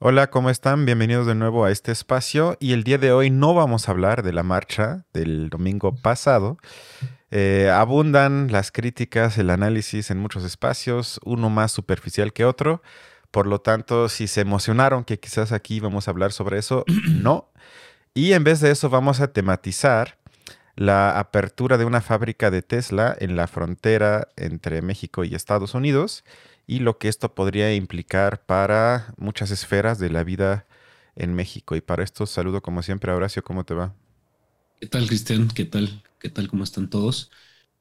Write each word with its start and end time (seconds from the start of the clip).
Hola, 0.00 0.30
¿cómo 0.30 0.48
están? 0.48 0.86
Bienvenidos 0.86 1.26
de 1.26 1.34
nuevo 1.34 1.64
a 1.64 1.72
este 1.72 1.90
espacio 1.90 2.56
y 2.60 2.72
el 2.72 2.84
día 2.84 2.98
de 2.98 3.10
hoy 3.10 3.30
no 3.30 3.52
vamos 3.52 3.88
a 3.88 3.90
hablar 3.90 4.22
de 4.22 4.32
la 4.32 4.44
marcha 4.44 5.04
del 5.12 5.50
domingo 5.50 5.92
pasado. 5.92 6.56
Eh, 7.32 7.68
abundan 7.74 8.52
las 8.52 8.70
críticas, 8.70 9.38
el 9.38 9.50
análisis 9.50 10.12
en 10.12 10.18
muchos 10.18 10.44
espacios, 10.44 11.18
uno 11.24 11.50
más 11.50 11.72
superficial 11.72 12.32
que 12.32 12.44
otro. 12.44 12.80
Por 13.32 13.48
lo 13.48 13.60
tanto, 13.60 14.08
si 14.08 14.28
se 14.28 14.42
emocionaron 14.42 15.02
que 15.02 15.18
quizás 15.18 15.50
aquí 15.50 15.80
vamos 15.80 16.06
a 16.06 16.12
hablar 16.12 16.30
sobre 16.30 16.58
eso, 16.58 16.84
no. 17.08 17.50
Y 18.14 18.34
en 18.34 18.44
vez 18.44 18.60
de 18.60 18.70
eso 18.70 18.88
vamos 18.90 19.20
a 19.20 19.32
tematizar 19.32 20.16
la 20.76 21.18
apertura 21.18 21.76
de 21.76 21.84
una 21.84 22.02
fábrica 22.02 22.52
de 22.52 22.62
Tesla 22.62 23.16
en 23.18 23.34
la 23.34 23.48
frontera 23.48 24.28
entre 24.36 24.80
México 24.80 25.24
y 25.24 25.34
Estados 25.34 25.74
Unidos 25.74 26.22
y 26.68 26.80
lo 26.80 26.98
que 26.98 27.08
esto 27.08 27.34
podría 27.34 27.74
implicar 27.74 28.44
para 28.44 29.14
muchas 29.16 29.50
esferas 29.50 29.98
de 29.98 30.10
la 30.10 30.22
vida 30.22 30.66
en 31.16 31.34
México. 31.34 31.74
Y 31.74 31.80
para 31.80 32.04
esto 32.04 32.26
saludo 32.26 32.60
como 32.60 32.82
siempre 32.82 33.10
a 33.10 33.16
Horacio, 33.16 33.42
¿cómo 33.42 33.64
te 33.64 33.72
va? 33.72 33.94
¿Qué 34.78 34.86
tal, 34.86 35.08
Cristian? 35.08 35.48
¿Qué 35.48 35.64
tal? 35.64 36.02
¿Qué 36.20 36.28
tal? 36.28 36.46
¿Cómo 36.48 36.62
están 36.62 36.90
todos? 36.90 37.30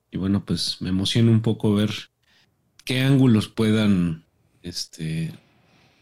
Y 0.10 0.18
bueno, 0.18 0.46
pues 0.46 0.78
me 0.80 0.88
emociona 0.88 1.32
un 1.32 1.42
poco 1.42 1.76
ver 1.76 1.92
qué 2.86 3.02
ángulos 3.02 3.50
puedan 3.50 4.24
este, 4.62 5.34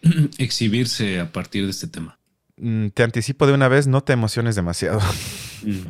exhibirse 0.37 1.19
a 1.19 1.31
partir 1.31 1.63
de 1.63 1.71
este 1.71 1.87
tema. 1.87 2.19
Mm, 2.57 2.89
te 2.89 3.01
anticipo 3.01 3.47
de 3.47 3.53
una 3.53 3.67
vez, 3.67 3.87
no 3.87 4.01
te 4.01 4.13
emociones 4.13 4.55
demasiado. 4.55 4.99
Mm. 5.63 5.87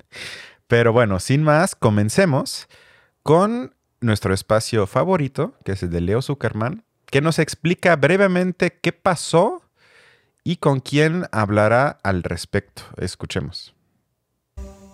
Pero 0.66 0.94
bueno, 0.94 1.20
sin 1.20 1.42
más, 1.42 1.74
comencemos 1.74 2.68
con 3.22 3.74
nuestro 4.00 4.34
espacio 4.34 4.86
favorito, 4.86 5.54
que 5.64 5.72
es 5.72 5.82
el 5.82 5.90
de 5.90 6.00
Leo 6.00 6.22
Zuckerman, 6.22 6.84
que 7.06 7.20
nos 7.20 7.38
explica 7.38 7.96
brevemente 7.96 8.78
qué 8.80 8.92
pasó 8.92 9.62
y 10.44 10.56
con 10.56 10.80
quién 10.80 11.26
hablará 11.32 11.98
al 12.02 12.22
respecto. 12.22 12.82
Escuchemos. 12.96 13.74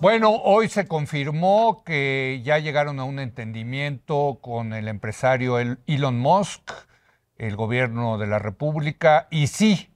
Bueno, 0.01 0.31
hoy 0.31 0.69
se 0.69 0.87
confirmó 0.87 1.83
que 1.85 2.43
ya 2.45 2.59
llegaron 2.59 2.99
a 3.01 3.05
un 3.05 3.19
entendimiento 3.19 4.39
con 4.43 4.73
el 4.73 4.89
empresario 4.89 5.59
Elon 5.59 6.19
Musk, 6.19 6.73
el 7.39 7.57
gobierno 7.57 8.19
de 8.19 8.27
la 8.27 8.39
República, 8.39 9.29
y 9.31 9.47
sí, 9.47 9.89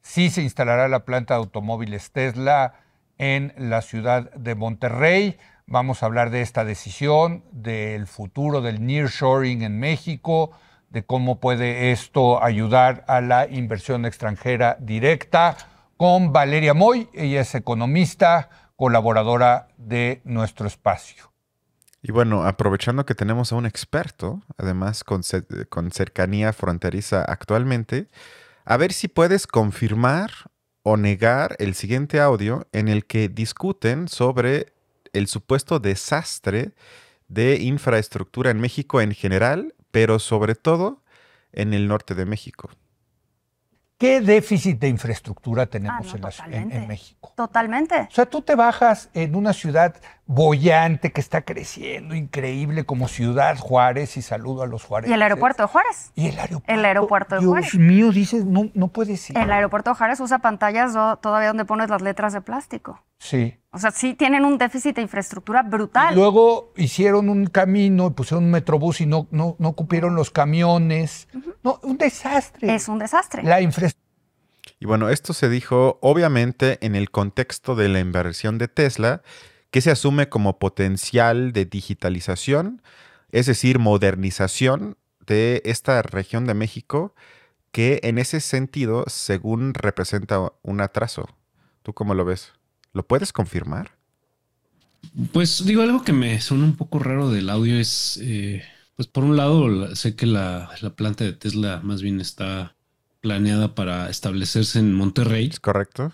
sí 0.00 0.30
se 0.30 0.42
instalará 0.42 0.88
la 0.88 1.04
planta 1.04 1.34
de 1.34 1.38
automóviles 1.38 2.10
Tesla 2.10 2.74
en 3.18 3.52
la 3.56 3.82
ciudad 3.82 4.32
de 4.32 4.54
Monterrey. 4.54 5.36
Vamos 5.72 6.02
a 6.02 6.06
hablar 6.06 6.28
de 6.28 6.42
esta 6.42 6.66
decisión, 6.66 7.44
del 7.50 8.06
futuro 8.06 8.60
del 8.60 8.84
nearshoring 8.84 9.62
en 9.62 9.80
México, 9.80 10.50
de 10.90 11.02
cómo 11.02 11.40
puede 11.40 11.92
esto 11.92 12.44
ayudar 12.44 13.06
a 13.08 13.22
la 13.22 13.48
inversión 13.48 14.04
extranjera 14.04 14.76
directa 14.80 15.56
con 15.96 16.30
Valeria 16.30 16.74
Moy. 16.74 17.08
Ella 17.14 17.40
es 17.40 17.54
economista, 17.54 18.50
colaboradora 18.76 19.68
de 19.78 20.20
nuestro 20.24 20.66
espacio. 20.66 21.32
Y 22.02 22.12
bueno, 22.12 22.44
aprovechando 22.44 23.06
que 23.06 23.14
tenemos 23.14 23.50
a 23.50 23.56
un 23.56 23.64
experto, 23.64 24.42
además 24.58 25.04
con, 25.04 25.22
con 25.70 25.90
cercanía 25.90 26.52
fronteriza 26.52 27.24
actualmente, 27.24 28.10
a 28.66 28.76
ver 28.76 28.92
si 28.92 29.08
puedes 29.08 29.46
confirmar 29.46 30.32
o 30.82 30.98
negar 30.98 31.56
el 31.58 31.72
siguiente 31.72 32.20
audio 32.20 32.68
en 32.72 32.88
el 32.88 33.06
que 33.06 33.30
discuten 33.30 34.08
sobre 34.08 34.71
el 35.12 35.26
supuesto 35.26 35.78
desastre 35.78 36.72
de 37.28 37.56
infraestructura 37.56 38.50
en 38.50 38.60
México 38.60 39.00
en 39.00 39.12
general, 39.12 39.74
pero 39.90 40.18
sobre 40.18 40.54
todo 40.54 41.02
en 41.52 41.74
el 41.74 41.88
norte 41.88 42.14
de 42.14 42.26
México. 42.26 42.70
¿Qué 44.02 44.20
déficit 44.20 44.80
de 44.80 44.88
infraestructura 44.88 45.66
tenemos 45.66 46.12
ah, 46.20 46.46
en, 46.50 46.88
México? 46.88 47.32
Totalmente. 47.36 48.08
O 48.10 48.10
sea, 48.10 48.26
tú 48.26 48.42
te 48.42 48.56
bajas 48.56 49.10
en 49.14 49.36
una 49.36 49.52
ciudad 49.52 49.94
bollante 50.26 51.12
que 51.12 51.20
está 51.20 51.42
creciendo, 51.42 52.16
increíble, 52.16 52.84
como 52.84 53.06
Ciudad 53.06 53.56
Juárez, 53.56 54.16
y 54.16 54.22
saludo 54.22 54.64
a 54.64 54.66
los 54.66 54.82
Juárez. 54.82 55.08
¿Y 55.08 55.12
el 55.12 55.22
aeropuerto 55.22 55.62
de 55.62 55.68
Juárez? 55.68 56.10
¿Y 56.16 56.26
el 56.26 56.36
aeropuerto? 56.36 56.72
El 56.72 56.84
aeropuerto 56.84 57.36
de 57.36 57.46
Juárez. 57.46 57.70
Dios 57.70 57.80
mío, 57.80 58.10
dices, 58.10 58.44
no, 58.44 58.70
no 58.74 58.88
puedes 58.88 59.30
ir. 59.30 59.38
El 59.38 59.52
aeropuerto 59.52 59.90
de 59.90 59.96
Juárez 59.96 60.18
usa 60.18 60.40
pantallas 60.40 60.94
todavía 61.20 61.46
donde 61.46 61.64
pones 61.64 61.88
las 61.88 62.02
letras 62.02 62.32
de 62.32 62.40
plástico. 62.40 63.00
Sí. 63.22 63.56
O 63.70 63.78
sea, 63.78 63.92
sí 63.92 64.14
tienen 64.14 64.44
un 64.44 64.58
déficit 64.58 64.96
de 64.96 65.02
infraestructura 65.02 65.62
brutal. 65.62 66.12
luego 66.12 66.72
hicieron 66.76 67.28
un 67.28 67.46
camino 67.46 68.08
y 68.08 68.10
pusieron 68.10 68.44
un 68.46 68.50
metrobús 68.50 69.00
y 69.00 69.06
no, 69.06 69.28
no, 69.30 69.54
no 69.60 69.74
cupieron 69.74 70.16
los 70.16 70.32
camiones. 70.32 71.28
No, 71.62 71.78
un 71.84 71.98
desastre. 71.98 72.74
Es 72.74 72.88
un 72.88 72.98
desastre. 72.98 73.44
La 73.44 73.60
infraestructura. 73.60 74.02
Y 74.80 74.86
bueno, 74.86 75.08
esto 75.08 75.34
se 75.34 75.48
dijo 75.48 76.00
obviamente 76.02 76.84
en 76.84 76.96
el 76.96 77.12
contexto 77.12 77.76
de 77.76 77.88
la 77.88 78.00
inversión 78.00 78.58
de 78.58 78.66
Tesla, 78.66 79.22
que 79.70 79.80
se 79.80 79.92
asume 79.92 80.28
como 80.28 80.58
potencial 80.58 81.52
de 81.52 81.64
digitalización, 81.64 82.82
es 83.30 83.46
decir, 83.46 83.78
modernización 83.78 84.96
de 85.24 85.62
esta 85.64 86.02
región 86.02 86.44
de 86.44 86.54
México, 86.54 87.14
que 87.70 88.00
en 88.02 88.18
ese 88.18 88.40
sentido, 88.40 89.04
según 89.06 89.74
representa 89.74 90.52
un 90.62 90.80
atraso. 90.80 91.28
¿Tú 91.84 91.94
cómo 91.94 92.14
lo 92.14 92.24
ves? 92.24 92.52
¿Lo 92.92 93.06
puedes 93.06 93.32
confirmar? 93.32 93.92
Pues 95.32 95.64
digo, 95.64 95.82
algo 95.82 96.04
que 96.04 96.12
me 96.12 96.40
suena 96.40 96.64
un 96.64 96.76
poco 96.76 96.98
raro 96.98 97.30
del 97.30 97.50
audio 97.50 97.78
es, 97.78 98.18
eh, 98.22 98.62
pues 98.96 99.08
por 99.08 99.24
un 99.24 99.36
lado, 99.36 99.94
sé 99.96 100.14
que 100.14 100.26
la, 100.26 100.70
planta 100.96 101.24
de 101.24 101.32
Tesla 101.32 101.80
más 101.82 102.02
bien 102.02 102.20
está 102.20 102.76
planeada 103.20 103.74
para 103.74 104.10
establecerse 104.10 104.78
en 104.78 104.94
Monterrey. 104.94 105.48
Es 105.48 105.60
correcto. 105.60 106.12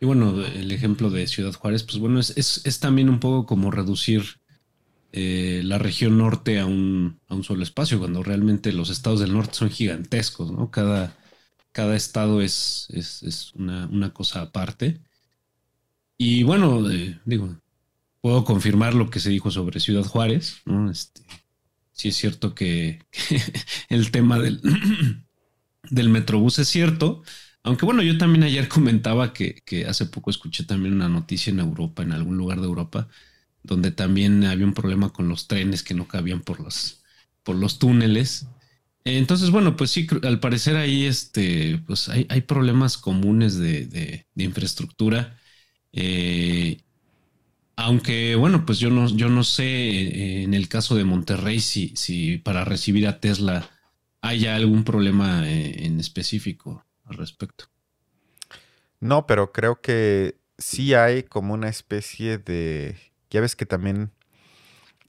Y 0.00 0.06
bueno, 0.06 0.44
el 0.44 0.70
ejemplo 0.72 1.10
de 1.10 1.26
Ciudad 1.26 1.52
Juárez, 1.52 1.82
pues 1.82 1.98
bueno, 1.98 2.20
es, 2.20 2.78
también 2.80 3.08
un 3.08 3.20
poco 3.20 3.46
como 3.46 3.70
reducir 3.70 4.22
eh, 5.12 5.62
la 5.64 5.78
región 5.78 6.18
norte 6.18 6.58
a 6.58 6.66
un, 6.66 7.20
a 7.28 7.34
un, 7.34 7.44
solo 7.44 7.62
espacio, 7.62 7.98
cuando 7.98 8.22
realmente 8.22 8.72
los 8.72 8.90
estados 8.90 9.20
del 9.20 9.32
norte 9.32 9.54
son 9.54 9.70
gigantescos, 9.70 10.50
¿no? 10.50 10.70
Cada, 10.70 11.16
cada 11.72 11.96
estado 11.96 12.42
es, 12.42 12.88
es, 12.90 13.52
una, 13.54 13.86
una 13.86 14.12
cosa 14.12 14.42
aparte. 14.42 15.00
Y 16.26 16.42
bueno, 16.42 16.90
eh, 16.90 17.20
digo, 17.26 17.54
puedo 18.22 18.46
confirmar 18.46 18.94
lo 18.94 19.10
que 19.10 19.20
se 19.20 19.28
dijo 19.28 19.50
sobre 19.50 19.78
Ciudad 19.78 20.04
Juárez, 20.04 20.62
¿no? 20.64 20.90
Este, 20.90 21.20
sí 21.92 22.08
es 22.08 22.16
cierto 22.16 22.54
que, 22.54 23.04
el 23.90 24.10
tema 24.10 24.38
del, 24.38 24.62
del 25.90 26.08
Metrobús 26.08 26.58
es 26.58 26.68
cierto, 26.68 27.22
aunque 27.62 27.84
bueno, 27.84 28.02
yo 28.02 28.16
también 28.16 28.42
ayer 28.42 28.68
comentaba 28.68 29.34
que, 29.34 29.62
hace 29.86 30.06
poco 30.06 30.30
escuché 30.30 30.64
también 30.64 30.94
una 30.94 31.10
noticia 31.10 31.50
en 31.50 31.60
Europa, 31.60 32.02
en 32.02 32.12
algún 32.12 32.38
lugar 32.38 32.58
de 32.58 32.68
Europa, 32.68 33.06
donde 33.62 33.90
también 33.90 34.44
había 34.44 34.64
un 34.64 34.72
problema 34.72 35.12
con 35.12 35.28
los 35.28 35.46
trenes 35.46 35.82
que 35.82 35.92
no 35.92 36.08
cabían 36.08 36.40
por 36.40 36.58
los, 36.58 37.02
por 37.42 37.56
los 37.56 37.78
túneles. 37.78 38.46
Entonces, 39.04 39.50
bueno, 39.50 39.76
pues 39.76 39.90
sí, 39.90 40.06
al 40.22 40.40
parecer 40.40 40.76
ahí 40.76 41.04
este, 41.04 41.82
pues 41.86 42.08
hay, 42.08 42.26
hay 42.30 42.40
problemas 42.40 42.96
comunes 42.96 43.58
de, 43.58 43.84
de 43.84 44.42
infraestructura 44.42 45.38
eh, 45.94 46.78
aunque, 47.76 48.34
bueno, 48.36 48.66
pues 48.66 48.78
yo 48.78 48.90
no, 48.90 49.08
yo 49.08 49.28
no 49.28 49.44
sé 49.44 49.64
eh, 49.64 50.42
en 50.42 50.54
el 50.54 50.68
caso 50.68 50.94
de 50.94 51.04
Monterrey 51.04 51.60
si, 51.60 51.94
si 51.96 52.38
para 52.38 52.64
recibir 52.64 53.06
a 53.06 53.20
Tesla 53.20 53.68
haya 54.20 54.56
algún 54.56 54.84
problema 54.84 55.48
eh, 55.48 55.86
en 55.86 56.00
específico 56.00 56.84
al 57.04 57.16
respecto. 57.16 57.66
No, 59.00 59.26
pero 59.26 59.52
creo 59.52 59.80
que 59.80 60.36
sí 60.58 60.94
hay 60.94 61.22
como 61.22 61.54
una 61.54 61.68
especie 61.68 62.38
de... 62.38 62.96
Ya 63.30 63.40
ves 63.40 63.54
que 63.54 63.66
también 63.66 64.12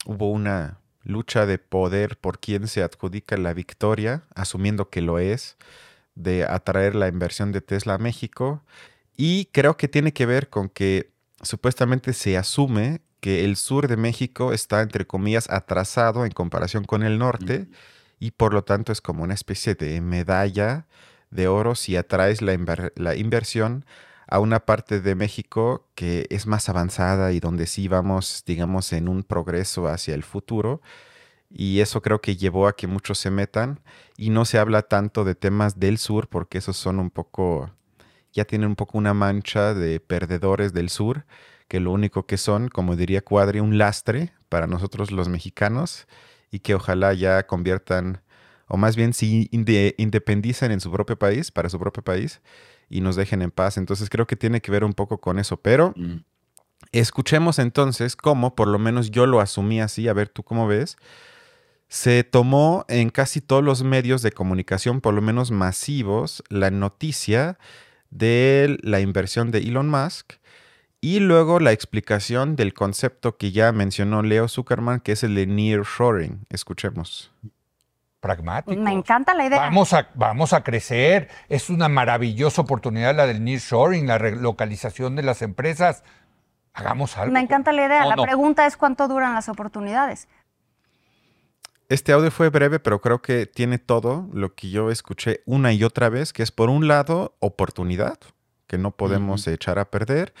hubo 0.04 0.30
una 0.30 0.80
lucha 1.02 1.46
de 1.46 1.58
poder 1.58 2.18
por 2.18 2.40
quien 2.40 2.68
se 2.68 2.82
adjudica 2.82 3.36
la 3.36 3.54
victoria, 3.54 4.24
asumiendo 4.34 4.90
que 4.90 5.00
lo 5.00 5.18
es, 5.18 5.56
de 6.14 6.44
atraer 6.44 6.94
la 6.94 7.08
inversión 7.08 7.52
de 7.52 7.60
Tesla 7.60 7.94
a 7.94 7.98
México. 7.98 8.62
Y 9.16 9.46
creo 9.46 9.76
que 9.76 9.88
tiene 9.88 10.12
que 10.12 10.26
ver 10.26 10.50
con 10.50 10.68
que 10.68 11.12
supuestamente 11.42 12.12
se 12.12 12.36
asume 12.36 13.00
que 13.20 13.44
el 13.44 13.56
sur 13.56 13.88
de 13.88 13.96
México 13.96 14.52
está, 14.52 14.82
entre 14.82 15.06
comillas, 15.06 15.50
atrasado 15.50 16.26
en 16.26 16.32
comparación 16.32 16.84
con 16.84 17.02
el 17.02 17.18
norte 17.18 17.68
y 18.18 18.32
por 18.32 18.52
lo 18.54 18.64
tanto 18.64 18.92
es 18.92 19.00
como 19.00 19.22
una 19.24 19.34
especie 19.34 19.74
de 19.74 20.00
medalla 20.00 20.86
de 21.30 21.48
oro 21.48 21.74
si 21.74 21.96
atraes 21.96 22.42
la, 22.42 22.56
la 22.94 23.16
inversión 23.16 23.84
a 24.28 24.38
una 24.38 24.60
parte 24.60 25.00
de 25.00 25.14
México 25.14 25.88
que 25.94 26.26
es 26.30 26.46
más 26.46 26.68
avanzada 26.68 27.32
y 27.32 27.40
donde 27.40 27.66
sí 27.66 27.88
vamos, 27.88 28.42
digamos, 28.46 28.92
en 28.92 29.08
un 29.08 29.22
progreso 29.22 29.88
hacia 29.88 30.14
el 30.14 30.24
futuro. 30.24 30.82
Y 31.48 31.80
eso 31.80 32.02
creo 32.02 32.20
que 32.20 32.36
llevó 32.36 32.66
a 32.66 32.76
que 32.76 32.86
muchos 32.86 33.18
se 33.18 33.30
metan 33.30 33.80
y 34.16 34.30
no 34.30 34.44
se 34.44 34.58
habla 34.58 34.82
tanto 34.82 35.24
de 35.24 35.34
temas 35.34 35.78
del 35.78 35.98
sur 35.98 36.28
porque 36.28 36.58
esos 36.58 36.76
son 36.76 36.98
un 36.98 37.10
poco 37.10 37.70
ya 38.36 38.44
tienen 38.44 38.68
un 38.68 38.76
poco 38.76 38.98
una 38.98 39.14
mancha 39.14 39.74
de 39.74 39.98
perdedores 39.98 40.72
del 40.72 40.90
sur, 40.90 41.24
que 41.68 41.80
lo 41.80 41.90
único 41.90 42.26
que 42.26 42.36
son, 42.36 42.68
como 42.68 42.94
diría 42.94 43.22
Cuadri, 43.22 43.60
un 43.60 43.78
lastre 43.78 44.32
para 44.48 44.66
nosotros 44.66 45.10
los 45.10 45.28
mexicanos 45.28 46.06
y 46.50 46.60
que 46.60 46.74
ojalá 46.74 47.14
ya 47.14 47.46
conviertan 47.46 48.20
o 48.68 48.76
más 48.76 48.96
bien 48.96 49.14
si 49.14 49.48
independizan 49.50 50.72
en 50.72 50.80
su 50.80 50.90
propio 50.90 51.18
país, 51.18 51.50
para 51.50 51.68
su 51.68 51.78
propio 51.78 52.02
país, 52.02 52.40
y 52.88 53.00
nos 53.00 53.16
dejen 53.16 53.42
en 53.42 53.50
paz. 53.50 53.76
Entonces 53.76 54.10
creo 54.10 54.26
que 54.26 54.36
tiene 54.36 54.60
que 54.60 54.72
ver 54.72 54.84
un 54.84 54.92
poco 54.92 55.18
con 55.18 55.38
eso, 55.38 55.56
pero 55.56 55.94
mm. 55.96 56.16
escuchemos 56.92 57.58
entonces 57.58 58.16
cómo, 58.16 58.54
por 58.54 58.68
lo 58.68 58.78
menos 58.78 59.10
yo 59.10 59.26
lo 59.26 59.40
asumí 59.40 59.80
así, 59.80 60.08
a 60.08 60.12
ver 60.12 60.28
tú 60.28 60.42
cómo 60.42 60.66
ves, 60.66 60.96
se 61.88 62.24
tomó 62.24 62.84
en 62.88 63.10
casi 63.10 63.40
todos 63.40 63.62
los 63.62 63.84
medios 63.84 64.20
de 64.22 64.32
comunicación, 64.32 65.00
por 65.00 65.14
lo 65.14 65.22
menos 65.22 65.52
masivos, 65.52 66.42
la 66.48 66.72
noticia 66.72 67.58
de 68.10 68.78
la 68.82 69.00
inversión 69.00 69.50
de 69.50 69.58
Elon 69.58 69.88
Musk 69.88 70.34
y 71.00 71.20
luego 71.20 71.60
la 71.60 71.72
explicación 71.72 72.56
del 72.56 72.74
concepto 72.74 73.36
que 73.36 73.52
ya 73.52 73.70
mencionó 73.72 74.22
Leo 74.22 74.48
Zuckerman, 74.48 75.00
que 75.00 75.12
es 75.12 75.22
el 75.22 75.34
de 75.34 75.46
nearshoring. 75.46 76.46
Escuchemos. 76.50 77.32
Pragmático. 78.20 78.80
Me 78.80 78.92
encanta 78.92 79.34
la 79.34 79.46
idea. 79.46 79.60
Vamos 79.60 79.92
a, 79.92 80.08
vamos 80.14 80.52
a 80.52 80.64
crecer. 80.64 81.28
Es 81.48 81.70
una 81.70 81.88
maravillosa 81.88 82.62
oportunidad 82.62 83.14
la 83.14 83.26
del 83.26 83.44
nearshoring, 83.44 84.06
la 84.06 84.18
relocalización 84.18 85.14
de 85.16 85.22
las 85.22 85.42
empresas. 85.42 86.02
Hagamos 86.72 87.16
algo. 87.16 87.32
Me 87.32 87.40
encanta 87.40 87.72
la 87.72 87.86
idea. 87.86 88.04
la 88.04 88.16
pregunta 88.16 88.66
es 88.66 88.76
cuánto 88.76 89.06
duran 89.06 89.34
las 89.34 89.48
oportunidades. 89.48 90.28
Este 91.88 92.10
audio 92.10 92.32
fue 92.32 92.48
breve, 92.48 92.80
pero 92.80 93.00
creo 93.00 93.22
que 93.22 93.46
tiene 93.46 93.78
todo 93.78 94.28
lo 94.32 94.56
que 94.56 94.70
yo 94.70 94.90
escuché 94.90 95.42
una 95.46 95.72
y 95.72 95.84
otra 95.84 96.08
vez, 96.08 96.32
que 96.32 96.42
es 96.42 96.50
por 96.50 96.68
un 96.68 96.88
lado 96.88 97.36
oportunidad, 97.38 98.18
que 98.66 98.76
no 98.76 98.90
podemos 98.96 99.46
echar 99.46 99.78
a 99.78 99.88
perder, 99.88 100.34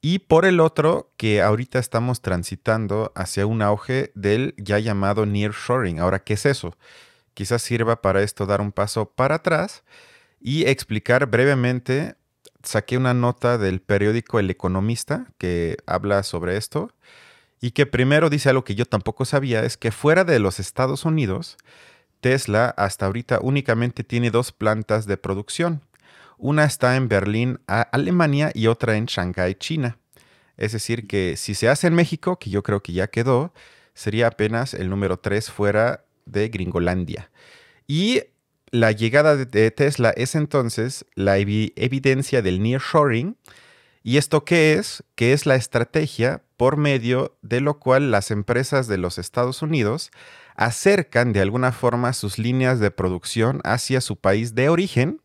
y 0.00 0.20
por 0.20 0.46
el 0.46 0.60
otro, 0.60 1.12
que 1.18 1.42
ahorita 1.42 1.78
estamos 1.78 2.22
transitando 2.22 3.12
hacia 3.14 3.44
un 3.44 3.60
auge 3.60 4.12
del 4.14 4.54
ya 4.56 4.78
llamado 4.78 5.26
nearshoring. 5.26 6.00
Ahora, 6.00 6.20
¿qué 6.20 6.34
es 6.34 6.46
eso? 6.46 6.74
Quizás 7.34 7.60
sirva 7.60 8.00
para 8.00 8.22
esto 8.22 8.46
dar 8.46 8.62
un 8.62 8.72
paso 8.72 9.10
para 9.10 9.36
atrás 9.36 9.84
y 10.40 10.64
explicar 10.66 11.26
brevemente. 11.26 12.14
Saqué 12.62 12.96
una 12.96 13.12
nota 13.12 13.58
del 13.58 13.82
periódico 13.82 14.38
El 14.38 14.48
Economista 14.48 15.26
que 15.36 15.76
habla 15.86 16.22
sobre 16.22 16.56
esto 16.56 16.92
y 17.60 17.72
que 17.72 17.86
primero 17.86 18.30
dice 18.30 18.48
algo 18.48 18.64
que 18.64 18.74
yo 18.74 18.86
tampoco 18.86 19.24
sabía, 19.24 19.64
es 19.64 19.76
que 19.76 19.90
fuera 19.90 20.24
de 20.24 20.38
los 20.38 20.60
Estados 20.60 21.04
Unidos, 21.04 21.56
Tesla 22.20 22.74
hasta 22.76 23.06
ahorita 23.06 23.40
únicamente 23.42 24.04
tiene 24.04 24.30
dos 24.30 24.52
plantas 24.52 25.06
de 25.06 25.16
producción. 25.16 25.82
Una 26.36 26.64
está 26.64 26.96
en 26.96 27.08
Berlín, 27.08 27.60
Alemania, 27.66 28.50
y 28.54 28.68
otra 28.68 28.96
en 28.96 29.06
Shanghái, 29.06 29.56
China. 29.56 29.98
Es 30.56 30.72
decir, 30.72 31.06
que 31.06 31.36
si 31.36 31.54
se 31.54 31.68
hace 31.68 31.88
en 31.88 31.94
México, 31.94 32.38
que 32.38 32.50
yo 32.50 32.62
creo 32.62 32.82
que 32.82 32.92
ya 32.92 33.08
quedó, 33.08 33.52
sería 33.94 34.28
apenas 34.28 34.74
el 34.74 34.88
número 34.88 35.18
3 35.18 35.50
fuera 35.50 36.04
de 36.26 36.48
Gringolandia. 36.48 37.30
Y 37.86 38.22
la 38.70 38.92
llegada 38.92 39.36
de 39.36 39.70
Tesla 39.70 40.10
es 40.10 40.34
entonces 40.34 41.06
la 41.14 41.38
evidencia 41.38 42.42
del 42.42 42.62
nearshoring, 42.62 43.36
¿Y 44.08 44.16
esto 44.16 44.42
qué 44.42 44.72
es? 44.72 45.04
Que 45.16 45.34
es 45.34 45.44
la 45.44 45.54
estrategia 45.54 46.42
por 46.58 46.76
medio 46.76 47.38
de 47.40 47.60
lo 47.60 47.78
cual 47.78 48.10
las 48.10 48.32
empresas 48.32 48.88
de 48.88 48.98
los 48.98 49.16
Estados 49.16 49.62
Unidos 49.62 50.10
acercan 50.56 51.32
de 51.32 51.40
alguna 51.40 51.70
forma 51.70 52.12
sus 52.12 52.36
líneas 52.36 52.80
de 52.80 52.90
producción 52.90 53.60
hacia 53.62 54.00
su 54.00 54.16
país 54.16 54.56
de 54.56 54.68
origen, 54.68 55.22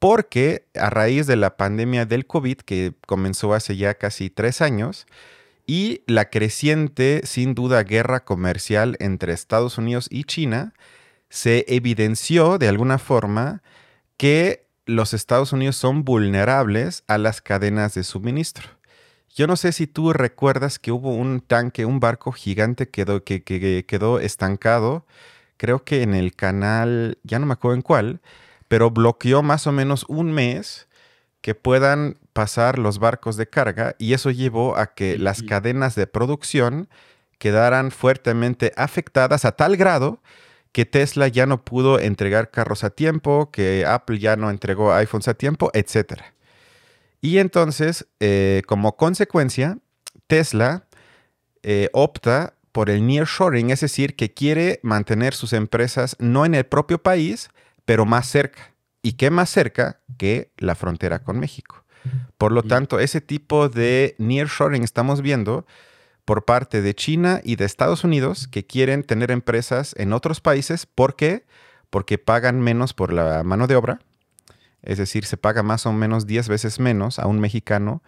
porque 0.00 0.66
a 0.74 0.90
raíz 0.90 1.28
de 1.28 1.36
la 1.36 1.56
pandemia 1.56 2.04
del 2.04 2.26
COVID, 2.26 2.58
que 2.58 2.94
comenzó 3.06 3.54
hace 3.54 3.76
ya 3.76 3.94
casi 3.94 4.28
tres 4.28 4.60
años, 4.60 5.06
y 5.68 6.02
la 6.08 6.30
creciente, 6.30 7.20
sin 7.24 7.54
duda, 7.54 7.84
guerra 7.84 8.24
comercial 8.24 8.96
entre 8.98 9.32
Estados 9.32 9.78
Unidos 9.78 10.08
y 10.10 10.24
China, 10.24 10.74
se 11.28 11.64
evidenció 11.68 12.58
de 12.58 12.66
alguna 12.66 12.98
forma 12.98 13.62
que 14.16 14.66
los 14.84 15.14
Estados 15.14 15.52
Unidos 15.52 15.76
son 15.76 16.04
vulnerables 16.04 17.04
a 17.06 17.18
las 17.18 17.40
cadenas 17.40 17.94
de 17.94 18.02
suministro. 18.02 18.75
Yo 19.36 19.46
no 19.46 19.56
sé 19.56 19.72
si 19.72 19.86
tú 19.86 20.14
recuerdas 20.14 20.78
que 20.78 20.92
hubo 20.92 21.10
un 21.10 21.42
tanque, 21.42 21.84
un 21.84 22.00
barco 22.00 22.32
gigante 22.32 22.88
quedó, 22.88 23.22
que, 23.22 23.42
que, 23.44 23.84
quedó 23.86 24.18
estancado, 24.18 25.04
creo 25.58 25.84
que 25.84 26.02
en 26.02 26.14
el 26.14 26.34
canal, 26.34 27.18
ya 27.22 27.38
no 27.38 27.44
me 27.44 27.52
acuerdo 27.52 27.74
en 27.74 27.82
cuál, 27.82 28.20
pero 28.66 28.90
bloqueó 28.90 29.42
más 29.42 29.66
o 29.66 29.72
menos 29.72 30.06
un 30.08 30.32
mes 30.32 30.88
que 31.42 31.54
puedan 31.54 32.16
pasar 32.32 32.78
los 32.78 32.98
barcos 32.98 33.36
de 33.36 33.46
carga 33.46 33.94
y 33.98 34.14
eso 34.14 34.30
llevó 34.30 34.74
a 34.78 34.94
que 34.94 35.18
las 35.18 35.42
cadenas 35.42 35.94
de 35.96 36.06
producción 36.06 36.88
quedaran 37.36 37.90
fuertemente 37.90 38.72
afectadas 38.76 39.44
a 39.44 39.52
tal 39.52 39.76
grado 39.76 40.22
que 40.72 40.86
Tesla 40.86 41.28
ya 41.28 41.44
no 41.44 41.62
pudo 41.62 42.00
entregar 42.00 42.50
carros 42.50 42.84
a 42.84 42.90
tiempo, 42.90 43.50
que 43.50 43.84
Apple 43.86 44.18
ya 44.18 44.36
no 44.36 44.48
entregó 44.48 44.94
iPhones 44.94 45.28
a 45.28 45.34
tiempo, 45.34 45.70
etc. 45.74 46.22
Y 47.20 47.38
entonces, 47.38 48.06
eh, 48.20 48.62
como 48.66 48.96
consecuencia, 48.96 49.78
Tesla 50.26 50.86
eh, 51.62 51.88
opta 51.92 52.54
por 52.72 52.90
el 52.90 53.06
nearshoring, 53.06 53.70
es 53.70 53.80
decir, 53.80 54.16
que 54.16 54.34
quiere 54.34 54.80
mantener 54.82 55.34
sus 55.34 55.52
empresas 55.52 56.16
no 56.18 56.44
en 56.44 56.54
el 56.54 56.66
propio 56.66 57.02
país, 57.02 57.48
pero 57.84 58.04
más 58.04 58.28
cerca. 58.28 58.74
¿Y 59.02 59.14
qué 59.14 59.30
más 59.30 59.48
cerca 59.50 60.00
que 60.18 60.50
la 60.58 60.74
frontera 60.74 61.20
con 61.20 61.38
México? 61.38 61.84
Por 62.38 62.52
lo 62.52 62.62
tanto, 62.62 63.00
ese 63.00 63.20
tipo 63.20 63.68
de 63.68 64.14
nearshoring 64.18 64.82
estamos 64.82 65.22
viendo 65.22 65.66
por 66.24 66.44
parte 66.44 66.82
de 66.82 66.94
China 66.94 67.40
y 67.42 67.56
de 67.56 67.64
Estados 67.64 68.04
Unidos 68.04 68.48
que 68.48 68.66
quieren 68.66 69.04
tener 69.04 69.30
empresas 69.30 69.94
en 69.96 70.12
otros 70.12 70.40
países. 70.40 70.84
¿Por 70.84 71.16
qué? 71.16 71.46
Porque 71.88 72.18
pagan 72.18 72.60
menos 72.60 72.92
por 72.92 73.12
la 73.12 73.42
mano 73.42 73.66
de 73.66 73.76
obra. 73.76 74.00
Es 74.86 74.98
decir, 74.98 75.24
se 75.24 75.36
paga 75.36 75.62
más 75.62 75.86
o 75.86 75.92
menos 75.92 76.26
10 76.26 76.48
veces 76.48 76.80
menos 76.80 77.18
a 77.18 77.26
un 77.26 77.40
mexicano 77.40 78.02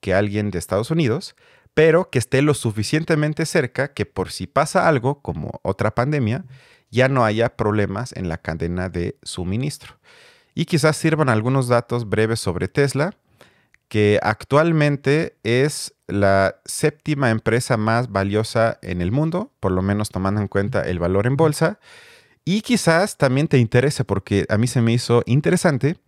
que 0.00 0.14
a 0.14 0.18
alguien 0.18 0.50
de 0.50 0.58
Estados 0.58 0.90
Unidos, 0.90 1.36
pero 1.74 2.10
que 2.10 2.18
esté 2.18 2.42
lo 2.42 2.54
suficientemente 2.54 3.46
cerca 3.46 3.92
que 3.94 4.06
por 4.06 4.30
si 4.30 4.46
pasa 4.46 4.88
algo, 4.88 5.22
como 5.22 5.60
otra 5.62 5.94
pandemia, 5.94 6.44
ya 6.90 7.08
no 7.08 7.24
haya 7.24 7.56
problemas 7.56 8.12
en 8.12 8.28
la 8.28 8.38
cadena 8.38 8.88
de 8.88 9.16
suministro. 9.22 9.98
Y 10.54 10.66
quizás 10.66 10.96
sirvan 10.96 11.28
algunos 11.28 11.68
datos 11.68 12.08
breves 12.08 12.40
sobre 12.40 12.68
Tesla 12.68 13.14
que 13.92 14.18
actualmente 14.22 15.36
es 15.42 15.92
la 16.06 16.56
séptima 16.64 17.28
empresa 17.28 17.76
más 17.76 18.10
valiosa 18.10 18.78
en 18.80 19.02
el 19.02 19.12
mundo, 19.12 19.52
por 19.60 19.70
lo 19.70 19.82
menos 19.82 20.08
tomando 20.08 20.40
en 20.40 20.48
cuenta 20.48 20.80
el 20.80 20.98
valor 20.98 21.26
en 21.26 21.36
bolsa. 21.36 21.78
Y 22.42 22.62
quizás 22.62 23.18
también 23.18 23.48
te 23.48 23.58
interese, 23.58 24.04
porque 24.04 24.46
a 24.48 24.56
mí 24.56 24.66
se 24.66 24.80
me 24.80 24.94
hizo 24.94 25.22
interesante, 25.26 25.98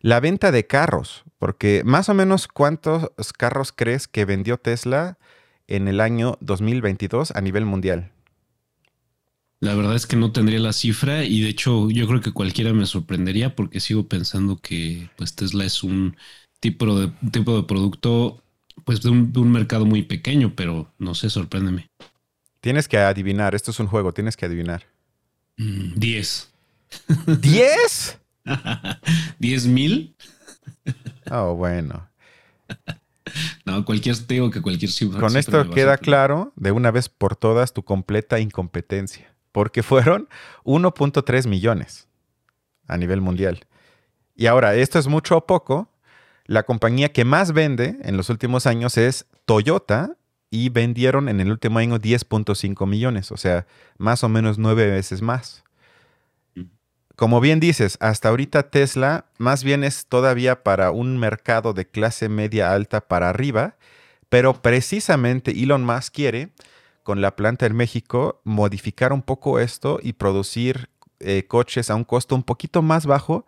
la 0.00 0.20
venta 0.20 0.52
de 0.52 0.66
carros, 0.66 1.24
porque 1.38 1.82
más 1.84 2.08
o 2.08 2.14
menos 2.14 2.48
cuántos 2.48 3.10
carros 3.36 3.72
crees 3.74 4.08
que 4.08 4.24
vendió 4.24 4.58
Tesla 4.58 5.18
en 5.66 5.88
el 5.88 6.00
año 6.00 6.38
2022 6.40 7.32
a 7.32 7.40
nivel 7.40 7.64
mundial. 7.64 8.12
La 9.60 9.74
verdad 9.74 9.96
es 9.96 10.06
que 10.06 10.16
no 10.16 10.30
tendría 10.30 10.60
la 10.60 10.72
cifra 10.72 11.24
y 11.24 11.40
de 11.40 11.48
hecho 11.48 11.90
yo 11.90 12.06
creo 12.06 12.20
que 12.20 12.32
cualquiera 12.32 12.72
me 12.72 12.86
sorprendería 12.86 13.56
porque 13.56 13.80
sigo 13.80 14.06
pensando 14.06 14.58
que 14.58 15.10
pues 15.16 15.34
Tesla 15.34 15.64
es 15.64 15.82
un 15.82 16.16
tipo 16.60 16.98
de, 16.98 17.10
tipo 17.32 17.56
de 17.56 17.64
producto, 17.64 18.42
pues 18.84 19.02
de 19.02 19.10
un, 19.10 19.52
mercado 19.52 19.84
muy 19.84 20.02
pequeño, 20.02 20.54
pero 20.54 20.92
no 20.98 21.14
sé, 21.14 21.28
sorpréndeme. 21.28 21.88
Tienes 22.60 22.86
que 22.86 22.98
adivinar, 22.98 23.54
esto 23.54 23.72
es 23.72 23.80
un 23.80 23.88
juego, 23.88 24.12
tienes 24.12 24.36
que 24.36 24.46
adivinar. 24.46 24.86
Mm, 25.56 25.94
diez. 25.96 26.50
¿Diez? 27.40 28.18
¿Diez 29.38 29.66
mil? 29.66 30.16
Oh, 31.30 31.54
bueno. 31.54 32.08
No, 33.64 33.84
cualquier, 33.84 34.16
te 34.16 34.50
que 34.50 34.62
cualquier 34.62 34.90
cifra. 34.90 35.20
Con 35.20 35.36
esto 35.36 35.68
queda 35.70 35.98
claro 35.98 36.52
de 36.56 36.72
una 36.72 36.90
vez 36.90 37.08
por 37.08 37.36
todas 37.36 37.72
tu 37.72 37.82
completa 37.82 38.40
incompetencia, 38.40 39.34
porque 39.52 39.82
fueron 39.82 40.28
1.3 40.64 41.46
millones 41.46 42.08
a 42.86 42.96
nivel 42.96 43.20
mundial. 43.20 43.66
Y 44.34 44.46
ahora, 44.46 44.74
esto 44.74 44.98
es 44.98 45.06
mucho 45.06 45.36
o 45.36 45.46
poco, 45.46 45.90
la 46.46 46.62
compañía 46.62 47.12
que 47.12 47.24
más 47.24 47.52
vende 47.52 47.98
en 48.02 48.16
los 48.16 48.30
últimos 48.30 48.66
años 48.66 48.96
es 48.96 49.26
Toyota 49.44 50.16
y 50.50 50.70
vendieron 50.70 51.28
en 51.28 51.40
el 51.40 51.50
último 51.50 51.78
año 51.78 51.98
10.5 51.98 52.86
millones, 52.86 53.30
o 53.32 53.36
sea, 53.36 53.66
más 53.98 54.24
o 54.24 54.28
menos 54.30 54.56
nueve 54.56 54.86
veces 54.86 55.20
más. 55.20 55.64
Como 57.18 57.40
bien 57.40 57.58
dices, 57.58 57.98
hasta 57.98 58.28
ahorita 58.28 58.70
Tesla 58.70 59.24
más 59.38 59.64
bien 59.64 59.82
es 59.82 60.06
todavía 60.06 60.62
para 60.62 60.92
un 60.92 61.18
mercado 61.18 61.72
de 61.72 61.84
clase 61.84 62.28
media 62.28 62.72
alta 62.72 63.00
para 63.00 63.28
arriba, 63.28 63.74
pero 64.28 64.62
precisamente 64.62 65.50
Elon 65.50 65.82
Musk 65.82 66.14
quiere, 66.14 66.50
con 67.02 67.20
la 67.20 67.34
planta 67.34 67.66
en 67.66 67.74
México, 67.74 68.40
modificar 68.44 69.12
un 69.12 69.22
poco 69.22 69.58
esto 69.58 69.98
y 70.00 70.12
producir 70.12 70.90
eh, 71.18 71.44
coches 71.48 71.90
a 71.90 71.96
un 71.96 72.04
costo 72.04 72.36
un 72.36 72.44
poquito 72.44 72.82
más 72.82 73.04
bajo 73.04 73.44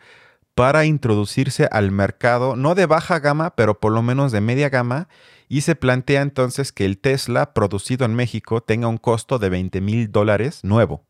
para 0.56 0.84
introducirse 0.84 1.68
al 1.70 1.92
mercado, 1.92 2.56
no 2.56 2.74
de 2.74 2.86
baja 2.86 3.20
gama, 3.20 3.54
pero 3.54 3.78
por 3.78 3.92
lo 3.92 4.02
menos 4.02 4.32
de 4.32 4.40
media 4.40 4.68
gama, 4.68 5.06
y 5.48 5.60
se 5.60 5.76
plantea 5.76 6.22
entonces 6.22 6.72
que 6.72 6.86
el 6.86 6.98
Tesla 6.98 7.54
producido 7.54 8.04
en 8.04 8.16
México 8.16 8.64
tenga 8.64 8.88
un 8.88 8.98
costo 8.98 9.38
de 9.38 9.48
20 9.48 9.80
mil 9.80 10.10
dólares 10.10 10.64
nuevo. 10.64 11.04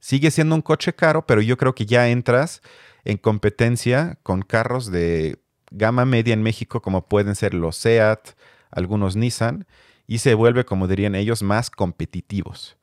Sigue 0.00 0.30
siendo 0.30 0.54
un 0.54 0.62
coche 0.62 0.94
caro, 0.94 1.26
pero 1.26 1.40
yo 1.40 1.56
creo 1.56 1.74
que 1.74 1.86
ya 1.86 2.08
entras 2.08 2.62
en 3.04 3.16
competencia 3.16 4.18
con 4.22 4.42
carros 4.42 4.90
de 4.90 5.38
gama 5.70 6.04
media 6.04 6.34
en 6.34 6.42
México, 6.42 6.82
como 6.82 7.06
pueden 7.06 7.34
ser 7.34 7.54
los 7.54 7.76
SEAT, 7.76 8.30
algunos 8.70 9.16
Nissan, 9.16 9.66
y 10.06 10.18
se 10.18 10.34
vuelve, 10.34 10.64
como 10.64 10.86
dirían 10.86 11.14
ellos, 11.14 11.42
más 11.42 11.70
competitivos. 11.70 12.76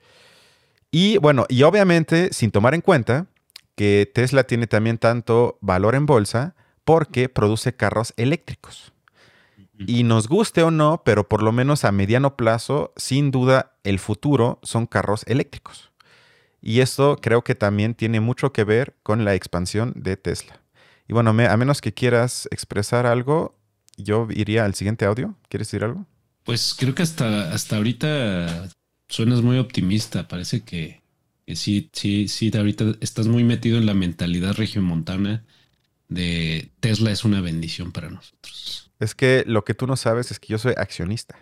Y 0.91 1.17
bueno, 1.17 1.45
y 1.49 1.63
obviamente 1.63 2.31
sin 2.33 2.51
tomar 2.51 2.73
en 2.75 2.81
cuenta 2.81 3.27
que 3.75 4.09
Tesla 4.13 4.43
tiene 4.43 4.67
también 4.67 4.97
tanto 4.97 5.57
valor 5.61 5.95
en 5.95 6.05
bolsa 6.05 6.55
porque 6.83 7.29
produce 7.29 7.75
carros 7.75 8.13
eléctricos. 8.17 8.93
Y 9.87 10.03
nos 10.03 10.27
guste 10.27 10.61
o 10.63 10.71
no, 10.71 11.01
pero 11.03 11.27
por 11.27 11.41
lo 11.41 11.51
menos 11.51 11.83
a 11.83 11.91
mediano 11.91 12.37
plazo, 12.37 12.93
sin 12.95 13.31
duda, 13.31 13.73
el 13.83 13.99
futuro 13.99 14.59
son 14.61 14.85
carros 14.85 15.23
eléctricos. 15.27 15.91
Y 16.65 16.79
esto 16.79 17.17
creo 17.21 17.43
que 17.43 17.55
también 17.55 17.93
tiene 17.93 18.21
mucho 18.21 18.53
que 18.53 18.63
ver 18.63 18.95
con 19.03 19.25
la 19.25 19.35
expansión 19.35 19.91
de 19.97 20.15
Tesla. 20.15 20.61
Y 21.09 21.13
bueno, 21.13 21.31
a 21.31 21.57
menos 21.57 21.81
que 21.81 21.93
quieras 21.93 22.47
expresar 22.51 23.05
algo, 23.05 23.59
yo 23.97 24.29
iría 24.31 24.63
al 24.63 24.73
siguiente 24.73 25.03
audio. 25.03 25.35
¿Quieres 25.49 25.67
decir 25.67 25.83
algo? 25.83 26.07
Pues 26.45 26.73
creo 26.79 26.95
que 26.95 27.03
hasta, 27.03 27.51
hasta 27.51 27.75
ahorita 27.75 28.69
suenas 29.09 29.41
muy 29.41 29.57
optimista. 29.57 30.29
Parece 30.29 30.61
que, 30.61 31.01
sí, 31.53 31.89
sí, 31.91 32.29
sí, 32.29 32.49
ahorita 32.55 32.95
estás 33.01 33.27
muy 33.27 33.43
metido 33.43 33.77
en 33.77 33.85
la 33.85 33.93
mentalidad 33.93 34.53
regiomontana 34.53 35.43
de 36.07 36.69
Tesla 36.79 37.11
es 37.11 37.25
una 37.25 37.41
bendición 37.41 37.91
para 37.91 38.09
nosotros. 38.09 38.91
Es 38.99 39.15
que 39.15 39.43
lo 39.47 39.65
que 39.65 39.73
tú 39.73 39.85
no 39.85 39.97
sabes 39.97 40.31
es 40.31 40.39
que 40.39 40.47
yo 40.47 40.57
soy 40.57 40.73
accionista. 40.77 41.37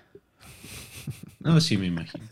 No, 1.44 1.60
sí, 1.60 1.78
me 1.78 1.88
imagino. 1.88 2.24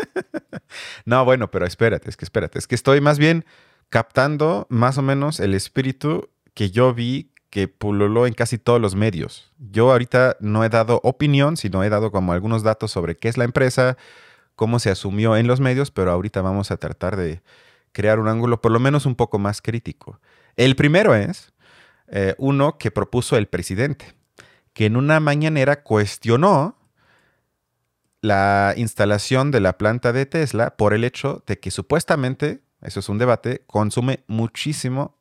no, 1.05 1.25
bueno, 1.25 1.51
pero 1.51 1.65
espérate, 1.65 2.09
es 2.09 2.17
que 2.17 2.25
espérate, 2.25 2.59
es 2.59 2.67
que 2.67 2.75
estoy 2.75 3.01
más 3.01 3.17
bien 3.17 3.45
captando 3.89 4.67
más 4.69 4.97
o 4.97 5.01
menos 5.01 5.39
el 5.39 5.53
espíritu 5.53 6.29
que 6.53 6.69
yo 6.69 6.93
vi 6.93 7.31
que 7.49 7.67
pululó 7.67 8.27
en 8.27 8.33
casi 8.33 8.57
todos 8.57 8.79
los 8.79 8.95
medios. 8.95 9.51
Yo 9.57 9.91
ahorita 9.91 10.37
no 10.39 10.63
he 10.63 10.69
dado 10.69 11.01
opinión, 11.03 11.57
sino 11.57 11.83
he 11.83 11.89
dado 11.89 12.11
como 12.11 12.33
algunos 12.33 12.61
datos 12.61 12.91
sobre 12.91 13.17
qué 13.17 13.27
es 13.27 13.37
la 13.37 13.45
empresa, 13.45 13.97
cómo 14.55 14.77
se 14.79 14.91
asumió 14.91 15.35
en 15.35 15.47
los 15.47 15.59
medios, 15.59 15.89
pero 15.89 16.11
ahorita 16.11 16.41
vamos 16.41 16.69
a 16.69 16.77
tratar 16.77 17.15
de 17.15 17.41
crear 17.91 18.19
un 18.19 18.27
ángulo 18.27 18.61
por 18.61 18.71
lo 18.71 18.79
menos 18.79 19.05
un 19.07 19.15
poco 19.15 19.39
más 19.39 19.61
crítico. 19.61 20.19
El 20.55 20.75
primero 20.75 21.15
es 21.15 21.53
eh, 22.07 22.35
uno 22.37 22.77
que 22.77 22.91
propuso 22.91 23.37
el 23.37 23.47
presidente, 23.47 24.13
que 24.73 24.85
en 24.85 24.95
una 24.95 25.19
mañanera 25.19 25.81
cuestionó 25.81 26.78
la 28.21 28.73
instalación 28.77 29.51
de 29.51 29.59
la 29.59 29.77
planta 29.77 30.11
de 30.11 30.25
Tesla 30.25 30.75
por 30.75 30.93
el 30.93 31.03
hecho 31.03 31.43
de 31.47 31.59
que 31.59 31.71
supuestamente, 31.71 32.61
eso 32.81 32.99
es 32.99 33.09
un 33.09 33.17
debate, 33.17 33.63
consume 33.67 34.23
muchísimo 34.27 35.15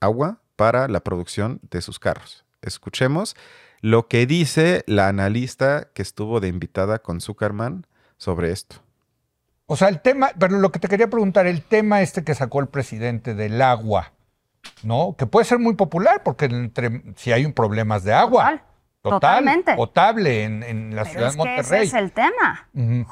agua 0.00 0.40
para 0.56 0.88
la 0.88 1.00
producción 1.00 1.60
de 1.70 1.80
sus 1.80 1.98
carros. 1.98 2.44
Escuchemos 2.62 3.36
lo 3.80 4.08
que 4.08 4.26
dice 4.26 4.82
la 4.86 5.08
analista 5.08 5.88
que 5.92 6.02
estuvo 6.02 6.40
de 6.40 6.48
invitada 6.48 7.00
con 7.00 7.20
Zuckerman 7.20 7.86
sobre 8.16 8.50
esto. 8.50 8.76
O 9.66 9.76
sea, 9.76 9.88
el 9.88 10.00
tema, 10.00 10.30
pero 10.38 10.58
lo 10.58 10.70
que 10.72 10.78
te 10.78 10.88
quería 10.88 11.08
preguntar, 11.08 11.46
el 11.46 11.62
tema 11.62 12.02
este 12.02 12.24
que 12.24 12.34
sacó 12.34 12.60
el 12.60 12.68
presidente 12.68 13.34
del 13.34 13.60
agua, 13.62 14.12
¿no? 14.82 15.16
Que 15.16 15.26
puede 15.26 15.46
ser 15.46 15.58
muy 15.58 15.74
popular 15.74 16.22
porque 16.22 16.46
entre, 16.46 17.02
si 17.16 17.32
hay 17.32 17.44
un 17.44 17.52
problemas 17.52 18.04
de 18.04 18.12
agua. 18.12 18.62
Totalmente. 19.10 19.74
Potable 19.74 20.44
en, 20.44 20.96
la 20.96 21.04
ciudad 21.04 21.30
de 21.30 21.36
Monterrey. 21.36 21.60
ese 21.60 21.82
es 21.82 21.94
el 21.94 22.12
tema. 22.12 22.68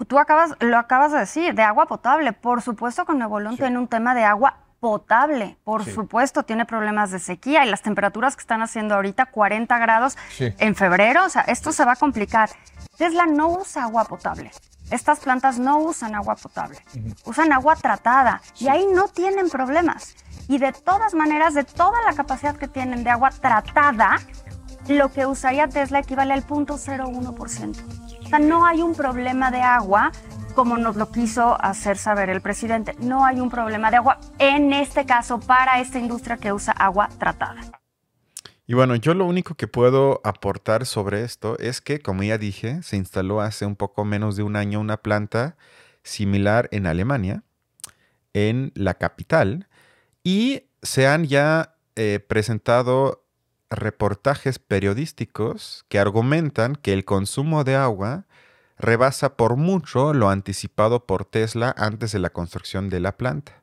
Tú 0.09 0.19
acabas, 0.19 0.55
lo 0.61 0.79
acabas 0.79 1.13
de 1.13 1.19
decir, 1.19 1.55
de 1.55 1.63
agua 1.63 1.87
potable. 1.87 2.33
Por 2.33 2.63
supuesto 2.63 3.05
que 3.05 3.13
Nuevo 3.13 3.39
León 3.41 3.59
tiene 3.59 3.79
un 3.79 3.89
tema 3.89 4.15
de 4.15 4.25
agua 4.25 4.57
potable. 4.81 5.59
Por 5.65 5.85
supuesto, 5.85 6.45
tiene 6.45 6.65
problemas 6.65 7.11
de 7.11 7.19
sequía 7.19 7.65
y 7.67 7.71
las 7.71 7.83
temperaturas 7.83 8.37
que 8.37 8.41
están 8.41 8.63
haciendo 8.63 8.95
ahorita, 8.95 9.27
40 9.27 9.79
grados 9.79 10.17
en 10.39 10.75
febrero, 10.75 11.27
o 11.27 11.29
sea, 11.29 11.43
esto 11.43 11.73
se 11.73 11.85
va 11.85 11.93
a 11.93 11.97
complicar. 11.97 12.51
Tesla 12.97 13.27
no 13.27 13.49
usa 13.49 13.85
agua 13.85 14.05
potable. 14.07 14.51
Estas 14.91 15.21
plantas 15.21 15.59
no 15.59 15.79
usan 15.79 16.15
agua 16.15 16.37
potable, 16.37 16.79
usan 17.25 17.53
agua 17.53 17.77
tratada 17.77 18.43
y 18.59 18.69
ahí 18.69 18.87
no 18.93 19.09
tienen 19.09 19.49
problemas. 19.49 20.17
Y 20.49 20.59
de 20.59 20.73
todas 20.73 21.15
maneras, 21.15 21.55
de 21.55 21.65
toda 21.65 22.03
la 22.05 22.15
capacidad 22.15 22.57
que 22.57 22.69
tienen 22.69 23.05
de 23.05 23.11
agua 23.11 23.31
tratada, 23.31 24.19
lo 24.89 25.13
que 25.13 25.27
usaría 25.27 25.69
Tesla 25.69 26.01
equivale 26.01 26.35
al 26.35 26.47
0.01%. 26.47 28.25
O 28.25 28.29
sea, 28.29 28.39
no 28.39 28.65
hay 28.67 28.83
un 28.83 28.95
problema 28.95 29.51
de 29.51 29.61
agua 29.61 30.13
como 30.55 30.77
nos 30.77 30.97
lo 30.97 31.11
quiso 31.11 31.57
hacer 31.63 31.97
saber 31.97 32.31
el 32.31 32.41
presidente. 32.41 32.95
No 33.01 33.25
hay 33.25 33.41
un 33.41 33.51
problema 33.51 33.91
de 33.91 33.97
agua 33.97 34.19
en 34.39 34.73
este 34.73 35.07
caso 35.07 35.41
para 35.41 35.81
esta 35.81 35.99
industria 35.99 36.37
que 36.37 36.53
usa 36.53 36.73
agua 36.73 37.09
tratada. 37.19 37.61
Y 38.67 38.75
bueno, 38.75 38.95
yo 38.95 39.15
lo 39.15 39.27
único 39.27 39.55
que 39.55 39.67
puedo 39.67 40.21
aportar 40.25 40.87
sobre 40.87 41.25
esto 41.25 41.59
es 41.59 41.81
que, 41.81 42.01
como 42.01 42.23
ya 42.23 42.39
dije, 42.39 42.83
se 42.83 42.97
instaló 42.97 43.41
hace 43.41 43.67
un 43.67 43.77
poco 43.77 44.05
menos 44.05 44.37
de 44.37 44.45
un 44.45 44.57
año 44.57 44.81
una 44.81 44.99
planta 44.99 45.57
similar 46.05 46.69
en 46.73 46.87
Alemania, 46.87 47.43
en 48.35 48.73
la 48.75 48.95
capital, 48.95 49.69
y 50.23 50.69
se 50.83 51.07
han 51.07 51.25
ya 51.25 51.75
eh, 51.97 52.21
presentado 52.27 53.22
reportajes 53.73 54.59
periodísticos 54.59 55.85
que 55.89 55.99
argumentan 55.99 56.77
que 56.77 56.93
el 56.93 57.05
consumo 57.05 57.65
de 57.65 57.77
agua 57.77 58.27
rebasa 58.79 59.37
por 59.37 59.57
mucho 59.57 60.13
lo 60.13 60.29
anticipado 60.29 61.07
por 61.07 61.25
Tesla 61.25 61.75
antes 61.77 62.13
de 62.13 62.19
la 62.19 62.31
construcción 62.31 62.91
de 62.91 63.01
la 63.01 63.17
planta. 63.17 63.63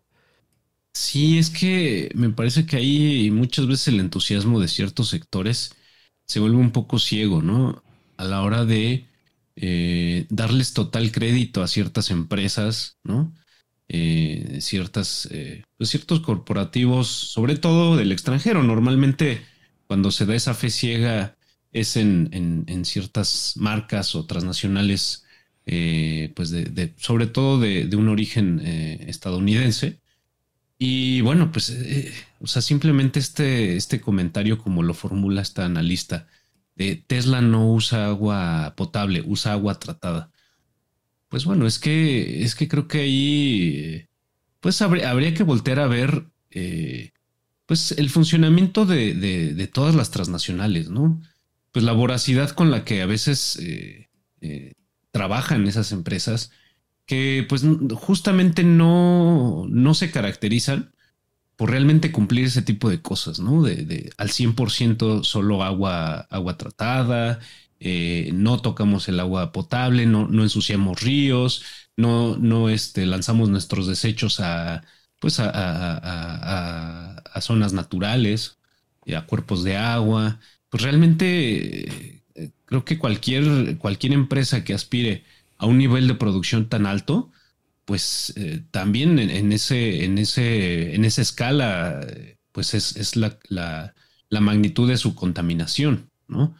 Sí, 0.93 1.37
es 1.37 1.49
que 1.49 2.11
me 2.15 2.29
parece 2.29 2.65
que 2.65 2.77
ahí 2.77 3.31
muchas 3.31 3.67
veces 3.67 3.89
el 3.89 3.99
entusiasmo 3.99 4.59
de 4.59 4.67
ciertos 4.67 5.09
sectores 5.09 5.75
se 6.25 6.39
vuelve 6.39 6.57
un 6.57 6.71
poco 6.71 6.99
ciego, 6.99 7.41
¿no? 7.41 7.83
A 8.17 8.23
la 8.23 8.41
hora 8.41 8.65
de 8.65 9.07
eh, 9.55 10.25
darles 10.29 10.73
total 10.73 11.11
crédito 11.11 11.61
a 11.61 11.67
ciertas 11.67 12.11
empresas, 12.11 12.97
¿no? 13.03 13.33
Eh, 13.87 14.59
ciertas, 14.61 15.27
eh, 15.31 15.63
pues 15.77 15.89
ciertos 15.89 16.19
corporativos, 16.21 17.07
sobre 17.07 17.55
todo 17.57 17.97
del 17.97 18.11
extranjero. 18.11 18.63
Normalmente 18.63 19.41
cuando 19.89 20.11
se 20.11 20.27
da 20.27 20.35
esa 20.35 20.53
fe 20.53 20.69
ciega 20.69 21.35
es 21.71 21.97
en, 21.97 22.85
ciertas 22.85 23.53
marcas 23.55 24.13
o 24.13 24.27
transnacionales, 24.27 25.25
eh, 25.65 26.31
pues 26.35 26.51
de, 26.51 26.93
sobre 26.97 27.25
todo 27.25 27.59
de, 27.59 27.89
un 27.95 28.07
origen 28.07 28.61
eh, 28.63 29.05
estadounidense. 29.07 29.99
Y 30.77 31.21
bueno, 31.21 31.51
pues, 31.51 31.71
eh, 31.71 32.13
o 32.39 32.45
sea, 32.45 32.61
simplemente 32.61 33.19
este, 33.19 33.77
este 33.77 33.99
comentario 33.99 34.59
como 34.59 34.83
lo 34.83 34.93
formula 34.93 35.41
esta 35.41 35.65
analista, 35.65 36.27
de 36.75 36.95
Tesla 36.95 37.41
no 37.41 37.73
usa 37.73 38.05
agua 38.05 38.75
potable, 38.77 39.23
usa 39.25 39.53
agua 39.53 39.79
tratada. 39.79 40.31
Pues 41.29 41.45
bueno, 41.45 41.65
es 41.65 41.79
que, 41.79 42.43
es 42.43 42.53
que 42.53 42.67
creo 42.67 42.87
que 42.87 42.99
ahí, 42.99 44.07
pues 44.59 44.83
habría, 44.83 45.33
que 45.33 45.43
voltear 45.43 45.79
a 45.79 45.87
ver 45.87 46.27
pues 47.69 47.91
el 47.91 48.09
funcionamiento 48.09 48.87
de, 48.87 49.69
todas 49.71 49.93
las 49.93 50.09
transnacionales, 50.09 50.89
¿no? 50.89 51.21
Pues 51.71 51.85
la 51.85 51.91
voracidad 51.91 52.49
con 52.49 52.71
la 52.71 52.83
que 52.83 53.03
a 53.03 53.05
veces 53.05 53.59
eh, 53.61 54.09
eh, 54.41 54.73
trabajan 55.11 55.67
esas 55.67 55.91
empresas, 55.91 56.49
que 57.05 57.45
pues 57.47 57.63
justamente 57.93 58.63
no, 58.63 59.67
no 59.69 59.93
se 59.93 60.09
caracterizan 60.09 60.95
por 61.57 61.69
realmente 61.69 62.11
cumplir 62.11 62.45
ese 62.45 62.63
tipo 62.63 62.89
de 62.89 63.03
cosas, 63.03 63.39
¿no? 63.39 63.61
De, 63.61 64.11
al 64.17 64.29
100% 64.29 65.23
solo 65.23 65.61
agua, 65.61 66.21
agua 66.31 66.57
tratada, 66.57 67.39
eh, 67.79 68.31
no 68.33 68.59
tocamos 68.63 69.07
el 69.09 69.19
agua 69.19 69.51
potable, 69.51 70.07
no, 70.07 70.27
no 70.27 70.41
ensuciamos 70.41 71.01
ríos, 71.01 71.63
no, 71.95 72.35
no 72.35 72.69
este, 72.69 73.05
lanzamos 73.05 73.47
nuestros 73.49 73.85
desechos 73.85 74.39
a, 74.39 74.81
pues 75.19 75.39
a, 75.39 77.21
zonas 77.41 77.73
naturales, 77.73 78.57
a 79.15 79.25
cuerpos 79.25 79.63
de 79.63 79.77
agua. 79.77 80.39
Pues 80.69 80.83
realmente 80.83 82.19
eh, 82.35 82.51
creo 82.65 82.85
que 82.85 82.97
cualquier, 82.97 83.77
cualquier 83.77 84.13
empresa 84.13 84.63
que 84.63 84.73
aspire 84.73 85.23
a 85.57 85.65
un 85.65 85.77
nivel 85.77 86.07
de 86.07 86.15
producción 86.15 86.69
tan 86.69 86.85
alto, 86.85 87.31
pues 87.85 88.33
eh, 88.37 88.63
también 88.71 89.19
en, 89.19 89.51
ese, 89.51 90.05
en, 90.05 90.17
ese, 90.17 90.95
en 90.95 91.05
esa 91.05 91.21
escala, 91.21 92.05
pues 92.51 92.73
es, 92.73 93.15
la, 93.15 93.93
magnitud 94.29 94.87
de 94.87 94.97
su 94.97 95.15
contaminación, 95.15 96.09
¿no? 96.27 96.55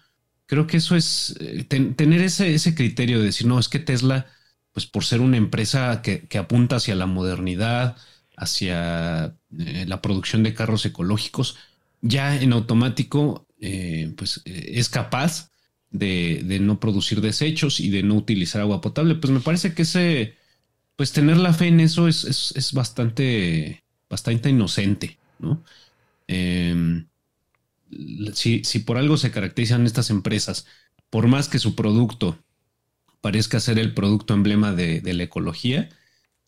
Creo 0.48 0.66
que 0.66 0.78
eso 0.78 0.96
es 0.96 1.36
eh, 1.40 1.64
tener 1.64 2.22
ese, 2.22 2.56
ese 2.56 2.74
criterio 2.74 3.20
de 3.20 3.26
decir, 3.26 3.46
no, 3.46 3.60
es 3.60 3.70
que 3.70 3.78
Tesla, 3.78 4.26
pues 4.72 4.88
por 4.88 5.06
ser 5.06 5.22
una 5.22 5.38
empresa 5.38 6.02
que, 6.02 6.28
que 6.28 6.40
apunta 6.40 6.78
hacia 6.78 6.96
la 6.96 7.06
modernidad, 7.06 7.96
hacia 8.40 9.36
eh, 9.58 9.86
la 9.88 10.02
producción 10.02 10.44
de 10.44 10.54
carros 10.54 10.86
ecológicos, 10.86 11.58
ya 12.02 12.42
en 12.42 12.54
automático 12.54 13.46
eh, 13.60 14.14
pues, 14.16 14.42
eh, 14.46 14.72
es 14.76 14.90
capaz 14.90 15.52
de, 15.92 16.60
no 16.62 16.80
producir 16.80 17.22
desechos 17.22 17.80
y 17.80 17.90
de 17.90 18.04
no 18.04 18.16
utilizar 18.16 18.62
agua 18.62 18.82
potable. 18.82 19.16
Pues 19.16 19.32
me 19.32 19.42
parece 19.42 19.74
que 19.74 19.82
ese, 19.82 20.36
pues 20.96 21.12
tener 21.12 21.38
la 21.38 21.54
fe 21.54 21.68
en 21.68 21.80
eso 21.80 22.08
es, 22.08 22.72
bastante 22.74 23.84
bastante 24.10 24.50
inocente, 24.50 25.20
¿no? 25.38 25.64
Em, 26.28 27.08
si, 28.34 28.64
si 28.64 28.80
por 28.80 28.98
algo 28.98 29.18
se 29.18 29.30
caracterizan 29.30 29.86
estas 29.86 30.10
empresas, 30.10 30.66
por 31.12 31.28
más 31.28 31.48
que 31.48 31.60
su 31.60 31.76
producto 31.76 32.40
parezca 33.22 33.60
ser 33.60 33.80
el 33.80 33.94
producto 33.94 34.34
emblema 34.34 34.74
de, 34.74 35.02
la 35.14 35.24
ecología, 35.24 35.90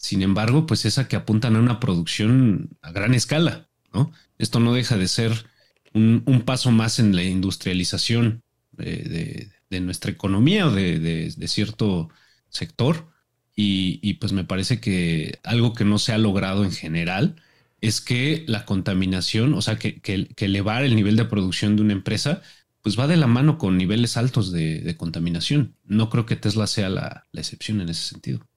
sin 0.02 0.24
embargo, 0.24 0.66
pues 0.66 0.86
esa 0.86 1.08
que 1.08 1.16
apuntan 1.16 1.56
a 1.56 1.60
una 1.60 1.80
producción 1.80 2.72
a 2.82 2.92
gran 2.92 3.14
escala, 3.14 3.70
¿no? 3.94 4.12
Esto 4.40 4.60
no 4.60 4.74
deja 4.74 4.98
de 4.98 5.08
ser 5.08 5.46
un, 5.94 6.44
paso 6.44 6.72
más 6.72 6.98
en 6.98 7.16
la 7.16 7.24
industrialización 7.24 8.42
de, 8.72 9.52
nuestra 9.70 10.12
economía 10.12 10.66
o 10.66 10.72
de, 10.72 11.32
cierto 11.48 12.10
sector. 12.50 13.10
Y, 13.56 14.16
pues 14.16 14.34
me 14.34 14.44
parece 14.44 14.80
que 14.80 15.40
algo 15.44 15.74
que 15.74 15.86
no 15.86 16.00
se 16.00 16.14
ha 16.14 16.18
logrado 16.18 16.66
en 16.66 16.72
general 16.72 17.36
es 17.80 18.02
que 18.02 18.44
la 18.48 18.66
contaminación, 18.66 19.54
o 19.54 19.62
sea, 19.62 19.78
que, 19.78 20.02
elevar 20.38 20.84
el 20.84 20.96
nivel 20.96 21.16
de 21.16 21.26
producción 21.26 21.76
de 21.76 21.84
una 21.84 21.94
empresa 21.94 22.42
pues 22.82 22.98
va 23.00 23.06
de 23.06 23.18
la 23.18 23.28
mano 23.28 23.60
con 23.60 23.78
niveles 23.78 24.18
altos 24.18 24.52
de, 24.52 24.96
contaminación. 24.98 25.76
No 25.86 26.10
creo 26.10 26.26
que 26.26 26.36
Tesla 26.36 26.66
sea 26.66 26.90
la, 26.90 27.28
excepción 27.34 27.82
en 27.82 27.90
ese 27.90 28.02
sentido. 28.02 28.48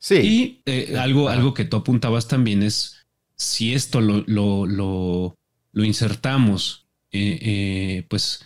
Sí. 0.00 0.14
Y 0.16 0.62
eh, 0.64 0.96
algo, 0.98 1.28
algo 1.28 1.54
que 1.54 1.66
tú 1.66 1.76
apuntabas 1.76 2.26
también 2.26 2.62
es 2.62 3.06
si 3.36 3.74
esto 3.74 4.00
lo, 4.00 4.24
lo, 4.66 5.36
insertamos, 5.84 6.88
eh, 7.12 7.38
eh, 7.42 8.06
pues 8.08 8.42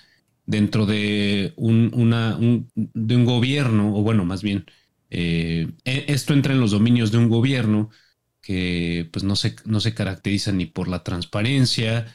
dentro 0.47 0.85
de 0.85 1.55
un, 1.57 1.91
una, 1.95 2.37
de 2.75 3.17
un 3.17 3.25
gobierno, 3.25 3.97
o 3.97 4.03
bueno, 4.03 4.25
más 4.25 4.43
bien, 4.43 4.67
e, 5.11 5.73
esto 5.85 6.35
entra 6.35 6.53
en 6.53 6.61
los 6.61 6.73
dominios 6.73 7.13
de 7.13 7.19
un 7.19 7.29
gobierno 7.29 7.91
que 8.43 9.09
pues 9.13 9.25
no 9.25 9.37
se, 9.37 9.57
no 9.65 9.81
se 9.81 9.95
caracteriza 9.95 10.53
ni 10.53 10.67
por 10.67 10.89
la 10.89 11.03
transparencia, 11.03 12.15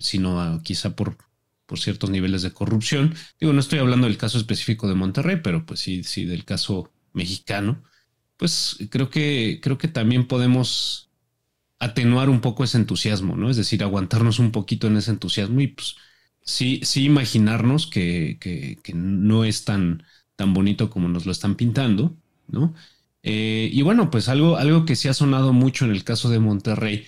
sino 0.00 0.60
quizá 0.62 0.96
por, 0.96 1.16
por 1.64 1.78
ciertos 1.78 2.10
niveles 2.10 2.42
de 2.42 2.52
corrupción. 2.52 3.14
Digo, 3.40 3.52
no 3.52 3.60
estoy 3.60 3.78
hablando 3.78 4.08
del 4.08 4.18
caso 4.18 4.36
específico 4.38 4.88
de 4.88 4.94
Monterrey, 4.94 5.40
pero 5.42 5.64
pues 5.64 5.80
sí, 5.80 6.02
sí 6.04 6.24
del 6.24 6.44
caso 6.44 6.92
mexicano. 7.12 7.82
Pues 8.36 8.76
creo 8.90 9.10
que, 9.10 9.60
creo 9.62 9.78
que 9.78 9.88
también 9.88 10.26
podemos 10.26 11.10
atenuar 11.78 12.30
un 12.30 12.40
poco 12.40 12.64
ese 12.64 12.78
entusiasmo, 12.78 13.36
¿no? 13.36 13.50
Es 13.50 13.56
decir, 13.56 13.82
aguantarnos 13.82 14.38
un 14.38 14.52
poquito 14.52 14.86
en 14.86 14.96
ese 14.96 15.10
entusiasmo 15.10 15.60
y 15.60 15.68
pues 15.68 15.96
sí, 16.42 16.80
sí 16.82 17.04
imaginarnos 17.04 17.86
que, 17.86 18.38
que, 18.40 18.94
no 18.94 19.44
es 19.44 19.64
tan, 19.64 20.04
tan 20.36 20.54
bonito 20.54 20.90
como 20.90 21.08
nos 21.08 21.26
lo 21.26 21.32
están 21.32 21.56
pintando, 21.56 22.16
¿no? 22.48 22.74
Eh, 23.22 23.70
y 23.72 23.82
bueno, 23.82 24.10
pues 24.10 24.28
algo, 24.28 24.56
algo 24.56 24.84
que 24.84 24.96
sí 24.96 25.08
ha 25.08 25.14
sonado 25.14 25.52
mucho 25.52 25.84
en 25.84 25.90
el 25.90 26.04
caso 26.04 26.30
de 26.30 26.38
Monterrey 26.38 27.04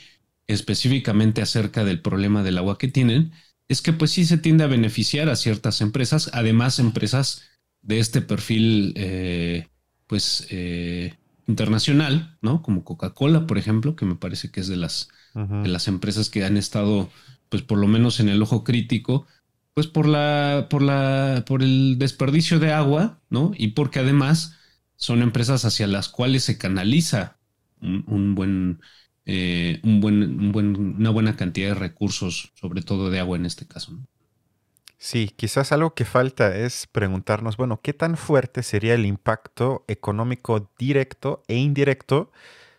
específicamente 0.49 1.43
acerca 1.43 1.85
del 1.85 2.01
problema 2.01 2.43
del 2.43 2.59
agua 2.59 2.79
que 2.79 2.89
tienen, 2.89 3.33
es 3.69 3.83
que 3.83 3.93
pues 3.93 4.11
sí 4.13 4.25
se 4.25 4.39
tiende 4.39 4.65
a 4.65 4.69
beneficiar 4.69 5.29
a 5.29 5.37
ciertas 5.37 5.81
empresas, 5.83 6.31
además 6.33 6.79
empresas 6.79 7.43
de 7.83 8.01
este 8.01 8.23
perfil 8.23 8.95
eh, 8.97 9.69
pues 10.09 10.47
eh, 10.51 11.15
internacional, 11.47 12.37
¿no? 12.43 12.63
Como 12.63 12.85
Coca-Cola, 12.85 13.47
por 13.47 13.59
ejemplo, 13.59 13.95
que 13.95 14.05
me 14.05 14.17
parece 14.17 14.51
que 14.51 14.61
es 14.61 14.67
de 14.67 14.77
las, 14.77 15.09
de 15.35 15.69
las 15.69 15.87
empresas 15.87 16.31
que 16.31 16.45
han 16.45 16.57
estado 16.57 17.11
pues 17.49 17.63
por 17.63 17.79
lo 17.79 17.87
menos 17.87 18.19
en 18.19 18.29
el 18.29 18.43
ojo 18.43 18.65
crítico, 18.65 19.27
pues 19.75 19.87
por 19.87 20.07
la, 20.07 20.67
por 20.69 20.83
la, 20.83 21.45
por 21.47 21.63
el 21.63 21.97
desperdicio 21.99 22.59
de 22.59 22.73
agua, 22.73 23.21
¿no? 23.31 23.53
Y 23.57 23.69
porque 23.69 24.01
además 24.01 24.57
son 24.97 25.23
empresas 25.23 25.65
hacia 25.65 25.87
las 25.87 26.09
cuales 26.09 26.43
se 26.43 26.59
canaliza 26.59 27.39
un 27.81 28.35
buen 28.35 28.81
eh, 29.31 29.79
un 29.83 30.01
buen, 30.01 30.97
una 30.97 31.11
buena 31.11 31.37
cantidad 31.37 31.69
de 31.69 31.75
recursos, 31.75 32.51
sobre 32.55 32.81
todo 32.81 33.11
de 33.11 33.21
agua 33.21 33.37
en 33.37 33.45
este 33.45 33.67
caso. 33.67 33.93
Sí, 35.01 35.33
quizás 35.37 35.71
algo 35.71 35.95
que 35.95 36.05
falta 36.05 36.57
es 36.57 36.89
preguntarnos, 36.89 37.57
bueno, 37.57 37.81
¿qué 37.81 37.93
tan 37.93 38.17
fuerte 38.17 38.65
sería 38.65 38.95
el 38.95 39.07
impacto 39.07 39.85
económico 39.87 40.69
directo 40.77 41.45
e 41.47 41.55
indirecto 41.55 42.33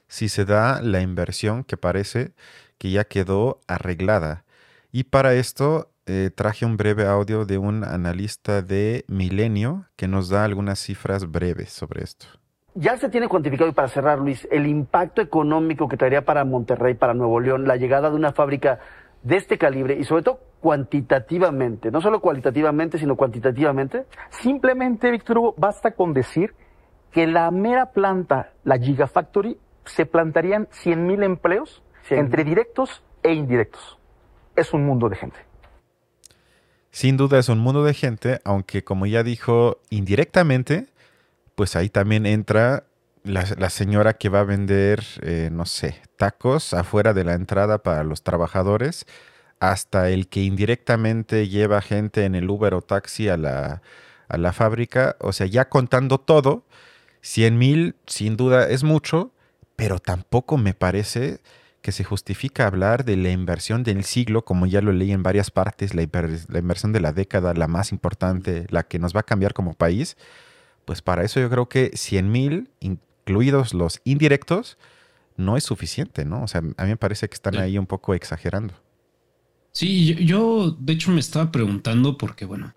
si 0.10 0.28
se 0.28 0.44
da 0.44 0.82
la 0.82 1.00
inversión 1.00 1.64
que 1.64 1.78
parece 1.78 2.34
que 2.78 2.92
ya 2.92 3.06
quedó 3.06 3.62
arreglada? 3.68 4.44
Y 4.92 5.06
para 5.06 5.34
esto 5.34 5.92
eh, 6.08 6.30
traje 6.36 6.66
un 6.66 6.76
breve 6.76 7.08
audio 7.08 7.46
de 7.46 7.58
un 7.58 7.86
analista 7.86 8.62
de 8.62 9.06
Milenio 9.08 9.86
que 9.96 10.10
nos 10.10 10.28
da 10.28 10.44
algunas 10.44 10.80
cifras 10.80 11.32
breves 11.32 11.72
sobre 11.72 12.04
esto 12.04 12.28
ya 12.76 12.98
se 12.98 13.10
tiene 13.10 13.28
cuantificado, 13.28 13.70
y 13.70 13.74
para 13.74 13.90
cerrar, 13.90 14.20
Luis, 14.20 14.48
el 14.52 14.66
impacto 14.66 15.22
económico 15.22 15.90
que 15.90 15.98
traería 15.98 16.24
para 16.24 16.46
Monterrey, 16.46 16.94
para 16.94 17.14
Nuevo 17.14 17.40
León, 17.40 17.68
la 17.68 17.76
llegada 17.76 18.10
de 18.10 18.16
una 18.16 18.32
fábrica 18.32 18.80
de 19.24 19.38
este 19.38 19.58
calibre 19.58 19.98
y 20.00 20.04
sobre 20.04 20.24
todo 20.24 20.40
cuantitativamente, 20.60 21.92
no 21.92 22.02
solo 22.02 22.20
cualitativamente, 22.20 22.98
sino 22.98 23.16
cuantitativamente? 23.16 24.06
Simplemente, 24.30 25.12
Víctor 25.12 25.38
Hugo, 25.38 25.56
basta 25.58 25.92
con 25.92 26.14
decir 26.14 26.54
que 27.12 27.28
la 27.28 27.50
mera 27.52 27.88
planta, 27.92 28.54
la 28.64 28.78
Gigafactory, 28.78 29.58
se 29.86 30.06
plantarían 30.06 30.68
100.000 30.68 31.24
empleos 31.24 31.84
entre 32.10 32.44
directos 32.44 33.04
e 33.24 33.34
indirectos. 33.34 33.98
Es 34.56 34.74
un 34.74 34.86
mundo 34.86 35.10
de 35.10 35.16
gente. 35.16 35.40
Sin 36.92 37.18
duda 37.18 37.40
es 37.40 37.50
un 37.50 37.60
mundo 37.60 37.84
de 37.84 37.94
gente, 37.94 38.40
aunque 38.44 38.84
como 38.84 39.06
ya 39.06 39.24
dijo, 39.24 39.78
indirectamente 39.90 40.88
pues 41.60 41.76
ahí 41.76 41.90
también 41.90 42.26
entra 42.26 42.86
la, 43.24 43.70
señora 43.70 44.14
que 44.18 44.30
va 44.30 44.42
a 44.42 44.44
vender, 44.44 45.04
eh, 45.22 45.50
no 45.52 45.66
sé, 45.66 46.02
tacos 46.18 46.74
afuera 46.74 47.14
de 47.14 47.24
la 47.24 47.34
entrada 47.34 47.84
para 47.84 48.04
los 48.04 48.24
trabajadores, 48.24 49.06
hasta 49.60 50.10
el 50.10 50.28
que 50.30 50.44
indirectamente 50.44 51.48
lleva 51.48 51.82
gente 51.82 52.26
en 52.26 52.36
el 52.36 52.50
Uber 52.50 52.74
o 52.74 52.82
taxi 52.82 53.30
a 53.30 53.38
la, 53.38 53.82
a 54.30 54.38
la 54.38 54.54
fábrica. 54.54 55.18
O 55.20 55.34
sea, 55.34 55.48
ya 55.48 55.70
contando 55.70 56.20
todo, 56.20 56.64
100 57.22 57.58
mil 57.58 57.96
sin 58.08 58.38
duda 58.38 58.70
es 58.70 58.84
mucho, 58.84 59.32
pero 59.76 60.00
tampoco 60.00 60.58
me 60.58 60.74
parece 60.74 61.40
que 61.82 61.92
se 61.92 62.04
justifica 62.04 62.68
hablar 62.68 63.06
de 63.06 63.18
la 63.18 63.32
inversión 63.32 63.84
del 63.84 64.04
siglo, 64.04 64.44
como 64.44 64.66
ya 64.66 64.82
lo 64.82 64.92
leí 64.92 65.12
en 65.12 65.24
varias 65.24 65.52
partes, 65.52 65.94
la, 65.94 66.08
la 66.50 66.60
inversión 66.60 66.92
de 66.94 67.00
la 67.00 67.14
década, 67.14 67.54
la 67.54 67.68
más 67.68 67.92
importante, 67.92 68.66
la 68.70 68.84
que 68.84 69.00
nos 69.00 69.16
va 69.16 69.22
a 69.22 69.24
cambiar 69.24 69.54
como 69.54 69.74
país 69.74 70.18
pues 70.90 71.04
para 71.04 71.24
eso 71.24 71.40
yo 71.40 71.52
creo 71.52 71.70
que 71.70 71.92
100 71.94 72.32
mil, 72.32 72.72
incluidos 73.30 73.74
los 73.76 74.02
indirectos, 74.06 74.78
no 75.38 75.56
es 75.56 75.64
suficiente, 75.64 76.26
¿no? 76.26 76.44
O 76.44 76.48
sea, 76.48 76.62
a 76.78 76.84
mí 76.84 76.90
me 76.90 76.98
parece 76.98 77.30
que 77.30 77.36
están 77.36 77.58
ahí 77.58 77.78
un 77.78 77.86
poco 77.86 78.14
exagerando. 78.16 78.74
Sí, 79.72 80.16
yo, 80.26 80.76
de 80.80 80.94
hecho 80.94 81.12
me 81.12 81.20
estaba 81.20 81.52
preguntando 81.52 82.18
porque, 82.18 82.46
bueno, 82.46 82.74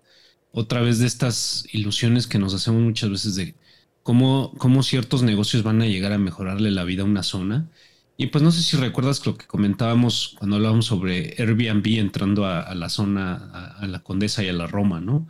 otra 0.51 0.81
vez 0.81 0.99
de 0.99 1.07
estas 1.07 1.65
ilusiones 1.73 2.27
que 2.27 2.37
nos 2.37 2.53
hacemos 2.53 2.81
muchas 2.81 3.09
veces 3.09 3.35
de 3.35 3.55
cómo, 4.03 4.53
cómo 4.59 4.83
ciertos 4.83 5.23
negocios 5.23 5.63
van 5.63 5.81
a 5.81 5.87
llegar 5.87 6.13
a 6.13 6.19
mejorarle 6.19 6.69
la 6.69 6.83
vida 6.83 7.01
a 7.01 7.05
una 7.07 7.23
zona. 7.23 7.69
Y 8.15 8.27
pues 8.27 8.43
no 8.43 8.51
sé 8.51 8.61
si 8.61 8.77
recuerdas 8.77 9.25
lo 9.25 9.35
que 9.35 9.47
comentábamos 9.47 10.35
cuando 10.37 10.57
hablábamos 10.57 10.85
sobre 10.85 11.33
Airbnb 11.39 11.97
entrando 11.97 12.45
a, 12.45 12.73
la 12.75 12.89
zona, 12.89 13.73
a, 13.75 13.87
la 13.87 14.03
Condesa 14.03 14.43
y 14.43 14.49
a 14.49 14.53
la 14.53 14.67
Roma, 14.67 15.01
¿no? 15.01 15.27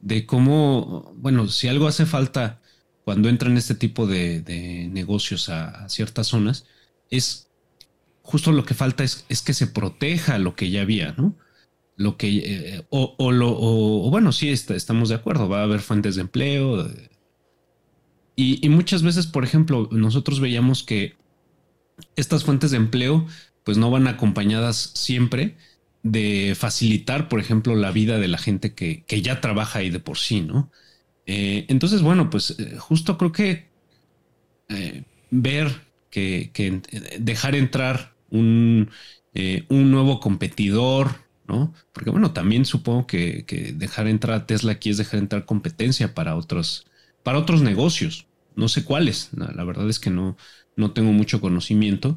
de 0.00 0.26
cómo, 0.26 1.12
bueno, 1.16 1.48
si 1.48 1.68
algo 1.68 1.86
hace 1.86 2.04
falta 2.04 2.60
cuando 3.06 3.28
entran 3.28 3.56
este 3.56 3.76
tipo 3.76 4.08
de, 4.08 4.90
negocios 4.90 5.48
a, 5.48 5.88
ciertas 5.88 6.26
zonas, 6.26 6.66
es 7.08 7.48
justo 8.22 8.50
lo 8.50 8.64
que 8.64 8.74
falta 8.74 9.04
es, 9.04 9.24
que 9.46 9.54
se 9.54 9.68
proteja 9.68 10.38
lo 10.38 10.56
que 10.56 10.70
ya 10.70 10.82
había, 10.82 11.12
¿no? 11.12 11.36
Lo 11.94 12.16
que, 12.16 12.38
eh, 12.44 12.86
o, 12.90 13.30
lo, 13.30 13.54
bueno, 14.10 14.32
sí, 14.32 14.50
estamos 14.50 15.08
de 15.08 15.14
acuerdo, 15.14 15.48
va 15.48 15.60
a 15.60 15.62
haber 15.62 15.82
fuentes 15.82 16.16
de 16.16 16.22
empleo. 16.22 16.90
Y, 18.34 18.66
y, 18.66 18.68
muchas 18.70 19.04
veces, 19.04 19.28
por 19.28 19.44
ejemplo, 19.44 19.88
nosotros 19.92 20.40
veíamos 20.40 20.82
que 20.82 21.14
estas 22.16 22.42
fuentes 22.42 22.72
de 22.72 22.78
empleo, 22.78 23.24
pues 23.62 23.78
no 23.78 23.88
van 23.88 24.08
acompañadas 24.08 24.90
siempre 24.94 25.56
de 26.02 26.56
facilitar, 26.58 27.28
por 27.28 27.38
ejemplo, 27.38 27.76
la 27.76 27.92
vida 27.92 28.18
de 28.18 28.26
la 28.26 28.38
gente 28.38 28.74
que, 28.74 29.04
ya 29.22 29.40
trabaja 29.40 29.78
ahí 29.78 29.90
de 29.90 30.00
por 30.00 30.18
sí, 30.18 30.40
¿no? 30.40 30.72
Eh, 31.26 31.66
entonces, 31.68 32.02
bueno, 32.02 32.30
pues 32.30 32.56
eh, 32.58 32.76
justo 32.78 33.18
creo 33.18 33.32
que 33.32 33.66
eh, 34.68 35.04
ver 35.30 35.86
que, 36.10 36.50
dejar 37.18 37.54
entrar 37.54 38.14
un, 38.30 38.90
un, 39.68 39.90
nuevo 39.90 40.18
competidor, 40.18 41.10
¿no? 41.46 41.74
Porque 41.92 42.10
bueno, 42.10 42.32
también 42.32 42.64
supongo 42.64 43.06
que, 43.06 43.74
dejar 43.76 44.06
entrar 44.08 44.34
a 44.36 44.46
Tesla 44.46 44.72
aquí 44.72 44.90
es 44.90 44.96
dejar 44.96 45.20
entrar 45.20 45.44
competencia 45.44 46.14
para 46.14 46.36
otros, 46.36 46.86
para 47.22 47.38
otros 47.38 47.60
negocios. 47.60 48.26
No 48.54 48.68
sé 48.68 48.84
cuáles, 48.84 49.28
la 49.34 49.64
verdad 49.64 49.90
es 49.90 50.00
que 50.00 50.08
no, 50.08 50.38
no 50.76 50.92
tengo 50.92 51.12
mucho 51.12 51.42
conocimiento, 51.42 52.16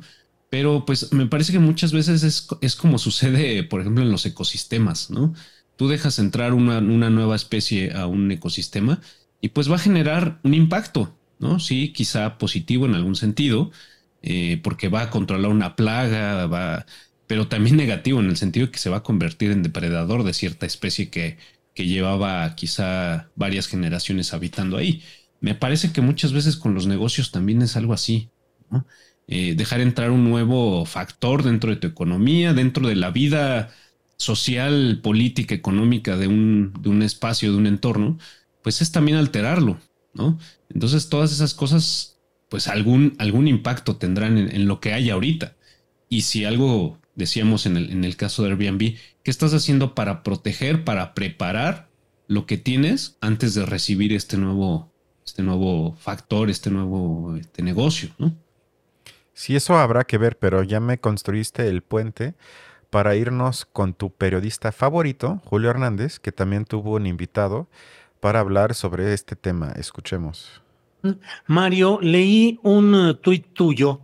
pero 0.50 0.86
pues 0.86 1.14
me 1.14 1.28
parece 1.28 1.52
que 1.52 1.60
muchas 1.60 1.94
veces 1.94 2.24
es, 2.24 2.76
como 2.76 2.98
sucede, 2.98 3.64
por 3.64 3.82
ejemplo, 3.82 4.04
en 4.04 4.12
los 4.12 4.26
ecosistemas, 4.26 5.10
¿no? 5.12 5.34
Tú 5.80 5.88
dejas 5.88 6.20
entrar 6.20 6.54
una, 6.54 6.82
nueva 6.82 7.38
especie 7.38 7.94
a 7.94 8.06
un 8.06 8.30
ecosistema 8.34 9.00
y 9.40 9.48
pues 9.48 9.72
va 9.72 9.76
a 9.76 9.80
generar 9.80 10.42
un 10.44 10.54
impacto, 10.54 11.18
¿no? 11.40 11.62
Sí, 11.62 11.94
quizá 11.94 12.38
positivo 12.38 12.86
en 12.86 12.96
algún 12.96 13.16
sentido, 13.16 13.72
eh, 14.22 14.60
porque 14.62 14.90
va 14.90 15.04
a 15.04 15.10
controlar 15.10 15.50
una 15.50 15.78
plaga, 15.78 16.48
va, 16.48 16.86
pero 17.28 17.48
también 17.48 17.78
negativo 17.78 18.20
en 18.20 18.26
el 18.26 18.36
sentido 18.36 18.66
de 18.66 18.74
que 18.74 18.78
se 18.78 18.90
va 18.90 18.98
a 18.98 19.04
convertir 19.04 19.52
en 19.52 19.64
depredador 19.64 20.26
de 20.26 20.34
cierta 20.34 20.66
especie 20.66 21.10
que, 21.10 21.38
que 21.74 21.86
llevaba 21.88 22.54
quizá 22.56 23.30
varias 23.38 23.68
generaciones 23.70 24.34
habitando 24.34 24.76
ahí. 24.76 25.02
Me 25.40 25.56
parece 25.56 25.94
que 25.94 26.02
muchas 26.02 26.34
veces 26.34 26.58
con 26.58 26.74
los 26.74 26.88
negocios 26.88 27.32
también 27.32 27.62
es 27.62 27.78
algo 27.78 27.94
así. 27.94 28.32
Eh, 29.30 29.56
dejar 29.56 29.80
entrar 29.80 30.12
un 30.12 30.26
nuevo 30.26 30.86
factor 30.86 31.42
dentro 31.42 31.70
de 31.70 31.78
tu 31.78 31.88
economía, 31.88 32.54
dentro 32.54 32.86
de 32.86 32.98
la 32.98 33.12
vida 33.12 33.72
social, 34.20 35.00
política, 35.02 35.56
económica 35.56 36.18
de 36.18 36.28
un, 36.28 36.74
de 36.82 36.90
un 36.90 37.02
espacio, 37.02 37.52
de 37.52 37.58
un 37.58 37.66
entorno, 37.66 38.20
pues 38.62 38.82
es 38.82 38.92
también 38.92 39.18
alterarlo, 39.18 39.80
¿no? 40.14 40.38
Entonces 40.70 41.08
todas 41.10 41.32
esas 41.32 41.54
cosas, 41.54 42.20
pues 42.50 42.68
algún, 42.68 43.16
algún 43.18 43.48
impacto 43.48 43.96
tendrán 43.96 44.38
en, 44.38 44.68
lo 44.68 44.82
que 44.82 44.94
hay 44.94 45.10
ahorita. 45.10 45.56
Y 46.10 46.24
si 46.24 46.44
algo 46.44 47.00
decíamos 47.16 47.66
en 47.66 47.78
el, 47.78 47.92
en 47.92 48.04
el 48.04 48.18
caso 48.18 48.44
de 48.44 48.50
Airbnb, 48.50 48.96
¿qué 49.24 49.32
estás 49.32 49.54
haciendo 49.54 49.96
para 49.96 50.22
proteger, 50.22 50.84
para 50.84 51.14
preparar 51.14 51.90
lo 52.28 52.46
que 52.46 52.58
tienes 52.58 53.18
antes 53.22 53.56
de 53.56 53.66
recibir 53.66 54.12
este 54.12 54.38
nuevo, 54.38 54.92
este 55.26 55.44
nuevo 55.44 55.96
factor, 55.96 56.50
este 56.50 56.70
nuevo 56.70 57.38
este 57.38 57.64
negocio, 57.64 58.10
¿no? 58.18 58.36
Sí, 59.34 59.56
eso 59.56 59.78
habrá 59.78 60.04
que 60.04 60.18
ver, 60.18 60.38
pero 60.38 60.64
ya 60.64 60.82
me 60.82 60.98
construiste 60.98 61.70
el 61.70 61.84
puente 61.84 62.34
para 62.90 63.16
irnos 63.16 63.66
con 63.66 63.94
tu 63.94 64.12
periodista 64.12 64.72
favorito, 64.72 65.42
Julio 65.46 65.70
Hernández, 65.70 66.20
que 66.20 66.32
también 66.32 66.66
tuvo 66.66 66.96
un 66.96 67.06
invitado 67.06 67.68
para 68.20 68.40
hablar 68.40 68.76
sobre 68.76 69.14
este 69.14 69.36
tema. 69.36 69.72
Escuchemos. 69.76 70.62
Mario, 71.48 72.00
leí 72.02 72.60
un 72.64 72.94
uh, 72.94 73.14
tuit 73.14 73.46
tuyo, 73.54 74.02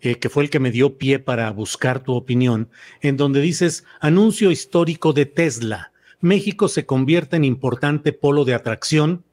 eh, 0.00 0.16
que 0.16 0.28
fue 0.28 0.44
el 0.44 0.50
que 0.50 0.60
me 0.60 0.70
dio 0.70 0.96
pie 0.96 1.18
para 1.18 1.50
buscar 1.50 2.00
tu 2.00 2.14
opinión, 2.14 2.70
en 3.02 3.16
donde 3.16 3.40
dices, 3.40 3.84
anuncio 4.00 4.50
histórico 4.50 5.12
de 5.12 5.26
Tesla. 5.26 5.92
México 6.20 6.68
se 6.68 6.86
convierte 6.86 7.36
en 7.36 7.44
importante 7.44 8.12
polo 8.12 8.44
de 8.44 8.54
atracción 8.54 9.24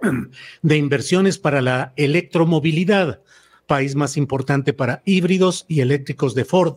de 0.62 0.76
inversiones 0.76 1.38
para 1.38 1.60
la 1.60 1.92
electromovilidad, 1.96 3.20
país 3.66 3.94
más 3.94 4.16
importante 4.16 4.72
para 4.72 5.02
híbridos 5.04 5.64
y 5.68 5.80
eléctricos 5.80 6.34
de 6.34 6.44
Ford. 6.44 6.76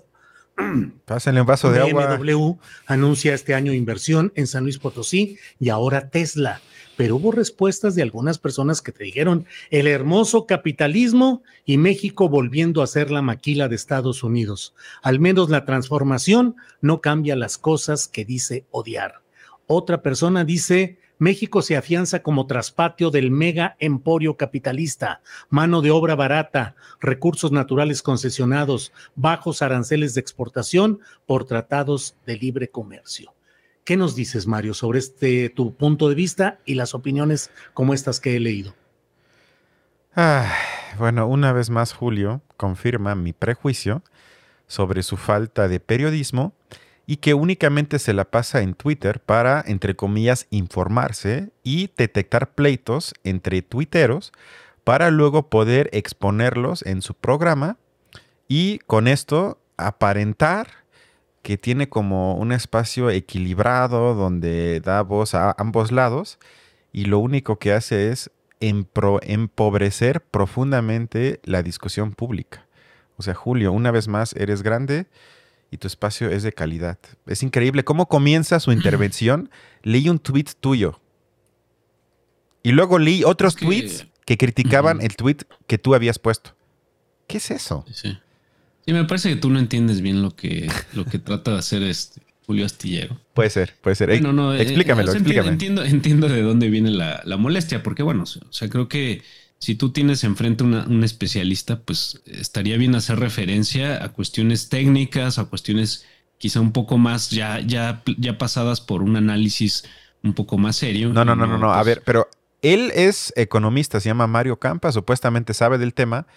Pásenle 1.06 1.42
un 1.42 1.48
vaso 1.48 1.72
de 1.72 1.80
agua. 1.80 2.18
BMW 2.18 2.58
anuncia 2.86 3.34
este 3.34 3.54
año 3.54 3.74
inversión 3.74 4.32
en 4.36 4.48
San 4.48 4.64
Luis 4.64 4.78
Potosí 4.78 5.38
y 5.60 5.70
ahora 5.70 6.10
Tesla. 6.10 6.62
Pero 6.98 7.18
hubo 7.18 7.34
respuestas 7.34 7.94
de 7.96 8.02
algunas 8.02 8.38
personas 8.38 8.82
que 8.82 8.94
te 8.94 9.04
dijeron 9.04 9.46
el 9.70 9.88
hermoso 9.88 10.46
capitalismo 10.46 11.44
y 11.66 11.78
México 11.78 12.30
volviendo 12.30 12.82
a 12.82 12.88
ser 12.88 13.12
la 13.12 13.22
maquila 13.22 13.68
de 13.68 13.76
Estados 13.76 14.24
Unidos. 14.24 14.74
Al 15.02 15.20
menos 15.20 15.50
la 15.50 15.66
transformación 15.66 16.56
no 16.80 17.02
cambia 17.02 17.36
las 17.36 17.58
cosas 17.58 18.08
que 18.08 18.24
dice 18.24 18.66
odiar. 18.72 19.22
Otra 19.68 20.02
persona 20.02 20.46
dice 20.46 21.00
México 21.18 21.62
se 21.62 21.78
afianza 21.78 22.22
como 22.22 22.46
traspatio 22.46 23.10
del 23.10 23.32
mega 23.32 23.76
emporio 23.80 24.36
capitalista, 24.36 25.22
mano 25.50 25.82
de 25.82 25.92
obra 25.92 26.16
barata, 26.16 26.76
recursos 27.00 27.52
naturales 27.52 28.02
concesionados, 28.02 28.92
bajos 29.16 29.62
aranceles 29.62 30.14
de 30.14 30.22
exportación 30.22 31.00
por 31.26 31.46
tratados 31.46 32.16
de 32.26 32.38
libre 32.38 32.70
comercio. 32.70 33.34
¿Qué 33.86 33.98
nos 33.98 34.16
dices, 34.16 34.48
Mario, 34.48 34.74
sobre 34.74 35.00
este 35.00 35.50
tu 35.50 35.76
punto 35.76 36.10
de 36.10 36.16
vista 36.16 36.60
y 36.66 36.74
las 36.74 36.96
opiniones 36.96 37.52
como 37.74 37.94
estas 37.94 38.20
que 38.20 38.36
he 38.36 38.40
leído? 38.40 38.74
bueno, 40.98 41.28
una 41.28 41.52
vez 41.52 41.70
más, 41.70 41.94
Julio 41.94 42.42
confirma 42.56 43.16
mi 43.16 43.34
prejuicio 43.34 44.02
sobre 44.66 45.04
su 45.04 45.18
falta 45.18 45.68
de 45.68 45.80
periodismo 45.80 46.54
y 47.08 47.18
que 47.18 47.34
únicamente 47.34 48.00
se 48.00 48.14
la 48.14 48.26
pasa 48.26 48.62
en 48.62 48.74
Twitter 48.74 49.20
para, 49.20 49.64
entre 49.66 49.96
comillas, 49.96 50.48
informarse 50.50 51.50
y 51.64 51.92
detectar 51.98 52.52
pleitos 52.54 53.14
entre 53.24 53.62
tuiteros 53.62 54.32
para 54.84 55.12
luego 55.12 55.50
poder 55.50 55.90
exponerlos 55.94 56.86
en 56.86 57.02
su 57.02 57.14
programa 57.14 57.78
y 58.48 58.80
con 58.80 59.08
esto 59.08 59.60
aparentar 59.78 60.68
que 61.42 61.58
tiene 61.58 61.90
como 61.90 62.36
un 62.36 62.52
espacio 62.52 63.10
equilibrado 63.10 64.16
donde 64.16 64.80
da 64.80 65.02
voz 65.02 65.36
a 65.36 65.54
ambos 65.58 65.92
lados 65.92 66.40
y 66.92 67.06
lo 67.06 67.20
único 67.20 67.60
que 67.60 67.74
hace 67.74 68.10
es 68.10 68.32
empobrecer 68.60 70.22
profundamente 70.22 71.40
la 71.44 71.62
discusión 71.62 72.14
pública. 72.14 72.66
O 73.18 73.22
sea, 73.22 73.34
Julio, 73.34 73.72
una 73.72 73.92
vez 73.92 74.08
más, 74.08 74.34
eres 74.34 74.64
grande, 74.64 75.08
y 75.76 75.78
tu 75.78 75.88
espacio 75.88 76.30
es 76.30 76.42
de 76.44 76.54
calidad. 76.54 76.98
Es 77.28 77.44
increíble 77.44 77.84
cómo 77.84 78.08
comienza 78.08 78.60
su 78.60 78.72
intervención. 78.72 79.50
Leí 79.84 80.10
un 80.10 80.20
tweet 80.20 80.48
tuyo. 80.60 81.00
Y 82.64 82.72
luego 82.72 82.98
leí 82.98 83.24
otros 83.24 83.56
tweets 83.56 84.08
que 84.26 84.38
criticaban 84.38 85.00
el 85.00 85.16
tweet 85.16 85.38
que 85.68 85.78
tú 85.78 85.94
habías 85.94 86.18
puesto. 86.18 86.56
¿Qué 87.28 87.38
es 87.38 87.52
eso? 87.52 87.86
Sí. 87.94 88.18
sí. 88.86 88.94
me 88.94 89.04
parece 89.04 89.30
que 89.30 89.36
tú 89.36 89.52
no 89.52 89.60
entiendes 89.60 90.02
bien 90.02 90.24
lo 90.24 90.36
que, 90.36 90.68
lo 90.94 91.06
que 91.06 91.20
trata 91.20 91.52
de 91.52 91.60
hacer 91.60 91.84
este 91.84 92.22
Julio 92.48 92.66
Astillero. 92.66 93.20
Puede 93.34 93.52
ser, 93.52 93.76
puede 93.82 93.96
ser. 93.96 94.22
No, 94.22 94.34
no, 94.34 94.56
eh, 94.56 94.62
explícamelo, 94.62 95.12
explícame. 95.12 95.50
Entiendo, 95.50 95.84
entiendo 95.84 96.28
de 96.28 96.42
dónde 96.42 96.70
viene 96.70 96.90
la, 96.90 97.22
la 97.26 97.38
molestia, 97.38 97.84
porque 97.84 98.02
bueno, 98.02 98.24
o 98.24 98.54
sea, 98.54 98.70
creo 98.70 98.88
que 98.88 99.24
si 99.60 99.76
tú 99.76 99.92
tienes 99.92 100.24
enfrente 100.24 100.64
una, 100.64 100.86
un 100.86 101.04
especialista, 101.04 101.82
pues 101.82 102.22
estaría 102.26 102.78
bien 102.78 102.96
hacer 102.96 103.20
referencia 103.20 104.04
a 104.04 104.10
cuestiones 104.10 104.70
técnicas, 104.70 105.40
a 105.40 105.46
cuestiones 105.46 106.06
quizá 106.38 106.60
un 106.60 106.72
poco 106.72 106.98
más 106.98 107.30
ya, 107.30 107.60
ya, 107.62 108.04
ya 108.18 108.38
pasadas 108.38 108.82
por 108.82 109.02
un 109.02 109.16
análisis 109.16 109.86
un 110.24 110.34
poco 110.34 110.58
más 110.58 110.76
serio. 110.76 111.10
No, 111.14 111.24
no, 111.26 111.36
no, 111.36 111.48
no, 111.48 111.58
no. 111.58 111.72
A 111.72 111.78
pues 111.78 111.86
ver, 111.86 112.04
pero 112.06 112.28
él 112.62 112.92
es 112.96 113.34
economista, 113.36 114.00
se 114.00 114.10
llama 114.10 114.28
Mario 114.28 114.58
Campa, 114.60 114.92
supuestamente 114.92 115.54
sabe 115.54 115.78
del 115.78 115.94
tema, 115.94 116.28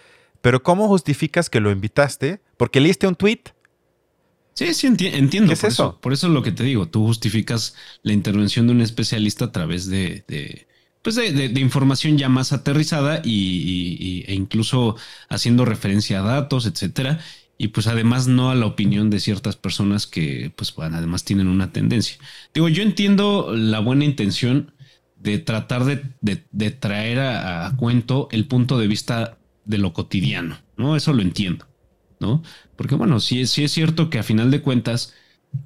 pero 0.41 0.63
¿cómo 0.63 0.87
justificas 0.87 1.49
que 1.49 1.59
lo 1.59 1.71
invitaste? 1.71 2.41
Porque 2.57 2.79
leíste 2.79 3.07
un 3.07 3.15
tweet. 3.15 3.41
Sí, 4.53 4.73
sí, 4.73 4.87
entiendo. 4.87 5.47
¿Qué 5.47 5.53
es 5.53 5.61
por 5.61 5.69
eso? 5.69 5.99
Por 6.01 6.13
eso 6.13 6.27
es 6.27 6.33
lo 6.33 6.43
que 6.43 6.51
te 6.51 6.63
digo. 6.63 6.87
Tú 6.87 7.05
justificas 7.05 7.75
la 8.03 8.13
intervención 8.13 8.67
de 8.67 8.73
un 8.73 8.81
especialista 8.81 9.45
a 9.45 9.51
través 9.51 9.87
de, 9.87 10.67
pues 11.01 11.15
de, 11.15 11.45
información 11.59 12.17
ya 12.17 12.29
más 12.29 12.51
aterrizada 12.51 13.21
y, 13.23 14.23
e 14.27 14.33
incluso 14.33 14.97
haciendo 15.29 15.65
referencia 15.65 16.19
a 16.19 16.23
datos, 16.23 16.65
etcétera. 16.65 17.19
Y 17.57 17.69
pues 17.69 17.87
además 17.87 18.27
no 18.27 18.51
a 18.51 18.55
la 18.55 18.65
opinión 18.65 19.09
de 19.09 19.19
ciertas 19.19 19.57
personas 19.57 20.07
que 20.07 20.51
pues 20.55 20.73
bueno, 20.73 20.97
además 20.97 21.25
tienen 21.25 21.47
una 21.47 21.71
tendencia. 21.71 22.17
Digo, 22.53 22.69
yo 22.69 22.83
entiendo 22.83 23.53
la 23.53 23.79
buena 23.79 24.05
intención 24.05 24.73
de 25.17 25.39
tratar 25.39 25.83
de, 25.83 26.69
traer 26.71 27.19
a, 27.19 27.73
cuento 27.75 28.29
el 28.31 28.45
punto 28.47 28.77
de 28.77 28.87
vista 28.87 29.37
de 29.65 29.77
lo 29.77 29.91
cotidiano, 29.91 30.57
¿no? 30.77 30.95
Eso 30.95 31.11
lo 31.11 31.21
entiendo, 31.21 31.67
¿no? 32.21 32.41
Porque 32.77 32.95
bueno, 32.95 33.19
sí 33.19 33.41
es 33.41 33.51
cierto 33.51 34.09
que 34.09 34.19
a 34.19 34.23
final 34.23 34.51
de 34.51 34.61
cuentas, 34.61 35.13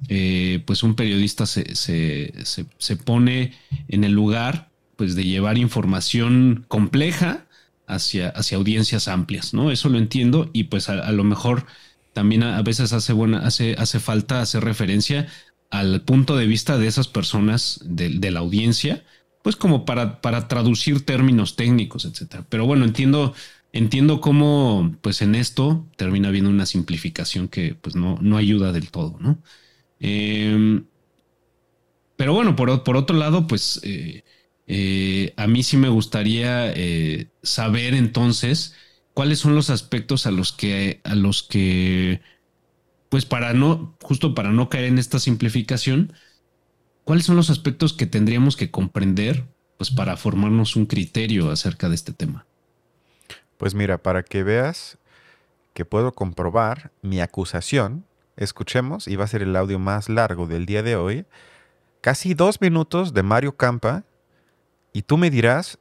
eh, 0.08 0.62
pues 0.66 0.82
un 0.82 0.96
periodista 0.96 1.46
se, 1.46 1.76
se, 1.76 2.34
se 2.44 2.96
pone 2.96 3.52
en 3.86 4.02
el 4.02 4.12
lugar 4.12 4.73
pues 4.96 5.14
de 5.14 5.24
llevar 5.24 5.58
información 5.58 6.64
compleja 6.68 7.46
hacia, 7.86 8.28
hacia 8.28 8.56
audiencias 8.56 9.08
amplias, 9.08 9.54
¿no? 9.54 9.70
Eso 9.70 9.88
lo 9.88 9.98
entiendo 9.98 10.50
y 10.52 10.64
pues 10.64 10.88
a, 10.88 11.10
lo 11.12 11.24
mejor 11.24 11.66
también 12.12 12.42
a, 12.42 12.62
veces 12.62 12.92
hace, 12.92 13.12
buena, 13.12 13.38
hace, 13.38 13.74
hace 13.78 14.00
falta 14.00 14.40
hacer 14.40 14.64
referencia 14.64 15.26
al 15.70 16.02
punto 16.02 16.36
de 16.36 16.46
vista 16.46 16.78
de 16.78 16.86
esas 16.86 17.08
personas 17.08 17.80
de, 17.84 18.30
la 18.30 18.40
audiencia, 18.40 19.04
pues 19.42 19.56
como 19.56 19.84
para, 19.84 20.20
para 20.20 20.46
traducir 20.46 21.04
términos 21.04 21.56
técnicos, 21.56 22.04
etcétera. 22.04 22.46
Pero 22.48 22.66
bueno, 22.66 22.84
entiendo, 22.84 23.34
entiendo 23.72 24.20
cómo, 24.20 24.94
pues 25.02 25.20
en 25.20 25.34
esto 25.34 25.84
termina 25.96 26.28
habiendo 26.28 26.50
una 26.50 26.66
simplificación 26.66 27.48
que 27.48 27.74
pues 27.74 27.96
no, 27.96 28.18
no 28.20 28.36
ayuda 28.36 28.72
del 28.72 28.90
todo, 28.90 29.16
¿no? 29.20 29.42
Em, 29.98 30.84
pero 32.16 32.32
bueno, 32.32 32.54
por, 32.54 32.84
por, 32.84 32.96
otro 32.96 33.16
lado, 33.16 33.46
pues 33.46 33.80
eh, 33.82 34.22
eh, 34.66 35.34
a 35.36 35.46
mí 35.46 35.62
sí 35.62 35.76
me 35.76 35.88
gustaría 35.88 36.72
eh, 36.72 37.28
saber 37.42 37.94
entonces 37.94 38.74
cuáles 39.12 39.38
son 39.38 39.54
los 39.54 39.70
aspectos 39.70 40.26
a 40.26 40.30
los 40.30 40.52
que, 40.52 41.00
a 41.04 41.14
los 41.14 41.42
que, 41.42 42.20
pues 43.10 43.26
para 43.26 43.52
no, 43.52 43.94
justo 44.02 44.34
para 44.34 44.50
no 44.50 44.68
caer 44.68 44.86
en 44.86 44.98
esta 44.98 45.18
simplificación, 45.18 46.12
cuáles 47.04 47.26
son 47.26 47.36
los 47.36 47.50
aspectos 47.50 47.92
que 47.92 48.06
tendríamos 48.06 48.56
que 48.56 48.70
comprender, 48.70 49.44
pues 49.76 49.90
para 49.90 50.16
formarnos 50.16 50.76
un 50.76 50.86
criterio 50.86 51.50
acerca 51.50 51.88
de 51.88 51.94
este 51.94 52.12
tema. 52.12 52.46
Pues 53.58 53.74
mira, 53.74 53.98
para 53.98 54.22
que 54.22 54.42
veas 54.42 54.98
que 55.74 55.84
puedo 55.84 56.12
comprobar 56.12 56.90
mi 57.02 57.20
acusación, 57.20 58.04
escuchemos, 58.36 59.06
y 59.08 59.16
va 59.16 59.24
a 59.24 59.28
ser 59.28 59.42
el 59.42 59.54
audio 59.56 59.78
más 59.78 60.08
largo 60.08 60.46
del 60.46 60.66
día 60.66 60.82
de 60.82 60.96
hoy, 60.96 61.26
casi 62.00 62.34
dos 62.34 62.60
minutos 62.60 63.14
de 63.14 63.22
Mario 63.22 63.56
Campa 63.56 64.04
y 64.94 65.02
tú 65.02 65.18
me 65.18 65.28
dirás 65.28 65.78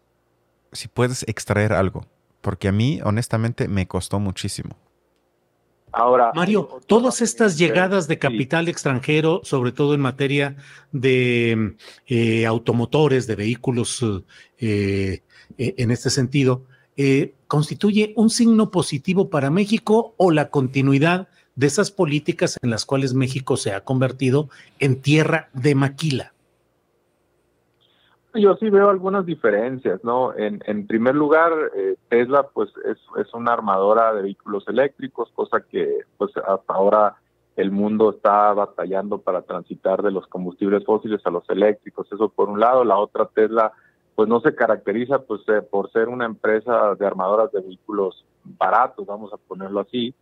si 0.73 0.89
puedes 0.89 1.23
extraer 1.29 1.71
algo. 1.71 2.05
porque 2.41 2.67
a 2.67 2.73
mí, 2.73 2.99
honestamente, 3.05 3.69
me 3.69 3.87
costó 3.87 4.19
muchísimo. 4.19 4.75
Ahora, 5.93 6.33
Mario, 6.35 6.67
todas 6.87 7.21
estas 7.21 7.57
llegadas 7.57 8.09
de 8.09 8.19
capital 8.19 8.67
extranjero, 8.67 9.39
sobre 9.45 9.71
todo 9.71 9.93
en 9.93 10.01
materia 10.01 10.57
de 10.91 11.77
eh, 12.07 12.45
automotores, 12.45 13.25
de 13.27 13.35
vehículos 13.37 14.03
eh, 14.57 15.21
eh, 15.57 15.73
en 15.77 15.91
este 15.91 16.09
sentido, 16.09 16.65
¿constituye 17.47 18.11
un 18.17 18.29
signo 18.29 18.71
positivo 18.71 19.29
para 19.29 19.49
México 19.49 20.13
o 20.17 20.29
la 20.31 20.49
continuidad 20.49 21.29
de 21.55 21.67
esas 21.67 21.91
políticas 21.91 22.59
en 22.61 22.71
las 22.71 22.85
cuales 22.85 23.13
México 23.13 23.55
se 23.55 23.71
ha 23.71 23.85
convertido 23.85 24.49
en 24.79 24.99
tierra 24.99 25.49
de 25.53 25.75
maquila? 25.75 26.32
Yo 28.35 28.55
sí 28.55 28.69
veo 28.71 28.89
algunas 28.89 29.27
diferencias, 29.27 30.03
¿no? 30.03 30.33
En, 30.35 30.87
primer 30.87 31.13
lugar, 31.13 31.53
eh, 31.75 31.95
Tesla 32.09 32.47
pues 32.51 32.71
es, 32.83 32.97
es, 33.23 33.31
una 33.33 33.53
armadora 33.53 34.11
de 34.13 34.23
vehículos 34.23 34.67
eléctricos, 34.67 35.31
cosa 35.35 35.61
que 35.61 35.99
pues 36.17 36.31
hasta 36.37 36.73
ahora 36.73 37.15
el 37.55 37.69
mundo 37.69 38.09
está 38.09 38.51
batallando 38.53 39.19
para 39.19 39.43
transitar 39.43 40.01
de 40.01 40.09
los 40.09 40.25
combustibles 40.25 40.83
fósiles 40.83 41.21
a 41.25 41.29
los 41.29 41.47
eléctricos. 41.47 42.11
Eso 42.11 42.29
por 42.29 42.49
un 42.49 42.59
lado. 42.59 42.83
La 42.83 42.97
otra, 42.97 43.27
Tesla 43.27 43.71
pues 44.15 44.27
no 44.27 44.41
se 44.41 44.55
caracteriza 44.55 45.19
pues 45.19 45.41
eh, 45.49 45.61
por 45.61 45.91
ser 45.91 46.09
una 46.09 46.25
empresa 46.25 46.95
de 46.95 47.05
armadoras 47.05 47.51
de 47.51 47.61
vehículos 47.61 48.25
baratos, 48.43 49.05
vamos 49.05 49.31
a 49.31 49.37
ponerlo 49.37 49.79
así, 49.81 50.15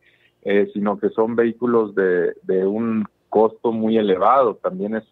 eh, 0.43 0.69
sino 0.74 1.00
que 1.00 1.10
son 1.10 1.38
vehículos 1.38 1.95
de, 1.95 2.34
de 2.43 2.65
un 2.65 3.06
costo 3.30 3.71
muy 3.71 3.97
elevado. 3.97 4.56
También 4.56 4.95
es, 4.95 5.06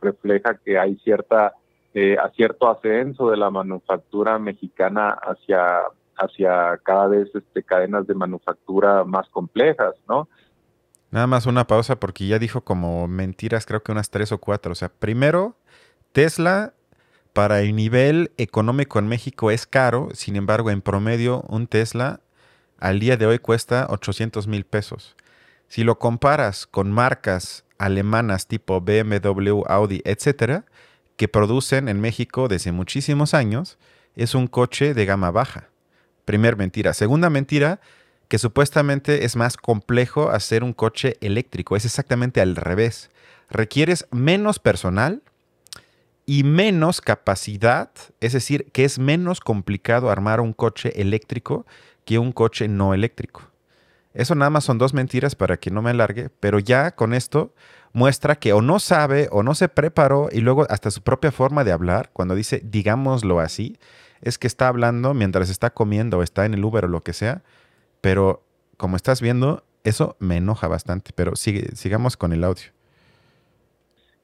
refleja 0.00 0.58
que 0.64 0.78
hay 0.78 0.96
cierta 0.96 1.52
eh, 1.98 2.18
a 2.22 2.28
cierto 2.32 2.68
ascenso 2.68 3.30
de 3.30 3.38
la 3.38 3.48
manufactura 3.48 4.38
mexicana 4.38 5.16
hacia, 5.22 5.78
hacia 6.18 6.78
cada 6.82 7.06
vez 7.06 7.34
este, 7.34 7.62
cadenas 7.62 8.06
de 8.06 8.12
manufactura 8.12 9.02
más 9.04 9.26
complejas, 9.30 9.94
¿no? 10.06 10.28
Nada 11.10 11.26
más 11.26 11.46
una 11.46 11.66
pausa 11.66 11.98
porque 11.98 12.26
ya 12.26 12.38
dijo 12.38 12.60
como 12.60 13.08
mentiras, 13.08 13.64
creo 13.64 13.82
que 13.82 13.92
unas 13.92 14.10
tres 14.10 14.30
o 14.30 14.36
cuatro. 14.36 14.72
O 14.72 14.74
sea, 14.74 14.90
primero, 14.90 15.56
Tesla 16.12 16.74
para 17.32 17.62
el 17.62 17.74
nivel 17.74 18.30
económico 18.36 18.98
en 18.98 19.08
México 19.08 19.50
es 19.50 19.66
caro, 19.66 20.10
sin 20.12 20.36
embargo, 20.36 20.70
en 20.70 20.82
promedio, 20.82 21.44
un 21.48 21.66
Tesla 21.66 22.20
al 22.78 23.00
día 23.00 23.16
de 23.16 23.24
hoy 23.24 23.38
cuesta 23.38 23.86
800 23.88 24.46
mil 24.48 24.66
pesos. 24.66 25.16
Si 25.66 25.82
lo 25.82 25.98
comparas 25.98 26.66
con 26.66 26.92
marcas 26.92 27.64
alemanas 27.78 28.48
tipo 28.48 28.82
BMW, 28.82 29.62
Audi, 29.66 30.02
etcétera, 30.04 30.66
que 31.16 31.28
producen 31.28 31.88
en 31.88 32.00
México 32.00 32.48
desde 32.48 32.72
muchísimos 32.72 33.34
años 33.34 33.78
es 34.14 34.34
un 34.34 34.46
coche 34.46 34.94
de 34.94 35.06
gama 35.06 35.30
baja. 35.30 35.68
Primer 36.24 36.56
mentira. 36.56 36.94
Segunda 36.94 37.30
mentira, 37.30 37.80
que 38.28 38.38
supuestamente 38.38 39.24
es 39.24 39.36
más 39.36 39.56
complejo 39.56 40.30
hacer 40.30 40.64
un 40.64 40.72
coche 40.72 41.16
eléctrico. 41.20 41.76
Es 41.76 41.84
exactamente 41.84 42.40
al 42.40 42.56
revés. 42.56 43.10
Requieres 43.48 44.06
menos 44.10 44.58
personal 44.58 45.22
y 46.24 46.42
menos 46.42 47.00
capacidad, 47.00 47.90
es 48.20 48.32
decir, 48.32 48.70
que 48.72 48.84
es 48.84 48.98
menos 48.98 49.40
complicado 49.40 50.10
armar 50.10 50.40
un 50.40 50.52
coche 50.52 51.00
eléctrico 51.00 51.66
que 52.04 52.18
un 52.18 52.32
coche 52.32 52.66
no 52.66 52.94
eléctrico. 52.94 53.42
Eso 54.12 54.34
nada 54.34 54.50
más 54.50 54.64
son 54.64 54.78
dos 54.78 54.94
mentiras 54.94 55.36
para 55.36 55.58
que 55.58 55.70
no 55.70 55.82
me 55.82 55.90
alargue, 55.90 56.30
pero 56.40 56.58
ya 56.58 56.92
con 56.92 57.14
esto 57.14 57.54
muestra 57.96 58.36
que 58.36 58.52
o 58.52 58.60
no 58.60 58.78
sabe 58.78 59.28
o 59.32 59.42
no 59.42 59.54
se 59.54 59.70
preparó 59.70 60.28
y 60.30 60.42
luego 60.42 60.66
hasta 60.68 60.90
su 60.90 61.00
propia 61.00 61.32
forma 61.32 61.64
de 61.64 61.72
hablar, 61.72 62.10
cuando 62.12 62.34
dice 62.34 62.60
digámoslo 62.62 63.40
así, 63.40 63.78
es 64.20 64.36
que 64.36 64.46
está 64.46 64.68
hablando 64.68 65.14
mientras 65.14 65.48
está 65.48 65.70
comiendo 65.70 66.18
o 66.18 66.22
está 66.22 66.44
en 66.44 66.52
el 66.52 66.62
Uber 66.62 66.84
o 66.84 66.88
lo 66.88 67.00
que 67.00 67.14
sea, 67.14 67.42
pero 68.02 68.42
como 68.76 68.96
estás 68.96 69.22
viendo, 69.22 69.62
eso 69.82 70.14
me 70.18 70.36
enoja 70.36 70.68
bastante, 70.68 71.12
pero 71.14 71.36
sigue, 71.36 71.74
sigamos 71.74 72.18
con 72.18 72.34
el 72.34 72.44
audio. 72.44 72.66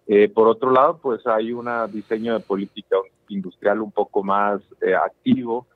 Eh, 0.06 0.28
por 0.28 0.48
otro 0.48 0.70
lado, 0.70 0.98
pues 0.98 1.26
hay 1.26 1.54
un 1.54 1.66
diseño 1.90 2.34
de 2.34 2.40
política 2.40 2.96
industrial 3.28 3.80
un 3.80 3.90
poco 3.90 4.22
más 4.22 4.60
eh, 4.82 4.94
activo 4.94 5.66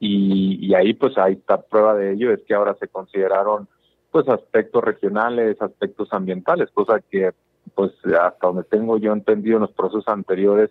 y, 0.00 0.74
ahí 0.74 0.92
pues 0.92 1.14
está 1.28 1.62
prueba 1.62 1.94
de 1.94 2.14
ello, 2.14 2.32
es 2.32 2.40
que 2.48 2.54
ahora 2.54 2.74
se 2.80 2.88
consideraron 2.88 3.68
pues 4.10 4.28
aspectos 4.28 4.82
regionales, 4.82 5.62
aspectos 5.62 6.12
ambientales, 6.12 6.68
cosa 6.72 6.98
que 6.98 7.32
pues 7.74 7.92
hasta 8.06 8.46
donde 8.46 8.64
tengo 8.64 8.98
yo 8.98 9.12
entendido 9.12 9.56
en 9.56 9.62
los 9.62 9.72
procesos 9.72 10.08
anteriores, 10.08 10.70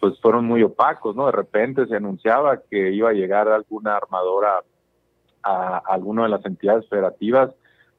pues 0.00 0.20
fueron 0.20 0.44
muy 0.44 0.62
opacos, 0.62 1.16
¿no? 1.16 1.26
De 1.26 1.32
repente 1.32 1.86
se 1.86 1.96
anunciaba 1.96 2.60
que 2.70 2.90
iba 2.92 3.10
a 3.10 3.14
llegar 3.14 3.48
alguna 3.48 3.96
armadora 3.96 4.62
a, 5.42 5.78
alguna 5.78 6.24
de 6.24 6.30
las 6.30 6.44
entidades 6.44 6.88
federativas 6.88 7.50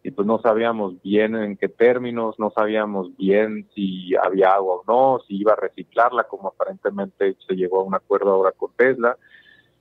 y 0.04 0.12
pues 0.12 0.28
no 0.28 0.40
sabíamos 0.40 1.02
bien 1.02 1.36
en 1.36 1.58
qué 1.58 1.68
términos, 1.68 2.36
no 2.38 2.52
sabíamos 2.52 3.16
bien 3.18 3.68
si 3.74 4.16
había 4.16 4.54
agua 4.54 4.76
o 4.76 4.84
no, 4.88 5.20
si 5.28 5.36
iba 5.38 5.54
a 5.54 5.56
reciclarla, 5.56 6.26
como 6.26 6.50
aparentemente 6.50 7.36
se 7.48 7.56
llegó 7.56 7.80
a 7.80 7.84
un 7.84 7.96
acuerdo 7.96 8.32
ahora 8.32 8.52
con 8.52 8.72
Tesla. 8.76 9.18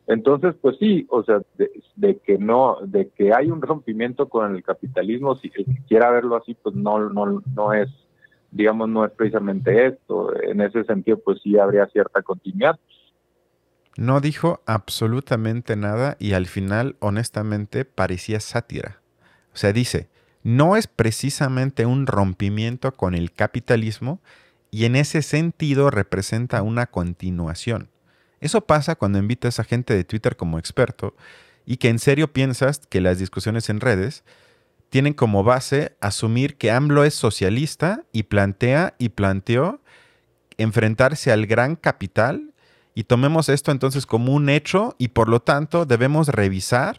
Entonces, 0.06 0.54
pues 0.60 0.76
sí, 0.78 1.06
o 1.10 1.22
sea, 1.24 1.42
de, 1.96 2.18
que 2.18 2.38
no, 2.38 2.78
de 2.82 3.08
que 3.08 3.34
hay 3.34 3.50
un 3.50 3.60
rompimiento 3.60 4.28
con 4.30 4.54
el 4.54 4.62
capitalismo, 4.62 5.36
si 5.36 5.50
el 5.54 5.66
que 5.66 5.82
quiera 5.88 6.10
verlo 6.10 6.36
así, 6.36 6.54
pues 6.54 6.74
no, 6.74 6.98
no, 7.10 7.42
no 7.54 7.72
es, 7.74 7.90
digamos, 8.54 8.88
no 8.88 9.04
es 9.04 9.10
precisamente 9.12 9.86
esto. 9.86 10.32
En 10.42 10.60
ese 10.60 10.84
sentido, 10.84 11.18
pues 11.18 11.40
sí 11.42 11.58
habría 11.58 11.86
cierta 11.86 12.22
continuidad. 12.22 12.78
No 13.96 14.20
dijo 14.20 14.62
absolutamente 14.64 15.76
nada 15.76 16.16
y 16.18 16.32
al 16.32 16.46
final, 16.46 16.96
honestamente, 17.00 17.84
parecía 17.84 18.40
sátira. 18.40 19.00
O 19.52 19.56
sea, 19.56 19.72
dice, 19.72 20.08
no 20.42 20.76
es 20.76 20.86
precisamente 20.86 21.84
un 21.84 22.06
rompimiento 22.06 22.92
con 22.92 23.14
el 23.14 23.32
capitalismo 23.32 24.20
y 24.70 24.84
en 24.84 24.96
ese 24.96 25.22
sentido 25.22 25.90
representa 25.90 26.62
una 26.62 26.86
continuación. 26.86 27.88
Eso 28.40 28.60
pasa 28.62 28.94
cuando 28.94 29.18
invitas 29.18 29.58
a 29.58 29.64
gente 29.64 29.94
de 29.94 30.04
Twitter 30.04 30.36
como 30.36 30.58
experto 30.58 31.14
y 31.66 31.78
que 31.78 31.88
en 31.88 31.98
serio 31.98 32.32
piensas 32.32 32.80
que 32.88 33.00
las 33.00 33.18
discusiones 33.18 33.68
en 33.68 33.80
redes 33.80 34.24
tienen 34.94 35.14
como 35.14 35.42
base 35.42 35.96
asumir 36.00 36.56
que 36.56 36.70
AMLO 36.70 37.02
es 37.02 37.14
socialista 37.14 38.04
y 38.12 38.22
plantea 38.22 38.94
y 38.96 39.08
planteó 39.08 39.80
enfrentarse 40.56 41.32
al 41.32 41.46
gran 41.46 41.74
capital 41.74 42.54
y 42.94 43.02
tomemos 43.02 43.48
esto 43.48 43.72
entonces 43.72 44.06
como 44.06 44.32
un 44.32 44.48
hecho 44.48 44.94
y 44.96 45.08
por 45.08 45.28
lo 45.28 45.42
tanto 45.42 45.84
debemos 45.84 46.28
revisar 46.28 46.96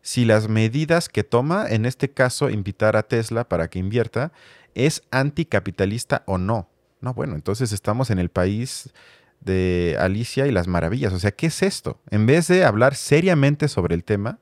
si 0.00 0.24
las 0.24 0.48
medidas 0.48 1.10
que 1.10 1.24
toma, 1.24 1.66
en 1.68 1.84
este 1.84 2.10
caso 2.10 2.48
invitar 2.48 2.96
a 2.96 3.02
Tesla 3.02 3.46
para 3.46 3.68
que 3.68 3.80
invierta, 3.80 4.32
es 4.74 5.02
anticapitalista 5.10 6.22
o 6.24 6.38
no. 6.38 6.70
No, 7.02 7.12
bueno, 7.12 7.34
entonces 7.34 7.70
estamos 7.70 8.08
en 8.08 8.18
el 8.18 8.30
país 8.30 8.94
de 9.40 9.98
Alicia 10.00 10.46
y 10.46 10.52
las 10.52 10.68
maravillas. 10.68 11.12
O 11.12 11.18
sea, 11.18 11.32
¿qué 11.32 11.48
es 11.48 11.62
esto? 11.62 12.00
En 12.08 12.24
vez 12.24 12.48
de 12.48 12.64
hablar 12.64 12.94
seriamente 12.94 13.68
sobre 13.68 13.94
el 13.94 14.04
tema, 14.04 14.38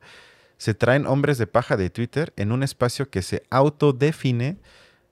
se 0.58 0.74
traen 0.74 1.06
hombres 1.06 1.38
de 1.38 1.46
paja 1.46 1.76
de 1.76 1.90
Twitter 1.90 2.32
en 2.36 2.52
un 2.52 2.62
espacio 2.62 3.10
que 3.10 3.22
se 3.22 3.42
autodefine 3.50 4.58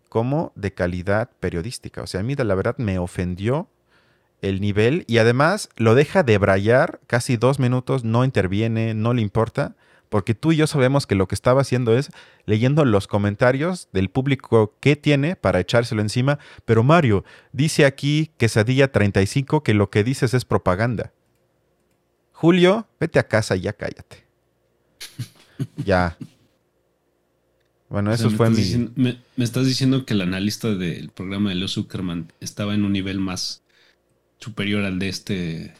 como 0.08 0.52
de 0.54 0.74
calidad 0.74 1.30
periodística. 1.40 2.02
O 2.02 2.06
sea, 2.06 2.20
a 2.20 2.22
mí 2.22 2.34
la 2.34 2.54
verdad 2.54 2.76
me 2.78 2.98
ofendió 2.98 3.68
el 4.40 4.60
nivel 4.60 5.04
y 5.06 5.18
además 5.18 5.68
lo 5.76 5.94
deja 5.94 6.22
de 6.22 6.36
brayar 6.38 7.00
casi 7.06 7.36
dos 7.36 7.58
minutos, 7.58 8.04
no 8.04 8.24
interviene, 8.24 8.94
no 8.94 9.14
le 9.14 9.22
importa 9.22 9.76
porque 10.12 10.34
tú 10.34 10.52
y 10.52 10.56
yo 10.56 10.66
sabemos 10.66 11.06
que 11.06 11.14
lo 11.14 11.26
que 11.26 11.34
estaba 11.34 11.62
haciendo 11.62 11.96
es 11.96 12.10
leyendo 12.44 12.84
los 12.84 13.06
comentarios 13.06 13.88
del 13.94 14.10
público 14.10 14.76
que 14.78 14.94
tiene 14.94 15.36
para 15.36 15.58
echárselo 15.58 16.02
encima, 16.02 16.38
pero 16.66 16.82
Mario, 16.82 17.24
dice 17.52 17.86
aquí 17.86 18.30
Quesadilla 18.36 18.92
35 18.92 19.62
que 19.62 19.72
lo 19.72 19.88
que 19.88 20.04
dices 20.04 20.34
es 20.34 20.44
propaganda. 20.44 21.14
Julio, 22.32 22.88
vete 23.00 23.20
a 23.20 23.26
casa 23.26 23.56
y 23.56 23.62
ya 23.62 23.72
cállate. 23.72 24.26
Ya. 25.76 26.16
Bueno, 27.88 28.10
eso 28.10 28.30
fue 28.30 28.48
mi... 28.48 28.90
me, 28.96 29.18
estás 29.36 29.66
diciendo 29.66 30.06
que 30.06 30.14
el 30.14 30.22
analista 30.22 30.74
del 30.74 31.10
programa 31.10 31.50
de 31.50 31.56
Leo 31.56 31.68
Zuckerman 31.68 32.32
estaba 32.40 32.72
en 32.72 32.84
un 32.84 32.92
nivel 32.92 33.20
más 33.20 33.62
superior 34.38 34.84
al 34.84 34.98
de 34.98 35.08
este... 35.10 35.74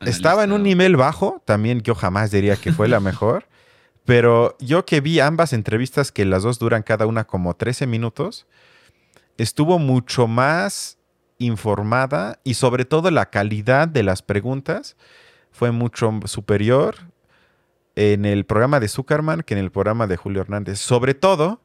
Estaba 0.00 0.44
en 0.44 0.52
un 0.52 0.62
nivel 0.62 0.96
bajo, 0.96 1.42
también 1.46 1.80
yo 1.80 1.94
jamás 1.94 2.30
diría 2.30 2.56
que 2.56 2.72
fue 2.72 2.86
la 2.86 3.00
mejor, 3.00 3.46
pero 4.04 4.56
yo 4.60 4.84
que 4.84 5.00
vi 5.00 5.20
ambas 5.20 5.54
entrevistas, 5.54 6.12
que 6.12 6.26
las 6.26 6.42
dos 6.42 6.58
duran 6.58 6.82
cada 6.82 7.06
una 7.06 7.24
como 7.24 7.56
13 7.56 7.86
minutos, 7.86 8.46
estuvo 9.38 9.78
mucho 9.78 10.26
más 10.26 10.98
informada 11.38 12.40
y 12.44 12.54
sobre 12.54 12.84
todo 12.84 13.10
la 13.10 13.30
calidad 13.30 13.88
de 13.88 14.02
las 14.02 14.20
preguntas 14.20 14.96
fue 15.50 15.70
mucho 15.72 16.12
superior 16.26 16.96
en 17.98 18.24
el 18.24 18.44
programa 18.44 18.78
de 18.78 18.86
Zuckerman 18.86 19.42
que 19.42 19.54
en 19.54 19.60
el 19.60 19.72
programa 19.72 20.06
de 20.06 20.16
Julio 20.16 20.40
Hernández. 20.40 20.78
Sobre 20.78 21.14
todo 21.14 21.60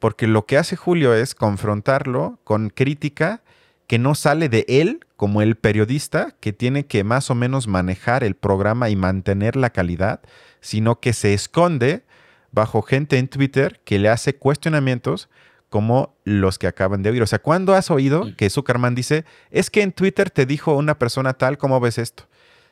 porque 0.00 0.26
lo 0.26 0.44
que 0.44 0.58
hace 0.58 0.74
Julio 0.74 1.14
es 1.14 1.36
confrontarlo 1.36 2.40
con 2.42 2.70
crítica 2.70 3.42
que 3.86 4.00
no 4.00 4.16
sale 4.16 4.48
de 4.48 4.64
él 4.68 5.06
como 5.16 5.42
el 5.42 5.54
periodista 5.54 6.34
que 6.40 6.52
tiene 6.52 6.86
que 6.86 7.04
más 7.04 7.30
o 7.30 7.36
menos 7.36 7.68
manejar 7.68 8.24
el 8.24 8.34
programa 8.34 8.90
y 8.90 8.96
mantener 8.96 9.54
la 9.54 9.70
calidad, 9.70 10.20
sino 10.60 10.98
que 10.98 11.12
se 11.12 11.34
esconde 11.34 12.02
bajo 12.50 12.82
gente 12.82 13.18
en 13.18 13.28
Twitter 13.28 13.80
que 13.84 14.00
le 14.00 14.08
hace 14.08 14.34
cuestionamientos 14.34 15.28
como 15.68 16.16
los 16.24 16.58
que 16.58 16.66
acaban 16.66 17.04
de 17.04 17.10
oír. 17.10 17.22
O 17.22 17.28
sea, 17.28 17.38
¿cuándo 17.38 17.74
has 17.74 17.92
oído 17.92 18.34
que 18.36 18.50
Zuckerman 18.50 18.96
dice, 18.96 19.24
es 19.52 19.70
que 19.70 19.82
en 19.82 19.92
Twitter 19.92 20.30
te 20.30 20.46
dijo 20.46 20.74
una 20.74 20.98
persona 20.98 21.34
tal, 21.34 21.58
¿cómo 21.58 21.78
ves 21.78 21.98
esto? 21.98 22.24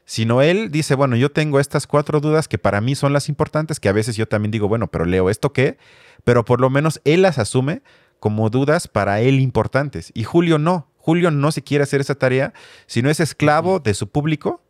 Sino 0.04 0.42
él 0.42 0.70
dice, 0.70 0.94
bueno, 0.94 1.16
yo 1.16 1.30
tengo 1.30 1.60
estas 1.60 1.86
cuatro 1.86 2.20
dudas 2.20 2.46
que 2.46 2.58
para 2.58 2.80
mí 2.80 2.94
son 2.94 3.12
las 3.12 3.28
importantes, 3.28 3.80
que 3.80 3.88
a 3.88 3.92
veces 3.92 4.16
yo 4.16 4.28
también 4.28 4.50
digo, 4.50 4.68
bueno, 4.68 4.88
pero 4.88 5.06
leo 5.06 5.30
esto 5.30 5.52
qué, 5.52 5.78
pero 6.24 6.44
por 6.44 6.60
lo 6.60 6.68
menos 6.68 7.00
él 7.04 7.22
las 7.22 7.38
asume 7.38 7.82
como 8.20 8.50
dudas 8.50 8.86
para 8.86 9.20
él 9.20 9.40
importantes. 9.40 10.10
Y 10.14 10.24
Julio 10.24 10.58
no, 10.58 10.90
Julio 10.98 11.30
no 11.30 11.52
se 11.52 11.62
quiere 11.62 11.84
hacer 11.84 12.00
esa 12.00 12.14
tarea, 12.14 12.52
sino 12.86 13.08
es 13.08 13.20
esclavo 13.20 13.80
de 13.80 13.94
su 13.94 14.08
público. 14.08 14.62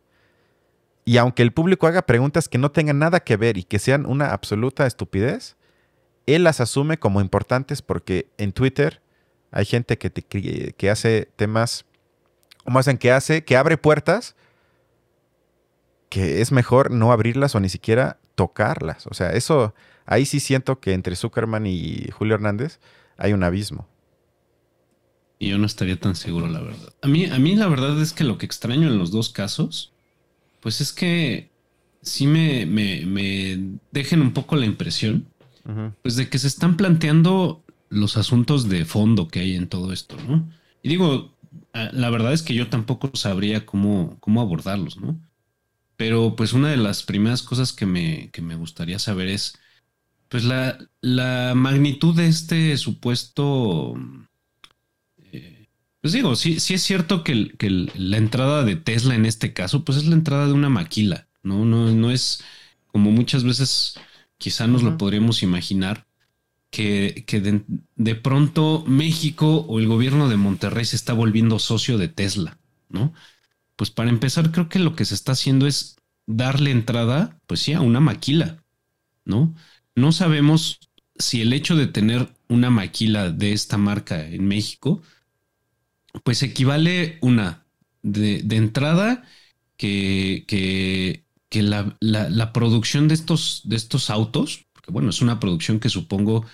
Y 1.03 1.17
aunque 1.17 1.43
el 1.43 1.51
público 1.51 1.85
haga 1.85 2.05
preguntas 2.05 2.49
que 2.49 2.57
no 2.57 2.71
tengan 2.71 2.99
nada 2.99 3.19
que 3.19 3.37
ver 3.37 3.57
y 3.57 3.63
que 3.63 3.79
sean 3.79 4.05
una 4.05 4.31
absoluta 4.31 4.87
estupidez, 4.87 5.57
él 6.25 6.43
las 6.43 6.61
asume 6.61 6.97
como 6.97 7.21
importantes 7.21 7.81
porque 7.81 8.29
en 8.37 8.53
Twitter 8.53 9.01
hay 9.51 9.65
gente 9.65 9.97
que, 9.97 10.11
que 10.75 10.89
hace 10.89 11.29
temas, 11.35 11.85
como 12.63 12.79
hacen, 12.79 12.97
que 12.97 13.11
hace, 13.11 13.43
que 13.43 13.55
abre 13.55 13.77
puertas 13.77 14.35
que 16.15 16.39
es 16.39 16.53
mejor 16.53 16.91
no 16.91 17.11
abrirlas 17.11 17.55
o 17.55 17.59
ni 17.59 17.67
siquiera 17.67 18.21
tocarlas. 18.35 19.05
O 19.07 19.13
sea, 19.13 19.33
eso, 19.33 19.75
ahí 20.05 20.25
sí 20.25 20.39
siento 20.39 20.79
que 20.79 20.93
entre 20.93 21.17
Zuckerman 21.17 21.67
y 21.67 22.07
Julio 22.13 22.35
Hernández 22.35 22.79
hay 23.17 23.33
un 23.33 23.43
abismo. 23.43 23.85
Y 25.39 25.49
yo 25.49 25.57
no 25.57 25.65
estaría 25.65 25.99
tan 25.99 26.15
seguro, 26.15 26.47
la 26.47 26.61
verdad. 26.61 26.93
A 27.01 27.09
mí, 27.09 27.25
a 27.25 27.37
mí 27.37 27.57
la 27.57 27.67
verdad 27.67 28.01
es 28.01 28.13
que 28.13 28.23
lo 28.23 28.37
que 28.37 28.45
extraño 28.45 28.87
en 28.87 28.97
los 28.97 29.11
dos 29.11 29.27
casos, 29.27 29.91
pues 30.61 30.79
es 30.79 30.93
que 30.93 31.49
sí 32.01 32.27
me, 32.27 32.65
me, 32.65 33.59
dejen 33.91 34.21
un 34.21 34.31
poco 34.31 34.55
la 34.55 34.65
impresión, 34.65 35.27
pues 36.01 36.15
de 36.15 36.29
que 36.29 36.39
se 36.39 36.47
están 36.47 36.77
planteando 36.77 37.61
los 37.89 38.15
asuntos 38.15 38.69
de 38.69 38.85
fondo 38.85 39.27
que 39.27 39.41
hay 39.41 39.57
en 39.57 39.67
todo 39.67 39.91
esto, 39.91 40.15
¿no? 40.25 40.49
Y 40.81 40.87
digo, 40.87 41.35
la 41.73 42.09
verdad 42.09 42.31
es 42.31 42.41
que 42.41 42.53
yo 42.53 42.69
tampoco 42.69 43.11
sabría 43.15 43.65
cómo, 43.65 44.15
cómo 44.21 44.39
abordarlos, 44.39 44.95
¿no? 44.95 45.19
Pero 45.97 46.35
pues 46.35 46.53
una 46.53 46.69
de 46.69 46.77
las 46.77 47.03
primeras 47.03 47.41
cosas 47.41 47.73
que 47.73 47.85
me, 47.85 48.29
que 48.31 48.41
me 48.41 48.55
gustaría 48.55 48.99
saber 48.99 49.27
es 49.27 49.57
pues 50.27 50.43
la, 50.43 50.77
la 51.01 51.53
magnitud 51.55 52.15
de 52.15 52.27
este 52.27 52.77
supuesto... 52.77 53.93
Eh, 55.17 55.67
pues 56.01 56.13
digo, 56.13 56.35
sí, 56.35 56.59
sí 56.59 56.73
es 56.73 56.83
cierto 56.83 57.23
que, 57.23 57.53
que, 57.57 57.69
la 57.69 58.17
entrada 58.17 58.63
de 58.63 58.75
Tesla 58.75 59.15
en 59.15 59.25
este 59.25 59.53
caso 59.53 59.85
pues 59.85 59.97
es 59.99 60.05
la 60.05 60.15
entrada 60.15 60.47
de 60.47 60.53
una 60.53 60.69
maquila, 60.69 61.27
¿no? 61.43 61.65
No, 61.65 61.91
no 61.91 62.11
es 62.11 62.43
como 62.87 63.11
muchas 63.11 63.43
veces 63.43 63.95
quizá 64.37 64.67
nos 64.67 64.83
lo 64.83 64.97
podríamos 64.97 65.43
imaginar. 65.43 66.05
Que, 66.71 67.23
que 67.25 67.39
de, 67.39 67.63
de, 67.95 68.15
pronto 68.15 68.83
México 68.85 69.59
o 69.69 69.79
el 69.79 69.87
gobierno 69.87 70.27
de 70.27 70.35
Monterrey 70.35 70.83
se 70.83 70.97
está 70.97 71.13
volviendo 71.13 71.57
socio 71.57 71.97
de 71.97 72.09
Tesla, 72.09 72.57
¿no? 72.89 73.13
Pues 73.75 73.91
para 73.91 74.09
empezar, 74.09 74.51
creo 74.51 74.69
que 74.69 74.79
lo 74.79 74.95
que 74.95 75.05
se 75.05 75.15
está 75.15 75.33
haciendo 75.33 75.67
es 75.67 75.97
darle 76.27 76.71
entrada, 76.71 77.39
pues 77.47 77.61
sí, 77.61 77.73
a 77.73 77.81
una 77.81 77.99
maquila, 77.99 78.63
¿no? 79.25 79.55
No 79.95 80.11
sabemos 80.11 80.79
si 81.17 81.41
el 81.41 81.53
hecho 81.53 81.75
de 81.75 81.87
tener 81.87 82.29
una 82.47 82.69
maquila 82.69 83.29
de 83.31 83.53
esta 83.53 83.77
marca 83.77 84.25
en 84.27 84.47
México, 84.47 85.01
pues 86.23 86.43
equivale 86.43 87.17
una 87.21 87.65
de, 88.01 88.43
entrada 88.51 89.23
que, 89.77 90.45
que, 90.47 91.23
la, 91.61 91.97
la, 92.01 92.53
producción 92.53 93.07
de 93.07 93.13
estos, 93.13 93.61
de 93.65 93.77
estos 93.77 94.09
autos, 94.09 94.65
porque 94.73 94.91
bueno, 94.91 95.09
es 95.09 95.21
una 95.21 95.39
producción 95.39 95.79
que 95.79 95.89
supongo 95.89 96.45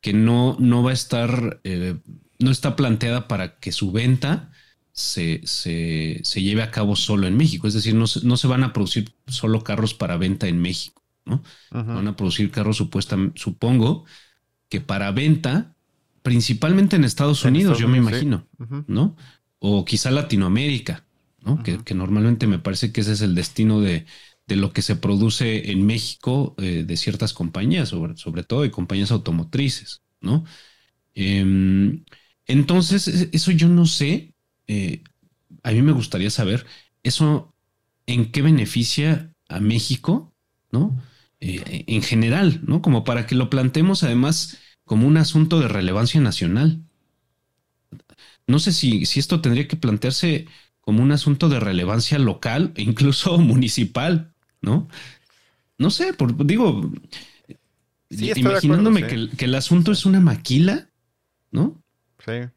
que 0.00 0.12
no, 0.12 0.56
no 0.60 0.82
va 0.82 0.90
a 0.90 0.94
estar, 0.94 1.60
eh, 1.64 1.96
no 2.38 2.50
está 2.50 2.76
planteada 2.76 3.26
para 3.26 3.58
que 3.58 3.72
su 3.72 3.90
venta 3.90 4.52
se, 4.94 5.40
se, 5.44 6.22
lleve 6.40 6.62
a 6.62 6.70
cabo 6.70 6.94
solo 6.94 7.26
en 7.26 7.36
México. 7.36 7.66
Es 7.66 7.74
decir, 7.74 7.96
no, 7.96 8.04
no, 8.22 8.36
se 8.36 8.46
van 8.46 8.62
a 8.62 8.72
producir 8.72 9.12
solo 9.26 9.64
carros 9.64 9.92
para 9.92 10.16
venta 10.16 10.46
en 10.46 10.62
México, 10.62 11.02
¿no? 11.24 11.42
Van 11.72 12.06
a 12.06 12.16
producir 12.16 12.52
carros 12.52 12.76
supuestamente, 12.76 13.40
supongo 13.40 14.04
que 14.68 14.80
para 14.80 15.10
venta, 15.10 15.74
principalmente 16.22 16.94
en 16.94 17.02
Estados 17.02 17.44
Unidos, 17.44 17.78
yo 17.78 17.88
me 17.88 17.98
imagino, 17.98 18.46
¿no? 18.86 19.16
O 19.58 19.84
quizá 19.84 20.12
Latinoamérica, 20.12 21.04
¿no? 21.40 21.60
que, 21.62 21.94
normalmente 21.94 22.46
me 22.46 22.60
parece 22.60 22.92
que 22.92 23.00
ese 23.00 23.12
es 23.12 23.20
el 23.20 23.34
destino 23.34 23.80
de, 23.80 24.06
de 24.46 24.56
lo 24.56 24.72
que 24.72 24.82
se 24.82 24.94
produce 24.94 25.72
en 25.72 25.84
México 25.84 26.54
eh, 26.58 26.84
de 26.86 26.96
ciertas 26.96 27.32
compañías, 27.32 27.88
sobre, 27.88 28.16
sobre 28.16 28.44
todo 28.44 28.62
de 28.62 28.70
compañías 28.70 29.10
automotrices, 29.10 30.02
¿no? 30.20 30.44
Em, 31.14 32.04
entonces, 32.46 33.08
e, 33.08 33.30
eso 33.32 33.50
yo 33.50 33.68
no 33.68 33.86
sé 33.86 34.33
eh, 34.66 35.02
a 35.62 35.72
mí 35.72 35.82
me 35.82 35.92
gustaría 35.92 36.30
saber 36.30 36.66
eso 37.02 37.54
en 38.06 38.30
qué 38.30 38.42
beneficia 38.42 39.32
a 39.48 39.60
México, 39.60 40.34
¿no? 40.70 41.00
Eh, 41.40 41.84
en 41.86 42.02
general, 42.02 42.60
¿no? 42.66 42.82
Como 42.82 43.04
para 43.04 43.26
que 43.26 43.34
lo 43.34 43.50
planteemos 43.50 44.02
además 44.02 44.58
como 44.84 45.06
un 45.06 45.16
asunto 45.16 45.60
de 45.60 45.68
relevancia 45.68 46.20
nacional. 46.20 46.82
No 48.46 48.58
sé 48.58 48.72
si, 48.72 49.06
si 49.06 49.20
esto 49.20 49.40
tendría 49.40 49.68
que 49.68 49.76
plantearse 49.76 50.46
como 50.80 51.02
un 51.02 51.12
asunto 51.12 51.48
de 51.48 51.60
relevancia 51.60 52.18
local 52.18 52.72
e 52.76 52.82
incluso 52.82 53.38
municipal, 53.38 54.32
¿no? 54.60 54.88
No 55.76 55.90
sé, 55.90 56.12
por, 56.12 56.46
digo, 56.46 56.92
imaginándome 58.10 59.06
que, 59.06 59.28
que, 59.36 59.44
el 59.46 59.54
asunto 59.54 59.92
es 59.92 60.06
una 60.06 60.20
maquila, 60.20 60.88
¿no? 61.50 61.82
Sí. 62.24 62.48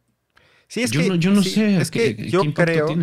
Sí, 0.67 0.83
es 0.83 0.91
yo 0.91 1.01
que, 1.01 1.09
no, 1.09 1.15
yo 1.15 1.31
no 1.31 1.43
sé. 1.43 1.77
Es 1.77 1.91
que 1.91 2.29
yo 2.29 2.53
creo 2.53 2.95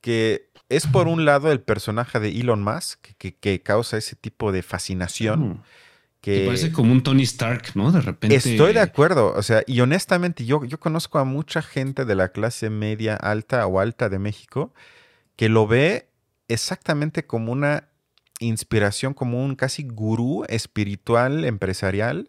que 0.00 0.48
es 0.68 0.86
por 0.86 1.08
un 1.08 1.24
lado 1.24 1.50
el 1.50 1.60
personaje 1.60 2.20
de 2.20 2.28
Elon 2.28 2.62
Musk 2.62 3.06
que, 3.16 3.62
causa 3.62 3.96
ese 3.96 4.16
tipo 4.16 4.52
de 4.52 4.62
fascinación. 4.62 5.48
Mm. 5.48 5.62
Que 6.20 6.44
parece 6.46 6.72
como 6.72 6.92
un 6.92 7.02
Tony 7.02 7.22
Stark, 7.22 7.70
¿no? 7.76 7.92
De 7.92 8.00
repente. 8.00 8.34
Estoy 8.34 8.72
de 8.72 8.80
acuerdo. 8.80 9.32
O 9.36 9.42
sea, 9.42 9.62
y 9.66 9.80
honestamente, 9.80 10.44
yo, 10.44 10.64
yo 10.64 10.80
conozco 10.80 11.20
a 11.20 11.24
mucha 11.24 11.62
gente 11.62 12.04
de 12.04 12.14
la 12.16 12.32
clase 12.32 12.70
media 12.70 13.14
alta 13.14 13.64
o 13.66 13.78
alta 13.78 14.08
de 14.08 14.18
México 14.18 14.74
que 15.36 15.48
lo 15.48 15.68
ve 15.68 16.08
exactamente 16.48 17.24
como 17.24 17.52
una 17.52 17.88
inspiración, 18.40 19.14
como 19.14 19.44
un 19.44 19.54
casi 19.54 19.84
gurú 19.84 20.44
espiritual, 20.48 21.44
empresarial, 21.44 22.28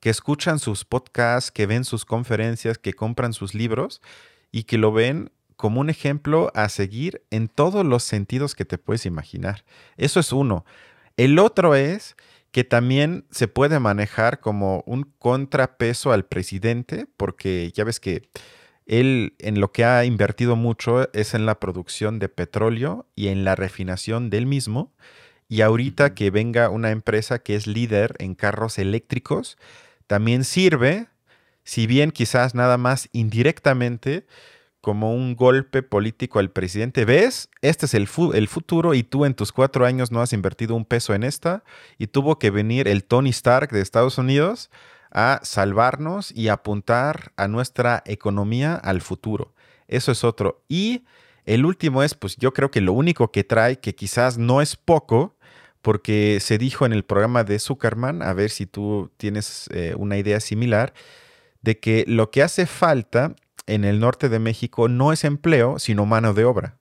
que 0.00 0.10
escuchan 0.10 0.58
sus 0.58 0.84
podcasts, 0.84 1.50
que 1.50 1.66
ven 1.66 1.84
sus 1.84 2.04
conferencias, 2.04 2.78
que 2.78 2.94
compran 2.94 3.32
sus 3.32 3.54
libros 3.54 4.00
y 4.50 4.64
que 4.64 4.78
lo 4.78 4.92
ven 4.92 5.30
como 5.56 5.80
un 5.80 5.90
ejemplo 5.90 6.50
a 6.54 6.68
seguir 6.70 7.22
en 7.30 7.48
todos 7.48 7.84
los 7.84 8.02
sentidos 8.02 8.54
que 8.54 8.64
te 8.64 8.78
puedes 8.78 9.04
imaginar. 9.04 9.64
Eso 9.98 10.18
es 10.18 10.32
uno. 10.32 10.64
El 11.18 11.38
otro 11.38 11.74
es 11.74 12.16
que 12.50 12.64
también 12.64 13.26
se 13.30 13.46
puede 13.46 13.78
manejar 13.78 14.40
como 14.40 14.82
un 14.86 15.04
contrapeso 15.18 16.12
al 16.12 16.24
presidente, 16.24 17.06
porque 17.16 17.70
ya 17.74 17.84
ves 17.84 18.00
que 18.00 18.22
él 18.86 19.34
en 19.38 19.60
lo 19.60 19.70
que 19.70 19.84
ha 19.84 20.04
invertido 20.04 20.56
mucho 20.56 21.12
es 21.12 21.34
en 21.34 21.46
la 21.46 21.60
producción 21.60 22.18
de 22.18 22.28
petróleo 22.28 23.06
y 23.14 23.28
en 23.28 23.44
la 23.44 23.54
refinación 23.54 24.30
del 24.30 24.46
mismo. 24.46 24.92
Y 25.48 25.60
ahorita 25.60 26.14
que 26.14 26.30
venga 26.30 26.70
una 26.70 26.90
empresa 26.90 27.40
que 27.40 27.54
es 27.54 27.66
líder 27.66 28.14
en 28.18 28.34
carros 28.34 28.78
eléctricos, 28.78 29.58
también 30.10 30.42
sirve, 30.42 31.06
si 31.62 31.86
bien 31.86 32.10
quizás 32.10 32.56
nada 32.56 32.78
más 32.78 33.08
indirectamente, 33.12 34.26
como 34.80 35.14
un 35.14 35.36
golpe 35.36 35.84
político 35.84 36.40
al 36.40 36.50
presidente. 36.50 37.04
¿Ves? 37.04 37.48
Este 37.62 37.86
es 37.86 37.94
el, 37.94 38.08
el, 38.34 38.48
futuro 38.48 38.94
y 38.94 39.04
tú 39.04 39.24
en 39.24 39.34
tus 39.34 39.52
cuatro 39.52 39.86
años 39.86 40.10
no 40.10 40.20
has 40.20 40.32
invertido 40.32 40.74
un 40.74 40.84
peso 40.84 41.14
en 41.14 41.22
esta 41.22 41.62
y 41.96 42.08
tuvo 42.08 42.40
que 42.40 42.50
venir 42.50 42.88
el 42.88 43.04
Tony 43.04 43.30
Stark 43.30 43.70
de 43.70 43.82
Estados 43.82 44.18
Unidos 44.18 44.68
a 45.12 45.38
salvarnos 45.44 46.32
y 46.32 46.48
apuntar 46.48 47.30
a 47.36 47.46
nuestra 47.46 48.02
economía 48.04 48.74
al 48.74 49.02
futuro. 49.02 49.54
Eso 49.86 50.10
es 50.10 50.24
otro. 50.24 50.64
Y 50.66 51.04
el 51.44 51.64
último 51.64 52.02
es, 52.02 52.14
pues 52.14 52.36
yo 52.36 52.52
creo 52.52 52.72
que 52.72 52.80
lo 52.80 52.94
único 52.94 53.30
que 53.30 53.44
trae, 53.44 53.78
que 53.78 53.94
quizás 53.94 54.38
no 54.38 54.60
es 54.60 54.74
poco, 54.74 55.36
porque 55.82 56.38
se 56.40 56.58
dijo 56.58 56.86
en 56.86 56.92
el 56.92 57.04
programa 57.04 57.44
de 57.44 57.58
Zuckerman, 57.58 58.22
a 58.22 58.32
ver 58.32 58.50
si 58.50 58.66
tú 58.66 59.10
tienes 59.16 59.68
eh, 59.72 59.94
una 59.96 60.18
idea 60.18 60.40
similar, 60.40 60.92
de 61.62 61.78
que 61.78 62.04
lo 62.06 62.30
que 62.30 62.42
hace 62.42 62.66
falta 62.66 63.34
en 63.66 63.84
el 63.84 64.00
norte 64.00 64.28
de 64.28 64.38
México 64.38 64.88
no 64.88 65.12
es 65.12 65.24
empleo, 65.24 65.78
sino 65.78 66.06
mano 66.06 66.34
de 66.34 66.44
obra. 66.44 66.78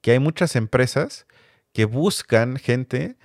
Que 0.00 0.12
hay 0.12 0.18
muchas 0.18 0.56
empresas 0.56 1.26
que 1.72 1.84
buscan 1.84 2.56
gente 2.56 3.16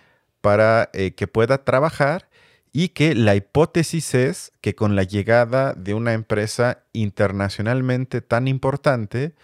para 0.42 0.90
eh, 0.94 1.12
que 1.12 1.28
pueda 1.28 1.64
trabajar 1.64 2.30
y 2.74 2.90
que 2.90 3.14
la 3.16 3.36
hipótesis 3.36 4.16
es 4.16 4.52
que 4.60 4.76
con 4.76 4.96
la 4.96 5.04
llegada 5.04 5.74
de 5.74 5.94
una 5.94 6.14
empresa 6.14 6.84
internacionalmente 6.92 8.22
tan 8.22 8.48
importante, 8.48 9.36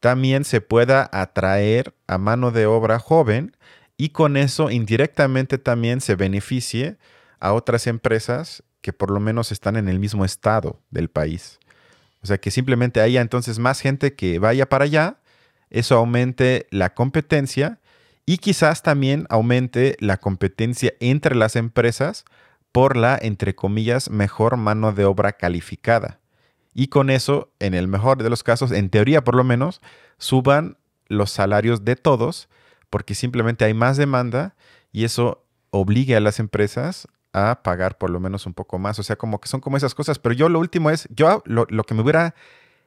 también 0.00 0.44
se 0.44 0.60
pueda 0.60 1.08
atraer 1.12 1.94
a 2.08 2.18
mano 2.18 2.50
de 2.50 2.66
obra 2.66 2.98
joven 2.98 3.56
y 4.02 4.08
con 4.08 4.36
eso 4.36 4.68
indirectamente 4.68 5.58
también 5.58 6.00
se 6.00 6.16
beneficie 6.16 6.96
a 7.38 7.52
otras 7.52 7.86
empresas 7.86 8.64
que 8.80 8.92
por 8.92 9.12
lo 9.12 9.20
menos 9.20 9.52
están 9.52 9.76
en 9.76 9.88
el 9.88 10.00
mismo 10.00 10.24
estado 10.24 10.80
del 10.90 11.08
país. 11.08 11.60
O 12.20 12.26
sea, 12.26 12.38
que 12.38 12.50
simplemente 12.50 13.00
haya 13.00 13.20
entonces 13.20 13.60
más 13.60 13.78
gente 13.78 14.16
que 14.16 14.40
vaya 14.40 14.68
para 14.68 14.86
allá, 14.86 15.18
eso 15.70 15.96
aumente 15.96 16.66
la 16.72 16.94
competencia 16.94 17.78
y 18.26 18.38
quizás 18.38 18.82
también 18.82 19.24
aumente 19.30 19.96
la 20.00 20.16
competencia 20.16 20.94
entre 20.98 21.36
las 21.36 21.54
empresas 21.54 22.24
por 22.72 22.96
la, 22.96 23.16
entre 23.22 23.54
comillas, 23.54 24.10
mejor 24.10 24.56
mano 24.56 24.92
de 24.92 25.04
obra 25.04 25.30
calificada. 25.30 26.18
Y 26.74 26.88
con 26.88 27.08
eso, 27.08 27.52
en 27.60 27.72
el 27.72 27.86
mejor 27.86 28.20
de 28.20 28.30
los 28.30 28.42
casos, 28.42 28.72
en 28.72 28.90
teoría 28.90 29.22
por 29.22 29.36
lo 29.36 29.44
menos, 29.44 29.80
suban 30.18 30.76
los 31.06 31.30
salarios 31.30 31.84
de 31.84 31.94
todos, 31.94 32.48
porque 32.92 33.14
simplemente 33.14 33.64
hay 33.64 33.72
más 33.72 33.96
demanda 33.96 34.54
y 34.92 35.04
eso 35.04 35.46
obligue 35.70 36.14
a 36.14 36.20
las 36.20 36.38
empresas 36.38 37.08
a 37.32 37.62
pagar 37.62 37.96
por 37.96 38.10
lo 38.10 38.20
menos 38.20 38.44
un 38.44 38.52
poco 38.52 38.78
más. 38.78 38.98
O 38.98 39.02
sea, 39.02 39.16
como 39.16 39.40
que 39.40 39.48
son 39.48 39.62
como 39.62 39.78
esas 39.78 39.94
cosas. 39.94 40.18
Pero 40.18 40.34
yo 40.34 40.50
lo 40.50 40.58
último 40.58 40.90
es, 40.90 41.08
yo 41.08 41.42
lo, 41.46 41.66
lo 41.70 41.84
que 41.84 41.94
me 41.94 42.02
hubiera 42.02 42.34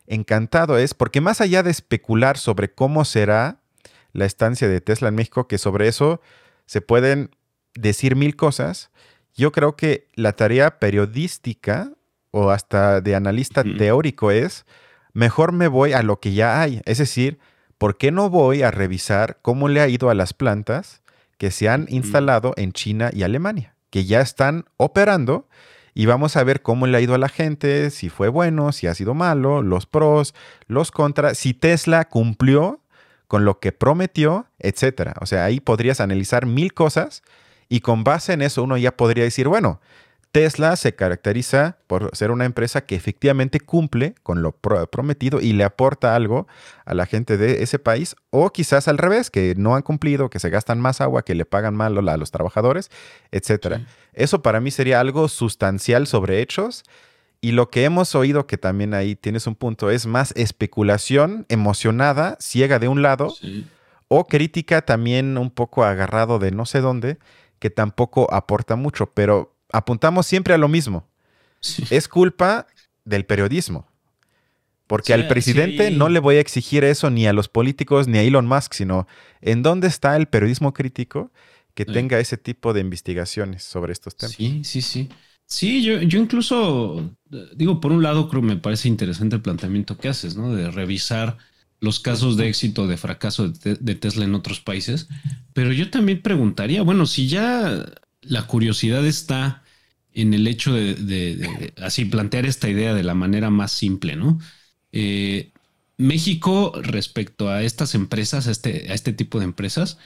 encantado 0.06 0.78
es, 0.78 0.94
porque 0.94 1.22
más 1.22 1.42
allá 1.42 1.64
de 1.64 1.72
especular 1.72 2.38
sobre 2.38 2.72
cómo 2.72 3.04
será 3.04 3.62
la 4.14 4.26
estancia 4.26 4.68
de 4.68 4.80
Tesla 4.80 5.08
en 5.08 5.16
México, 5.16 5.48
que 5.48 5.58
sobre 5.58 5.88
eso 5.88 6.22
se 6.68 6.82
pueden 6.82 7.32
decir 7.74 8.16
mil 8.16 8.36
cosas, 8.36 8.92
yo 9.34 9.52
creo 9.52 9.76
que 9.76 10.08
la 10.14 10.34
tarea 10.34 10.78
periodística 10.78 11.92
o 12.30 12.52
hasta 12.52 13.02
de 13.02 13.16
analista 13.16 13.64
teórico 13.64 14.30
es, 14.30 14.68
mejor 15.14 15.52
me 15.52 15.68
voy 15.68 15.94
a 15.94 16.04
lo 16.04 16.20
que 16.20 16.34
ya 16.34 16.62
hay. 16.62 16.84
Es 16.86 17.00
decir, 17.00 17.40
¿por 17.86 17.98
qué 17.98 18.10
no 18.10 18.32
voy 18.32 18.64
a 18.64 18.72
revisar 18.72 19.38
cómo 19.44 19.68
le 19.68 19.80
ha 19.80 19.88
ido 19.88 20.10
a 20.10 20.16
las 20.16 20.34
plantas 20.34 21.04
que 21.38 21.52
se 21.52 21.70
han 21.70 21.86
instalado 21.88 22.56
en 22.58 22.72
China 22.72 23.12
y 23.14 23.22
Alemania, 23.22 23.76
que 23.92 24.06
ya 24.06 24.22
están 24.22 24.66
operando? 24.78 25.48
Y 25.94 26.08
vamos 26.08 26.36
a 26.36 26.44
ver 26.44 26.64
cómo 26.64 26.88
le 26.88 26.98
ha 26.98 27.02
ido 27.02 27.14
a 27.14 27.20
la 27.20 27.30
gente, 27.30 27.92
si 27.92 28.10
fue 28.10 28.28
bueno, 28.28 28.72
si 28.72 28.88
ha 28.88 28.96
sido 28.96 29.14
malo, 29.14 29.62
los 29.62 29.86
pros, 29.86 30.34
los 30.66 30.90
contras, 30.90 31.38
si 31.38 31.54
Tesla 31.54 32.06
cumplió 32.06 32.82
con 33.28 33.46
lo 33.46 33.60
que 33.60 33.72
prometió, 33.72 34.48
etcétera. 34.58 35.14
O 35.22 35.28
sea, 35.28 35.46
ahí 35.46 35.60
podrías 35.60 36.02
analizar 36.02 36.48
mil 36.48 36.74
cosas 36.74 37.22
y 37.70 37.82
con 37.82 38.04
base 38.04 38.34
en 38.34 38.42
eso 38.42 38.64
uno 38.64 38.78
ya 38.78 38.98
podría 38.98 39.26
decir, 39.26 39.48
bueno, 39.48 39.80
Tesla 40.36 40.76
se 40.76 40.94
caracteriza 40.96 41.78
por 41.88 42.14
ser 42.14 42.30
una 42.30 42.44
empresa 42.44 42.86
que 42.86 42.96
efectivamente 42.96 43.62
cumple 43.62 44.16
con 44.22 44.42
lo 44.42 44.52
prometido 44.52 45.40
y 45.40 45.54
le 45.54 45.64
aporta 45.64 46.14
algo 46.14 46.46
a 46.84 46.94
la 46.94 47.06
gente 47.06 47.38
de 47.38 47.64
ese 47.64 47.80
país, 47.80 48.18
o 48.32 48.50
quizás 48.50 48.90
al 48.90 48.98
revés, 48.98 49.32
que 49.32 49.56
no 49.56 49.78
han 49.78 49.82
cumplido, 49.82 50.30
que 50.30 50.40
se 50.40 50.50
gastan 50.50 50.82
más 50.82 51.00
agua, 51.00 51.24
que 51.24 51.36
le 51.36 51.46
pagan 51.46 51.74
mal 51.74 52.10
a 52.10 52.18
los 52.18 52.32
trabajadores, 52.32 52.92
etcétera. 53.32 53.88
Eso 54.12 54.42
para 54.42 54.60
mí 54.60 54.72
sería 54.72 55.00
algo 55.00 55.30
sustancial 55.30 56.06
sobre 56.06 56.42
hechos. 56.42 56.84
Y 57.40 57.54
lo 57.54 57.70
que 57.70 57.86
hemos 57.86 58.14
oído, 58.14 58.46
que 58.46 58.58
también 58.58 58.94
ahí 58.94 59.16
tienes 59.16 59.48
un 59.48 59.56
punto, 59.56 59.90
es 59.90 60.06
más 60.06 60.34
especulación 60.36 61.46
emocionada, 61.48 62.36
ciega 62.42 62.78
de 62.78 62.90
un 62.90 63.02
lado, 63.02 63.34
o 64.10 64.28
crítica 64.28 64.82
también 64.82 65.38
un 65.38 65.50
poco 65.50 65.86
agarrado 65.86 66.40
de 66.40 66.52
no 66.52 66.66
sé 66.66 66.82
dónde, 66.82 67.20
que 67.60 67.70
tampoco 67.70 68.34
aporta 68.34 68.76
mucho, 68.76 69.06
pero 69.14 69.55
apuntamos 69.78 70.26
siempre 70.26 70.54
a 70.54 70.58
lo 70.58 70.68
mismo. 70.68 71.08
Es 71.90 72.08
culpa 72.08 72.68
del 73.04 73.26
periodismo. 73.26 73.88
Porque 74.88 75.14
al 75.14 75.28
presidente 75.28 75.90
no 75.90 76.10
le 76.10 76.20
voy 76.20 76.36
a 76.36 76.40
exigir 76.40 76.84
eso 76.84 77.10
ni 77.10 77.26
a 77.26 77.34
los 77.34 77.48
políticos 77.48 78.08
ni 78.08 78.20
a 78.20 78.22
Elon 78.22 78.46
Musk, 78.46 78.74
sino 78.74 79.08
en 79.42 79.64
dónde 79.64 79.88
está 79.88 80.16
el 80.16 80.28
periodismo 80.28 80.74
crítico 80.74 81.32
que 81.74 81.86
tenga 81.86 82.20
ese 82.20 82.38
tipo 82.38 82.72
de 82.72 82.82
investigaciones 82.82 83.64
sobre 83.64 83.94
estos 83.94 84.16
temas. 84.16 84.36
Sí, 84.36 84.64
sí, 84.64 84.82
sí. 84.82 85.10
Sí, 85.48 85.84
yo, 85.84 86.02
yo 86.02 86.20
incluso, 86.20 87.12
digo, 87.56 87.80
por 87.80 87.92
un 87.92 88.02
lado 88.02 88.30
creo 88.30 88.42
que 88.42 88.48
me 88.48 88.58
parece 88.58 88.88
interesante 88.88 89.36
el 89.36 89.42
planteamiento 89.42 89.98
que 89.98 90.08
haces, 90.08 90.36
¿no? 90.36 90.56
De 90.56 90.72
revisar 90.72 91.38
los 91.80 92.00
casos 92.00 92.38
de 92.38 92.48
éxito, 92.48 92.88
de 92.88 92.98
fracaso 92.98 93.50
de, 93.50 93.96
Tesla 93.96 94.26
en 94.26 94.36
otros 94.36 94.60
países. 94.60 95.08
Pero 95.54 95.72
yo 95.72 95.90
también 95.90 96.22
preguntaría, 96.22 96.82
bueno, 96.82 97.06
si 97.06 97.28
ya 97.28 97.86
la 98.22 98.48
curiosidad 98.48 99.06
está 99.06 99.64
en 100.16 100.34
el 100.34 100.48
hecho 100.48 100.74
de, 100.74 101.74
así 101.82 102.06
plantear 102.06 102.46
esta 102.46 102.70
idea 102.70 102.94
de 102.94 103.04
la 103.04 103.14
manera 103.14 103.50
más 103.50 103.72
simple, 103.72 104.16
¿no? 104.16 104.40
Eh, 104.92 105.52
México, 105.98 106.74
respecto 106.82 107.50
a 107.50 107.64
estas 107.64 107.96
empresas, 107.96 108.48
a 108.48 108.52
este, 108.52 108.90
a 108.90 108.94
este 108.94 109.14
tipo 109.14 109.40
de 109.40 109.46
empresas, 109.46 109.98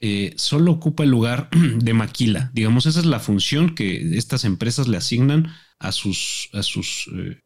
eh, 0.00 0.34
solo 0.36 0.72
ocupa 0.72 1.04
el 1.04 1.10
lugar 1.10 1.48
de 1.78 1.94
maquila. 1.94 2.50
Digamos, 2.52 2.86
esa 2.86 3.00
es 3.00 3.06
la 3.06 3.20
función 3.20 3.74
que 3.74 4.16
estas 4.18 4.44
empresas 4.44 4.88
le 4.88 4.96
asignan 4.96 5.52
a 5.78 5.92
sus, 5.92 6.50
a 6.52 6.62
sus, 6.64 7.08
eh, 7.14 7.40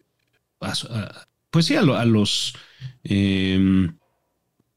pues 1.51 1.67
sí, 1.67 1.77
a, 1.77 1.83
los, 1.83 2.55
em, 3.05 3.99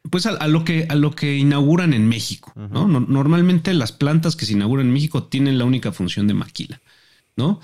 pues 0.09 0.25
a, 0.25 0.47
lo 0.47 0.65
que, 0.65 0.87
a 0.89 0.95
lo 0.95 1.11
que 1.11 1.37
inauguran 1.37 1.93
en 1.93 2.07
México, 2.07 2.53
¿no? 2.55 2.87
Normalmente 2.87 3.73
las 3.73 3.93
plantas 3.93 4.35
que 4.35 4.45
se 4.45 4.53
inauguran 4.53 4.87
en 4.87 4.93
México 4.93 5.23
tienen 5.23 5.57
la 5.57 5.65
única 5.65 5.93
función 5.93 6.27
de 6.27 6.33
maquila. 6.33 6.81
¿No? 7.39 7.61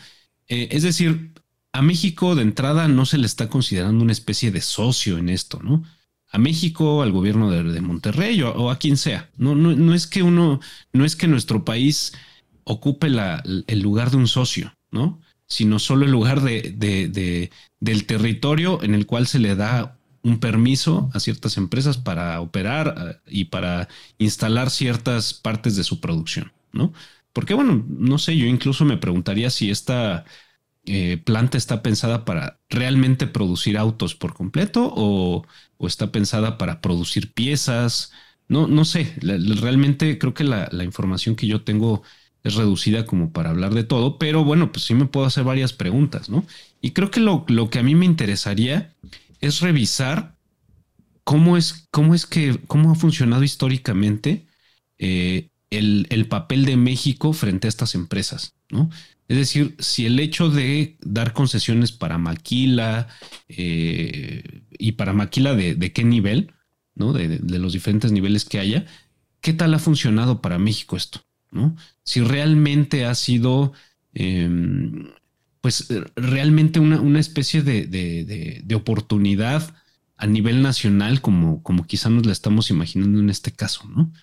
Eh, 0.48 0.70
es 0.72 0.84
decir, 0.84 1.34
a 1.74 1.82
México 1.82 2.36
de 2.36 2.44
entrada 2.44 2.88
no 2.88 3.06
se 3.06 3.18
le 3.18 3.26
está 3.26 3.50
considerando 3.50 4.02
una 4.02 4.14
especie 4.14 4.50
de 4.52 4.62
socio 4.62 5.18
en 5.18 5.28
esto, 5.30 5.60
¿no? 5.62 5.84
A 6.32 6.38
México, 6.38 7.04
al 7.04 7.12
gobierno 7.12 7.52
de, 7.52 7.82
Monterrey 7.82 8.42
o, 8.42 8.72
a 8.72 8.80
quien 8.80 8.98
sea. 8.98 9.30
No, 9.38 9.94
es 9.94 10.08
que 10.08 10.24
uno, 10.24 10.60
no 10.92 11.06
es 11.06 11.16
que 11.16 11.28
nuestro 11.28 11.64
país 11.64 12.14
ocupe 12.64 13.08
el 13.08 13.80
lugar 13.80 14.12
de 14.12 14.18
un 14.18 14.28
socio, 14.28 14.74
¿no? 14.92 15.22
Sino 15.48 15.80
solo 15.80 16.06
el 16.06 16.12
lugar 16.12 16.42
de, 16.42 17.50
del 17.80 18.06
territorio 18.06 18.82
en 18.82 18.96
el 18.96 19.06
cual 19.06 19.28
se 19.28 19.40
le 19.40 19.56
da 19.56 19.98
un 20.24 20.40
permiso 20.40 21.10
a 21.14 21.20
ciertas 21.20 21.58
empresas 21.58 21.98
para 21.98 22.42
operar 22.42 22.96
eh, 22.98 23.32
y 23.32 23.46
para 23.46 23.88
instalar 24.18 24.72
ciertas 24.72 25.34
partes 25.34 25.76
de 25.76 25.84
su 25.84 26.00
producción, 26.00 26.52
¿no? 26.72 26.94
Porque 27.36 27.54
bueno, 27.54 27.86
no 27.90 28.18
sé, 28.18 28.38
yo 28.38 28.46
incluso 28.46 28.86
me 28.86 28.96
preguntaría 28.96 29.50
si 29.50 29.70
esta 29.70 30.24
eh, 30.86 31.18
planta 31.18 31.58
está 31.58 31.84
pensada 31.84 32.24
para 32.24 32.62
realmente 32.70 33.28
producir 33.28 33.78
autos 33.78 34.16
por 34.16 34.34
completo 34.34 34.90
o, 34.96 35.46
está 35.82 36.14
pensada 36.14 36.58
para 36.58 36.80
producir 36.80 37.34
piezas. 37.34 38.14
No, 38.48 38.68
no 38.68 38.86
sé, 38.86 39.14
realmente 39.20 40.18
creo 40.18 40.34
que 40.34 40.46
la, 40.46 40.70
información 40.86 41.36
que 41.36 41.46
yo 41.46 41.62
tengo 41.64 42.04
es 42.46 42.56
reducida 42.56 43.06
como 43.06 43.34
para 43.34 43.50
hablar 43.50 43.74
de 43.74 43.84
todo, 43.84 44.18
pero 44.18 44.46
bueno, 44.46 44.72
pues 44.72 44.86
sí 44.86 44.94
me 44.94 45.06
puedo 45.06 45.26
hacer 45.26 45.44
varias 45.44 45.74
preguntas, 45.74 46.30
¿no? 46.30 46.46
Y 46.80 46.92
creo 46.92 47.12
que 47.12 47.20
lo, 47.20 47.46
que 47.70 47.80
a 47.80 47.84
mí 47.84 47.96
me 47.96 48.06
interesaría 48.06 48.96
es 49.42 49.60
revisar 49.60 50.38
cómo 51.26 51.58
es, 51.58 51.90
cómo 51.92 52.16
es 52.16 52.26
que, 52.26 52.60
cómo 52.68 52.92
ha 52.92 52.96
funcionado 52.96 53.44
históricamente 53.44 54.48
eh, 55.00 55.50
el, 55.70 56.28
papel 56.28 56.66
de 56.66 56.78
México 56.78 57.34
frente 57.34 57.68
a 57.68 57.70
estas 57.70 57.96
empresas, 57.96 58.56
¿no? 58.70 58.90
Es 59.28 59.38
decir, 59.38 59.76
si 59.80 60.06
el 60.06 60.20
hecho 60.20 60.50
de 60.50 60.98
dar 61.02 61.34
concesiones 61.34 61.92
para 61.92 62.20
maquila 62.20 63.08
eh, 63.48 64.62
y 64.78 64.94
para 64.94 65.14
maquila 65.14 65.56
de, 65.56 65.92
qué 65.94 66.04
nivel, 66.04 66.54
¿no? 66.94 67.12
De, 67.12 67.40
los 67.60 67.74
diferentes 67.74 68.12
niveles 68.12 68.46
que 68.46 68.60
haya, 68.60 68.86
¿qué 69.42 69.54
tal 69.54 69.74
ha 69.74 69.80
funcionado 69.80 70.42
para 70.42 70.60
México 70.60 70.96
esto? 70.96 71.26
¿no? 71.52 71.76
Si 72.04 72.22
realmente 72.22 73.06
ha 73.06 73.16
sido, 73.16 73.74
em, 74.14 75.10
pues, 75.62 75.88
realmente 76.16 76.80
una, 76.80 77.20
especie 77.20 77.64
de, 77.64 78.64
oportunidad 78.76 79.74
a 80.18 80.28
nivel 80.28 80.62
nacional, 80.62 81.22
como, 81.22 81.64
como 81.64 81.86
quizá 81.86 82.10
nos 82.10 82.26
la 82.26 82.32
estamos 82.32 82.70
imaginando 82.70 83.20
en 83.20 83.30
este 83.30 83.52
caso, 83.52 83.88
¿no? 83.88 84.14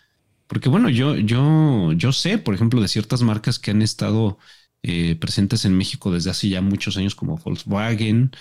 Porque 0.53 0.68
bueno, 0.68 0.90
yo, 0.90 1.16
yo, 1.16 1.94
yo 1.94 2.12
sé, 2.12 2.36
por 2.36 2.55
ejemplo, 2.55 2.82
de 2.82 2.88
ciertas 2.88 3.22
marcas 3.22 3.59
que 3.59 3.70
han 3.70 3.80
estado 3.80 4.36
eh, 4.82 5.16
presentes 5.16 5.64
en 5.64 5.74
México 5.74 6.12
desde 6.12 6.28
hace 6.28 6.50
ya 6.50 6.61
muchos 6.61 6.98
años, 6.98 7.14
como 7.14 7.38
Volkswagen, 7.38 8.32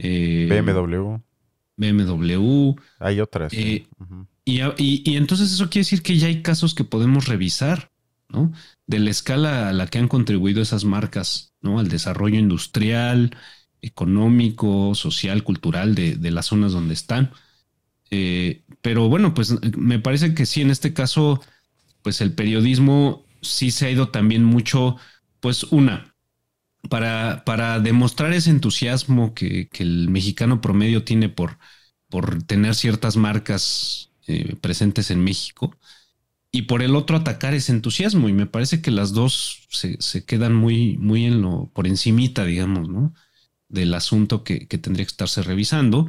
eh, 0.00 0.48
BMW. 0.50 1.18
BMW. 1.76 2.74
Hay 2.98 3.20
otras. 3.20 3.52
Eh, 3.52 3.86
y, 4.44 5.14
entonces 5.14 5.52
eso 5.52 5.70
quiere 5.70 5.84
decir 5.84 6.02
que 6.02 6.18
ya 6.18 6.26
hay 6.26 6.42
casos 6.42 6.74
que 6.74 6.82
podemos 6.82 7.28
revisar, 7.28 7.92
¿no? 8.28 8.52
De 8.88 8.98
la 8.98 9.10
escala 9.10 9.68
a 9.68 9.72
la 9.72 9.86
que 9.86 9.98
han 9.98 10.08
contribuido 10.08 10.62
esas 10.62 10.84
marcas, 10.84 11.54
¿no? 11.60 11.78
Al 11.78 11.86
desarrollo 11.86 12.40
industrial, 12.40 13.36
económico, 13.80 14.96
social, 14.96 15.44
cultural 15.44 15.94
de, 15.94 16.16
de 16.16 16.30
las 16.32 16.46
zonas 16.46 16.72
donde 16.72 16.94
están. 16.94 17.30
pero 18.82 19.08
bueno, 19.08 19.34
pues 19.34 19.54
me 19.76 20.00
parece 20.00 20.34
que 20.34 20.46
sí, 20.46 20.62
en 20.62 20.72
este 20.72 20.92
caso 20.92 21.40
pues 22.02 22.20
el 22.20 22.32
periodismo 22.32 23.24
sí 23.42 23.70
se 23.70 23.86
ha 23.86 23.90
ido 23.90 24.08
también 24.08 24.44
mucho, 24.44 24.96
pues 25.40 25.64
una, 25.64 26.14
para, 26.88 27.44
para 27.44 27.80
demostrar 27.80 28.32
ese 28.32 28.50
entusiasmo 28.50 29.34
que, 29.34 29.68
el 29.78 30.08
mexicano 30.08 30.60
promedio 30.60 31.04
tiene 31.04 31.28
por, 31.28 31.58
por 32.08 32.42
tener 32.42 32.74
ciertas 32.74 33.16
marcas 33.16 34.10
eh, 34.26 34.56
presentes 34.60 35.10
en 35.10 35.22
México 35.22 35.76
y 36.52 36.62
por 36.62 36.82
el 36.82 36.96
otro 36.96 37.16
atacar 37.16 37.54
ese 37.54 37.72
entusiasmo. 37.72 38.28
Y 38.28 38.32
me 38.32 38.46
parece 38.46 38.80
que 38.82 38.90
las 38.90 39.12
dos 39.12 39.68
se, 39.70 40.24
quedan 40.24 40.54
muy, 40.54 40.96
muy 40.98 41.24
en 41.26 41.42
lo, 41.42 41.70
por 41.72 41.86
encimita, 41.86 42.44
digamos, 42.44 42.88
¿no? 42.88 43.14
Del 43.68 43.94
asunto 43.94 44.42
que, 44.42 44.66
tendría 44.66 45.04
que 45.04 45.12
estarse 45.12 45.42
revisando 45.42 46.08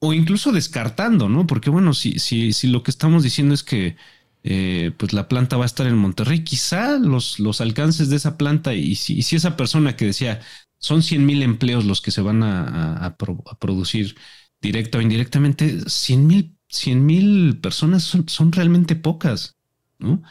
o 0.00 0.12
incluso 0.12 0.52
descartando, 0.52 1.28
¿no? 1.28 1.46
Porque 1.46 1.70
bueno, 1.70 1.92
si, 1.92 2.20
si, 2.20 2.52
si 2.52 2.68
lo 2.68 2.84
que 2.84 2.92
estamos 2.92 3.24
diciendo 3.24 3.54
es 3.54 3.64
que 3.64 3.96
eh, 4.44 4.92
pues 4.96 5.12
la 5.12 5.28
planta 5.28 5.56
va 5.56 5.64
a 5.64 5.66
estar 5.66 5.86
en 5.86 5.96
Monterrey, 5.96 6.44
quizá 6.44 6.98
los, 6.98 7.38
los 7.38 7.60
alcances 7.60 8.08
de 8.08 8.16
esa 8.16 8.38
planta 8.38 8.74
y 8.74 8.94
si, 8.96 9.22
si 9.22 9.36
esa 9.36 9.56
persona 9.56 9.96
que 9.96 10.06
decía 10.06 10.40
son 10.78 11.02
100 11.02 11.26
mil 11.26 11.42
empleos 11.42 11.84
los 11.84 12.00
que 12.00 12.10
se 12.10 12.20
van 12.20 12.42
a, 12.42 13.16
producir 13.58 14.16
directa 14.60 14.98
o 14.98 15.00
indirectamente, 15.00 15.88
100 15.88 16.26
mil 16.26 16.54
100 16.70 17.06
mil 17.06 17.58
personas 17.60 18.02
son, 18.02 18.28
son, 18.28 18.52
realmente 18.52 18.94
pocas, 18.94 19.56
¿no? 19.98 20.22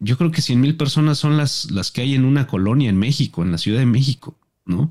Yo 0.00 0.16
creo 0.16 0.30
que 0.30 0.40
100 0.40 0.60
mil 0.60 0.76
personas 0.76 1.18
son 1.18 1.36
las, 1.36 1.70
las 1.70 1.90
que 1.90 2.00
hay 2.00 2.14
en 2.14 2.24
una 2.24 2.46
colonia 2.46 2.88
en 2.88 2.96
México, 2.96 3.42
en 3.42 3.52
la 3.52 3.58
Ciudad 3.58 3.78
de 3.78 3.86
México, 3.86 4.38
¿no? 4.64 4.90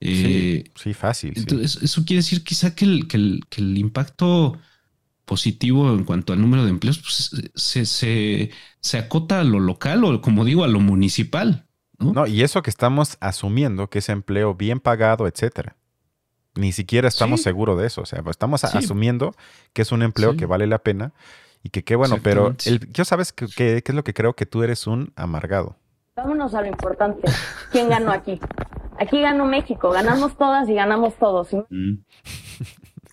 sí, 0.00 0.64
eh, 0.84 0.94
fácil. 0.94 1.32
Entonces, 1.36 1.82
eso 1.82 2.04
quiere 2.04 2.22
decir 2.22 2.42
quizá 2.44 2.74
que 2.74 2.84
el, 2.84 3.08
que 3.08 3.60
el, 3.60 3.78
impacto 3.78 4.58
positivo 5.24 5.90
en 5.90 6.04
cuanto 6.04 6.32
al 6.32 6.40
número 6.40 6.64
de 6.64 6.70
empleos 6.70 6.98
pues, 6.98 7.50
se, 7.54 7.86
se, 7.86 8.50
se, 8.80 8.98
acota 8.98 9.40
a 9.40 9.44
lo 9.44 9.60
local 9.60 10.04
o, 10.04 10.20
como 10.20 10.44
digo, 10.44 10.64
a 10.64 10.68
lo 10.68 10.80
municipal. 10.80 11.66
¿no? 11.98 12.12
no, 12.12 12.26
y 12.26 12.42
eso 12.42 12.62
que 12.62 12.70
estamos 12.70 13.16
asumiendo 13.20 13.88
que 13.88 14.00
es 14.00 14.08
empleo 14.08 14.54
bien 14.54 14.80
pagado, 14.80 15.26
etcétera. 15.26 15.76
Ni 16.56 16.72
siquiera 16.72 17.08
estamos 17.08 17.42
seguros 17.42 17.78
de 17.78 17.86
eso. 17.86 18.02
O 18.02 18.06
sea, 18.06 18.22
pues, 18.22 18.34
estamos 18.34 18.62
asumiendo 18.64 19.34
que 19.72 19.82
es 19.82 19.90
un 19.90 20.02
empleo 20.02 20.36
que 20.36 20.46
vale 20.46 20.66
la 20.66 20.78
pena 20.78 21.12
y 21.64 21.70
que 21.70 21.82
qué 21.82 21.96
bueno, 21.96 22.18
pero 22.22 22.54
el, 22.66 22.92
yo 22.92 23.04
sabes 23.04 23.32
qué 23.32 23.46
que, 23.48 23.82
es 23.84 23.94
lo 23.94 24.04
que 24.04 24.14
creo 24.14 24.34
que 24.34 24.46
tú 24.46 24.62
eres 24.62 24.86
un 24.86 25.12
amargado. 25.16 25.76
Vámonos 26.14 26.54
a 26.54 26.60
lo 26.60 26.68
importante. 26.68 27.28
¿Quién 27.72 27.88
ganó 27.88 28.12
aquí? 28.12 28.38
Aquí 29.00 29.20
ganó 29.20 29.46
México. 29.46 29.90
Ganamos 29.90 30.36
todas 30.36 30.68
y 30.68 30.74
ganamos 30.74 31.16
todos. 31.16 31.48
Mm. 31.70 31.94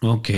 Ok. 0.03 0.29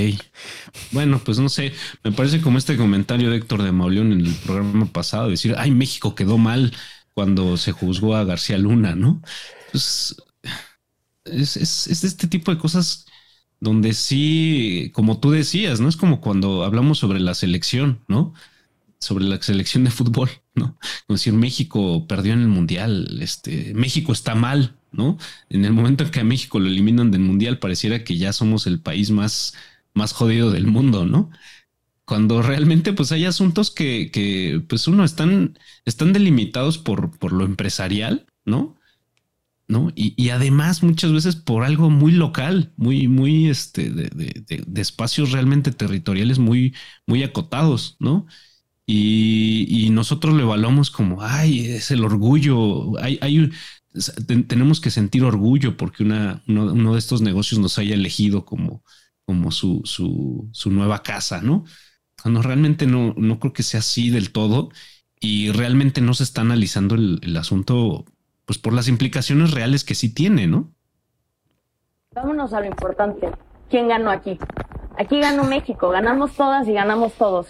Bueno, 0.92 1.22
pues 1.24 1.40
no 1.40 1.50
sé. 1.50 1.74
Me 2.04 2.12
parece 2.12 2.42
como 2.42 2.58
este 2.58 2.78
comentario 2.78 3.30
de 3.30 3.38
Héctor 3.38 3.64
de 3.64 3.72
Mauleón 3.72 4.12
en 4.12 4.26
el 4.26 4.34
programa 4.36 4.86
pasado, 4.88 5.30
decir, 5.30 5.56
ay, 5.58 5.72
México 5.72 6.16
quedó 6.16 6.38
mal 6.38 6.74
cuando 7.14 7.58
se 7.58 7.72
juzgó 7.72 8.16
a 8.16 8.26
García 8.26 8.58
Luna, 8.58 8.96
¿no? 8.96 9.22
Pues 9.72 10.16
es, 11.26 11.58
es, 11.58 11.88
es 11.88 12.04
este 12.04 12.28
tipo 12.28 12.52
de 12.52 12.58
cosas 12.58 13.06
donde 13.60 13.94
sí, 13.94 14.92
como 14.94 15.20
tú 15.20 15.32
decías, 15.32 15.80
¿no? 15.80 15.88
Es 15.88 15.96
como 15.98 16.20
cuando 16.22 16.64
hablamos 16.66 17.00
sobre 17.00 17.20
la 17.20 17.34
selección, 17.34 18.04
¿no? 18.08 18.34
Sobre 19.00 19.26
la 19.26 19.42
selección 19.42 19.86
de 19.86 19.92
fútbol, 19.92 20.30
¿no? 20.56 20.78
Como 21.08 21.18
decir, 21.18 21.34
México 21.34 22.08
perdió 22.08 22.34
en 22.34 22.42
el 22.42 22.50
mundial, 22.50 23.20
este, 23.22 23.74
México 23.74 24.12
está 24.12 24.36
mal, 24.36 24.78
¿no? 24.94 25.18
En 25.50 25.66
el 25.66 25.74
momento 25.74 26.04
en 26.04 26.12
que 26.12 26.22
a 26.22 26.24
México 26.24 26.60
lo 26.60 26.68
eliminan 26.68 27.12
del 27.12 27.22
mundial, 27.22 27.60
pareciera 27.60 28.04
que 28.04 28.18
ya 28.18 28.34
somos 28.34 28.68
el 28.68 28.80
país 28.80 29.12
más, 29.12 29.56
más 29.94 30.14
jodido 30.14 30.52
del 30.52 30.68
mundo, 30.68 31.06
¿no? 31.06 31.32
Cuando 32.06 32.42
realmente, 32.42 32.94
pues 32.94 33.12
hay 33.12 33.26
asuntos 33.26 33.72
que, 33.72 34.12
que 34.12 34.64
pues 34.68 34.88
uno 34.88 35.04
están, 35.04 35.58
están 35.86 36.14
delimitados 36.14 36.78
por, 36.78 37.18
por 37.18 37.34
lo 37.34 37.46
empresarial, 37.46 38.28
¿no? 38.46 38.78
¿no? 39.68 39.92
Y, 39.96 40.30
además 40.30 40.84
muchas 40.84 41.12
veces 41.12 41.36
por 41.36 41.64
algo 41.64 41.90
muy 41.90 42.12
local, 42.12 42.74
muy, 42.78 43.08
muy, 43.08 43.50
este, 43.50 43.90
de, 43.90 44.64
espacios 44.76 45.32
realmente 45.32 45.72
territoriales 45.72 46.40
muy, 46.40 46.76
muy 47.08 47.24
acotados, 47.24 47.96
¿no? 48.00 48.28
Y, 48.86 49.90
nosotros 49.92 50.34
lo 50.34 50.42
evaluamos 50.44 50.92
como, 50.92 51.22
ay, 51.22 51.68
es 51.68 51.92
el 51.92 52.04
orgullo, 52.04 53.00
hay, 53.00 53.18
hay 53.22 53.52
tenemos 54.48 54.82
que 54.82 54.92
sentir 54.92 55.24
orgullo 55.24 55.78
porque 55.78 56.04
una, 56.04 56.42
uno, 56.48 56.94
de 56.94 57.00
estos 57.00 57.22
negocios 57.22 57.60
nos 57.60 57.78
haya 57.78 57.94
elegido 57.94 58.46
como, 58.46 58.84
como 59.26 59.52
su, 59.52 59.82
su, 59.86 60.50
su 60.52 60.72
nueva 60.72 61.04
casa, 61.04 61.42
¿no? 61.42 61.64
Cuando 62.22 62.42
realmente 62.42 62.88
no, 62.88 63.14
no 63.18 63.40
creo 63.40 63.54
que 63.54 63.64
sea 63.64 63.82
así 63.82 64.10
del 64.10 64.32
todo 64.32 64.70
y 65.20 65.52
realmente 65.52 66.02
no 66.02 66.14
se 66.14 66.24
está 66.24 66.42
analizando 66.42 66.96
el, 66.96 67.20
el 67.22 67.38
asunto 67.38 68.06
pues 68.46 68.60
por 68.60 68.74
las 68.74 68.88
implicaciones 68.88 69.52
reales 69.52 69.84
que 69.84 69.96
sí 69.96 70.14
tiene, 70.14 70.48
¿no? 70.48 70.74
Vámonos 72.14 72.54
a 72.54 72.60
lo 72.60 72.68
importante. 72.68 73.30
¿Quién 73.70 73.88
ganó 73.88 74.12
aquí? 74.12 74.38
Aquí 74.98 75.20
ganó 75.20 75.44
México, 75.46 75.90
ganamos 75.90 76.34
todas 76.34 76.68
y 76.68 76.74
ganamos 76.74 77.14
todos. 77.14 77.48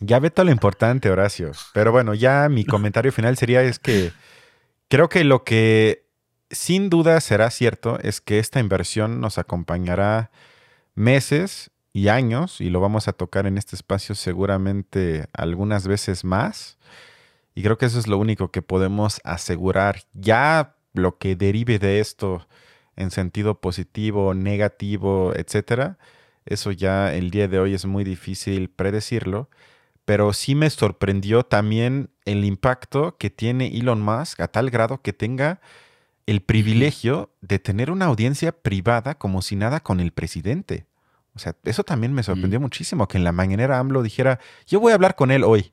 Ya 0.00 0.18
ve 0.18 0.30
todo 0.30 0.46
lo 0.46 0.52
importante, 0.52 1.10
Horacio. 1.10 1.52
Pero 1.74 1.92
bueno, 1.92 2.14
ya 2.14 2.48
mi 2.48 2.64
comentario 2.64 3.12
final 3.12 3.36
sería 3.36 3.62
es 3.62 3.78
que 3.78 4.12
creo 4.88 5.08
que 5.08 5.24
lo 5.24 5.44
que 5.44 6.06
sin 6.50 6.90
duda 6.90 7.20
será 7.20 7.50
cierto 7.50 7.98
es 8.00 8.20
que 8.20 8.38
esta 8.38 8.60
inversión 8.60 9.20
nos 9.20 9.38
acompañará 9.38 10.30
meses 10.94 11.70
y 11.92 12.08
años 12.08 12.60
y 12.60 12.70
lo 12.70 12.80
vamos 12.80 13.08
a 13.08 13.12
tocar 13.12 13.46
en 13.46 13.58
este 13.58 13.74
espacio 13.74 14.14
seguramente 14.14 15.26
algunas 15.32 15.86
veces 15.88 16.24
más. 16.24 16.78
Y 17.54 17.62
creo 17.62 17.78
que 17.78 17.86
eso 17.86 17.98
es 17.98 18.06
lo 18.06 18.18
único 18.18 18.50
que 18.50 18.62
podemos 18.62 19.20
asegurar. 19.24 20.02
Ya 20.12 20.76
lo 20.92 21.18
que 21.18 21.36
derive 21.36 21.78
de 21.78 22.00
esto 22.00 22.46
en 22.96 23.10
sentido 23.10 23.60
positivo, 23.60 24.34
negativo, 24.34 25.32
etcétera, 25.34 25.98
eso 26.44 26.70
ya 26.70 27.14
el 27.14 27.30
día 27.30 27.48
de 27.48 27.58
hoy 27.58 27.74
es 27.74 27.86
muy 27.86 28.04
difícil 28.04 28.70
predecirlo. 28.70 29.48
Pero 30.06 30.32
sí 30.32 30.54
me 30.54 30.70
sorprendió 30.70 31.42
también 31.42 32.08
el 32.24 32.46
impacto 32.46 33.18
que 33.18 33.28
tiene 33.28 33.76
Elon 33.76 34.00
Musk 34.00 34.40
a 34.40 34.48
tal 34.48 34.70
grado 34.70 35.02
que 35.02 35.12
tenga 35.12 35.60
el 36.24 36.40
privilegio 36.40 37.30
de 37.40 37.58
tener 37.58 37.90
una 37.90 38.06
audiencia 38.06 38.52
privada 38.52 39.18
como 39.18 39.42
si 39.42 39.56
nada 39.56 39.80
con 39.80 40.00
el 40.00 40.12
presidente. 40.12 40.86
O 41.34 41.38
sea, 41.38 41.54
eso 41.64 41.84
también 41.84 42.14
me 42.14 42.22
sorprendió 42.22 42.58
muchísimo, 42.60 43.08
que 43.08 43.18
en 43.18 43.24
la 43.24 43.32
mañanera 43.32 43.78
AMLO 43.78 44.02
dijera, 44.02 44.40
yo 44.66 44.80
voy 44.80 44.92
a 44.92 44.94
hablar 44.94 45.16
con 45.16 45.30
él 45.30 45.44
hoy. 45.44 45.72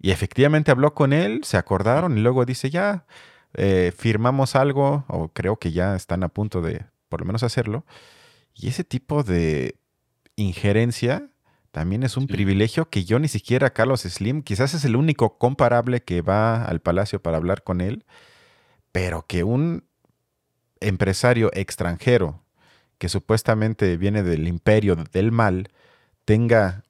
Y 0.00 0.10
efectivamente 0.10 0.72
habló 0.72 0.94
con 0.94 1.12
él, 1.12 1.44
se 1.44 1.56
acordaron 1.56 2.18
y 2.18 2.20
luego 2.20 2.44
dice, 2.44 2.68
ya, 2.68 3.06
eh, 3.54 3.92
firmamos 3.96 4.56
algo, 4.56 5.04
o 5.06 5.28
creo 5.28 5.58
que 5.58 5.70
ya 5.70 5.94
están 5.94 6.24
a 6.24 6.28
punto 6.28 6.60
de 6.62 6.84
por 7.08 7.20
lo 7.20 7.26
menos 7.26 7.42
hacerlo. 7.42 7.84
Y 8.54 8.68
ese 8.68 8.82
tipo 8.82 9.22
de 9.22 9.76
injerencia 10.36 11.28
también 11.72 12.02
es 12.02 12.18
un 12.18 12.26
privilegio 12.26 12.90
que 12.90 13.04
yo 13.04 13.18
ni 13.18 13.28
siquiera 13.28 13.72
Carlos 13.72 14.02
Slim, 14.02 14.42
quizás 14.42 14.74
es 14.74 14.84
el 14.84 14.94
único 14.94 15.38
comparable 15.38 16.02
que 16.02 16.20
va 16.20 16.64
al 16.64 16.80
palacio 16.80 17.22
para 17.22 17.38
hablar 17.38 17.64
con 17.64 17.80
él, 17.80 18.04
pero 18.92 19.24
que 19.26 19.42
un 19.42 19.84
empresario 20.80 21.50
extranjero 21.54 22.42
que 22.98 23.08
supuestamente 23.08 23.96
viene 23.96 24.22
del 24.22 24.48
imperio 24.48 24.96
del 24.96 25.32
mal 25.32 25.70
tenga 26.26 26.84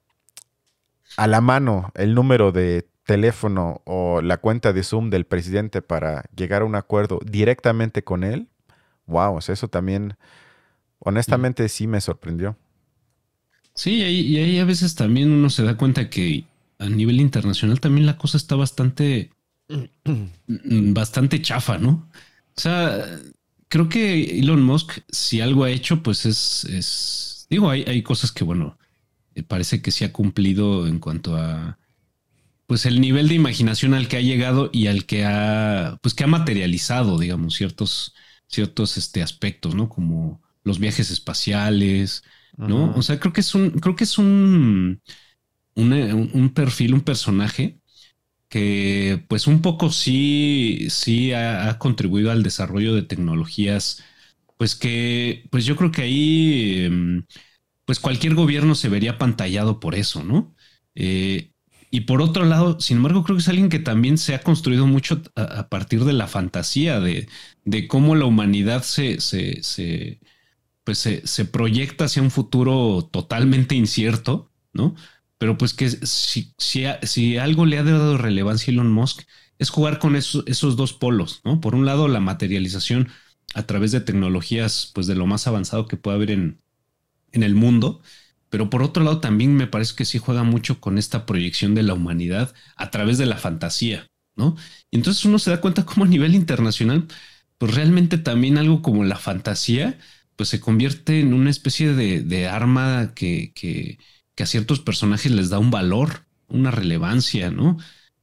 a 1.15 1.27
la 1.27 1.39
mano 1.39 1.91
el 1.95 2.13
número 2.13 2.51
de 2.51 2.85
teléfono 3.05 3.81
o 3.85 4.21
la 4.21 4.37
cuenta 4.37 4.73
de 4.73 4.83
Zoom 4.83 5.09
del 5.09 5.25
presidente 5.25 5.81
para 5.81 6.25
llegar 6.35 6.61
a 6.61 6.65
un 6.65 6.75
acuerdo 6.75 7.19
directamente 7.23 8.03
con 8.03 8.25
él, 8.25 8.49
wow, 9.05 9.39
eso 9.39 9.69
también, 9.69 10.17
honestamente, 10.99 11.69
sí 11.69 11.87
me 11.87 12.01
sorprendió. 12.01 12.57
Sí, 13.75 13.95
y 13.95 14.37
ahí 14.37 14.59
a 14.59 14.65
veces 14.65 14.95
también 14.95 15.31
uno 15.31 15.49
se 15.49 15.63
da 15.63 15.77
cuenta 15.77 16.09
que 16.09 16.45
a 16.79 16.89
nivel 16.89 17.19
internacional 17.19 17.79
también 17.79 18.05
la 18.05 18.17
cosa 18.17 18.37
está 18.37 18.55
bastante, 18.55 19.31
bastante 20.45 21.41
chafa, 21.41 21.77
¿no? 21.77 22.09
O 22.55 22.61
sea, 22.61 23.03
creo 23.69 23.89
que 23.89 24.39
Elon 24.39 24.63
Musk, 24.63 24.99
si 25.09 25.41
algo 25.41 25.63
ha 25.63 25.71
hecho, 25.71 26.03
pues 26.03 26.25
es, 26.25 26.65
es 26.65 27.47
digo, 27.49 27.69
hay, 27.69 27.83
hay 27.87 28.03
cosas 28.03 28.31
que, 28.31 28.43
bueno, 28.43 28.77
eh, 29.35 29.43
parece 29.43 29.81
que 29.81 29.91
sí 29.91 30.03
ha 30.05 30.13
cumplido 30.13 30.87
en 30.87 30.99
cuanto 30.99 31.37
a 31.37 31.79
pues 32.65 32.85
el 32.85 33.01
nivel 33.01 33.27
de 33.27 33.35
imaginación 33.35 33.93
al 33.93 34.07
que 34.07 34.17
ha 34.17 34.21
llegado 34.21 34.69
y 34.73 34.87
al 34.87 35.05
que 35.05 35.25
ha, 35.25 35.97
pues 36.01 36.13
que 36.15 36.23
ha 36.23 36.27
materializado, 36.27 37.19
digamos, 37.19 37.55
ciertos, 37.55 38.15
ciertos 38.47 38.97
este, 38.97 39.21
aspectos, 39.21 39.75
¿no? 39.75 39.89
Como 39.89 40.41
los 40.63 40.79
viajes 40.79 41.11
espaciales, 41.11 42.23
¿no? 42.57 42.93
O 42.95 43.01
sea, 43.01 43.19
creo 43.19 43.33
que 43.33 43.41
es 43.41 43.55
un, 43.55 43.71
creo 43.71 43.95
que 43.95 44.03
es 44.03 44.17
un, 44.17 45.01
un, 45.75 46.51
perfil, 46.53 46.93
un 46.93 47.01
personaje 47.01 47.79
que, 48.49 49.25
pues, 49.27 49.47
un 49.47 49.61
poco 49.61 49.91
sí, 49.91 50.87
sí 50.89 51.33
ha, 51.33 51.77
contribuido 51.79 52.31
al 52.31 52.43
desarrollo 52.43 52.93
de 52.95 53.03
tecnologías, 53.03 54.03
pues 54.57 54.75
que, 54.75 55.47
pues 55.51 55.65
yo 55.65 55.75
creo 55.75 55.91
que 55.91 56.03
ahí, 56.03 56.85
em, 56.85 57.25
pues 57.85 57.99
cualquier 57.99 58.35
gobierno 58.35 58.75
se 58.75 58.89
vería 58.89 59.17
pantallado 59.17 59.79
por 59.79 59.95
eso, 59.95 60.23
¿no? 60.23 60.55
Eh, 60.95 61.53
y 61.93 62.01
por 62.01 62.23
otro 62.23 62.43
lado, 62.45 62.79
sin 62.79 62.97
embargo, 62.97 63.23
creo 63.23 63.37
que 63.37 63.41
es 63.43 63.49
alguien 63.49 63.69
que 63.69 63.77
también 63.77 64.17
se 64.17 64.33
ha 64.33 64.41
construido 64.41 64.87
mucho 64.87 65.21
a, 65.35 65.69
partir 65.69 66.03
de 66.05 66.13
la 66.13 66.25
fantasía 66.25 66.99
de, 66.99 67.27
cómo 67.87 68.15
la 68.15 68.25
humanidad 68.25 68.81
se, 68.81 69.21
se, 69.21 70.19
pues 70.83 70.97
se, 70.97 71.25
se 71.25 71.45
proyecta 71.45 72.05
hacia 72.05 72.21
un 72.21 72.31
futuro 72.31 73.07
totalmente 73.11 73.75
incierto, 73.75 74.51
¿no? 74.73 74.95
Pero 75.37 75.57
pues 75.57 75.73
que 75.73 75.89
si, 75.89 76.53
si, 76.57 77.37
algo 77.37 77.65
le 77.65 77.77
ha 77.77 77.83
dado 77.83 78.17
relevancia 78.17 78.71
a 78.71 78.73
Elon 78.73 78.91
Musk 78.91 79.23
es 79.59 79.69
jugar 79.69 79.99
con 79.99 80.15
esos, 80.15 80.43
esos 80.47 80.75
dos 80.77 80.93
polos, 80.93 81.41
¿no? 81.43 81.59
Por 81.61 81.75
un 81.75 81.85
lado, 81.85 82.07
la 82.07 82.19
materialización 82.19 83.09
a 83.53 83.63
través 83.63 83.91
de 83.91 84.01
tecnologías, 84.01 84.91
pues 84.93 85.07
de 85.07 85.15
lo 85.15 85.27
más 85.27 85.47
avanzado 85.47 85.87
que 85.87 85.97
puede 85.97 86.15
haber 86.15 86.31
en, 86.31 86.61
en 87.31 87.43
el 87.43 87.55
mundo. 87.55 88.01
Pero 88.49 88.69
por 88.69 88.83
otro 88.83 89.03
lado, 89.03 89.19
también 89.19 89.55
me 89.55 89.67
parece 89.67 89.95
que 89.95 90.05
sí 90.05 90.19
juega 90.19 90.43
mucho 90.43 90.79
con 90.79 90.97
esta 90.97 91.25
proyección 91.25 91.75
de 91.75 91.83
la 91.83 91.93
humanidad 91.93 92.53
a 92.75 92.91
través 92.91 93.17
de 93.17 93.25
la 93.25 93.37
fantasía, 93.37 94.07
¿no? 94.35 94.55
Y 94.91 94.97
entonces 94.97 95.25
uno 95.25 95.39
se 95.39 95.49
da 95.51 95.59
cuenta 95.59 95.85
cómo 95.85 96.05
a 96.05 96.07
nivel 96.07 96.35
internacional, 96.35 97.07
pues 97.57 97.73
realmente 97.73 98.17
también 98.17 98.57
algo 98.57 98.81
como 98.81 99.03
la 99.03 99.17
fantasía, 99.17 99.97
pues 100.35 100.49
se 100.49 100.59
convierte 100.59 101.19
en 101.19 101.33
una 101.33 101.49
especie 101.49 101.93
de, 101.93 102.21
de 102.21 102.47
arma 102.47 103.13
que, 103.15 103.53
que, 103.53 103.97
a 104.41 104.45
ciertos 104.45 104.79
personajes 104.79 105.31
les 105.31 105.49
da 105.49 105.59
un 105.59 105.71
valor, 105.71 106.25
una 106.47 106.71
relevancia, 106.71 107.51
¿no? 107.51 107.77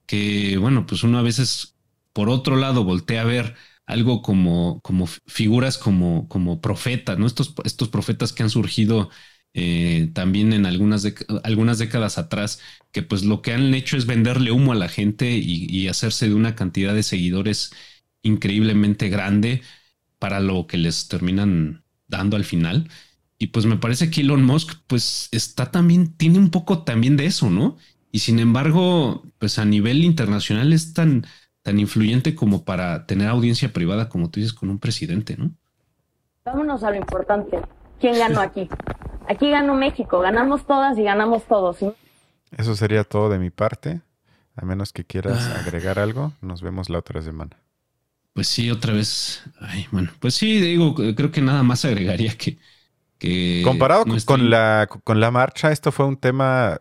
Que 0.06 0.56
bueno, 0.58 0.86
pues 0.86 1.02
uno 1.04 1.18
a 1.18 1.22
veces, 1.22 1.76
por 2.12 2.28
otro 2.28 2.56
lado, 2.56 2.84
voltea 2.84 3.22
a 3.22 3.24
ver 3.24 3.54
algo 3.86 4.22
como, 4.22 4.80
como 4.82 5.06
figuras 5.26 5.78
como, 5.78 6.28
como 6.28 6.61
profetas, 6.61 7.18
¿no? 7.18 7.26
Estos, 7.26 7.54
estos 7.64 7.88
profetas 7.88 8.32
que 8.32 8.42
han 8.42 8.50
surgido 8.50 9.11
eh, 9.52 10.11
también 10.14 10.52
en 10.52 10.64
algunas, 10.66 11.06
algunas 11.42 11.78
décadas 11.78 12.18
atrás, 12.18 12.61
que 12.92 13.02
pues 13.02 13.24
lo 13.24 13.42
que 13.42 13.52
han 13.52 13.74
hecho 13.74 13.96
es 13.96 14.06
venderle 14.06 14.52
humo 14.52 14.72
a 14.72 14.76
la 14.76 14.88
gente 14.88 15.30
y, 15.32 15.88
hacerse 15.88 16.28
de 16.28 16.34
una 16.34 16.54
cantidad 16.54 16.94
de 16.94 17.02
seguidores 17.02 17.72
increíblemente 18.22 19.08
grande 19.08 19.62
para 20.18 20.40
lo 20.40 20.66
que 20.66 20.78
les 20.78 21.08
terminan 21.08 21.84
dando 22.11 22.36
al 22.36 22.44
final. 22.44 22.88
Y 23.38 23.48
pues 23.48 23.64
me 23.64 23.76
parece 23.76 24.11
que 24.11 24.20
Elon 24.20 24.44
Musk 24.44 24.74
pues 24.86 25.28
está 25.32 25.70
también, 25.70 26.12
tiene 26.14 26.38
un 26.38 26.50
poco 26.50 26.82
también 26.82 27.16
de 27.16 27.26
eso, 27.26 27.48
¿no? 27.48 27.78
Y 28.12 28.18
sin 28.18 28.38
embargo, 28.38 29.22
pues 29.38 29.58
a 29.58 29.64
nivel 29.64 30.04
internacional 30.04 30.72
es 30.72 30.92
tan, 30.92 31.26
tan 31.62 31.78
influyente 31.78 32.34
como 32.34 32.64
para 32.64 33.06
tener 33.06 33.28
audiencia 33.28 33.72
privada, 33.72 34.08
como 34.08 34.28
tú 34.30 34.40
dices, 34.40 34.52
con 34.52 34.68
un 34.68 34.78
presidente, 34.78 35.36
¿no? 35.38 35.52
Vámonos 36.44 36.82
a 36.82 36.90
lo 36.90 36.96
importante. 36.96 37.61
¿Quién 38.00 38.18
ganó 38.18 38.40
aquí? 38.40 38.68
Aquí 39.28 39.50
ganó 39.50 39.74
México, 39.74 40.20
ganamos 40.20 40.66
todas 40.66 40.98
y 40.98 41.04
ganamos 41.04 41.44
todos. 41.44 41.76
¿sí? 41.76 41.92
Eso 42.56 42.74
sería 42.74 43.04
todo 43.04 43.28
de 43.28 43.38
mi 43.38 43.50
parte. 43.50 44.00
A 44.56 44.64
menos 44.64 44.92
que 44.92 45.04
quieras 45.04 45.48
ah. 45.54 45.61
agregar 45.61 45.98
algo, 45.98 46.32
nos 46.40 46.61
vemos 46.61 46.90
la 46.90 46.98
otra 46.98 47.22
semana. 47.22 47.56
Pues 48.32 48.48
sí, 48.48 48.70
otra 48.70 48.92
vez. 48.92 49.42
Ay, 49.60 49.86
bueno, 49.90 50.10
pues 50.20 50.34
sí, 50.34 50.60
digo, 50.60 50.94
creo 50.94 51.30
que 51.30 51.42
nada 51.42 51.62
más 51.62 51.84
agregaría 51.84 52.36
que, 52.36 52.58
Comparado 53.64 54.06
con, 54.24 54.48
la, 54.48 54.88
con 55.04 55.20
la 55.20 55.30
marcha, 55.30 55.72
esto 55.72 55.92
fue 55.92 56.06
un 56.06 56.16
tema 56.16 56.80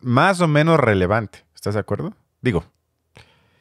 más 0.00 0.40
o 0.40 0.48
menos 0.48 0.80
relevante. 0.80 1.44
¿Estás 1.54 1.74
de 1.74 1.80
acuerdo? 1.80 2.16
Digo. 2.42 2.64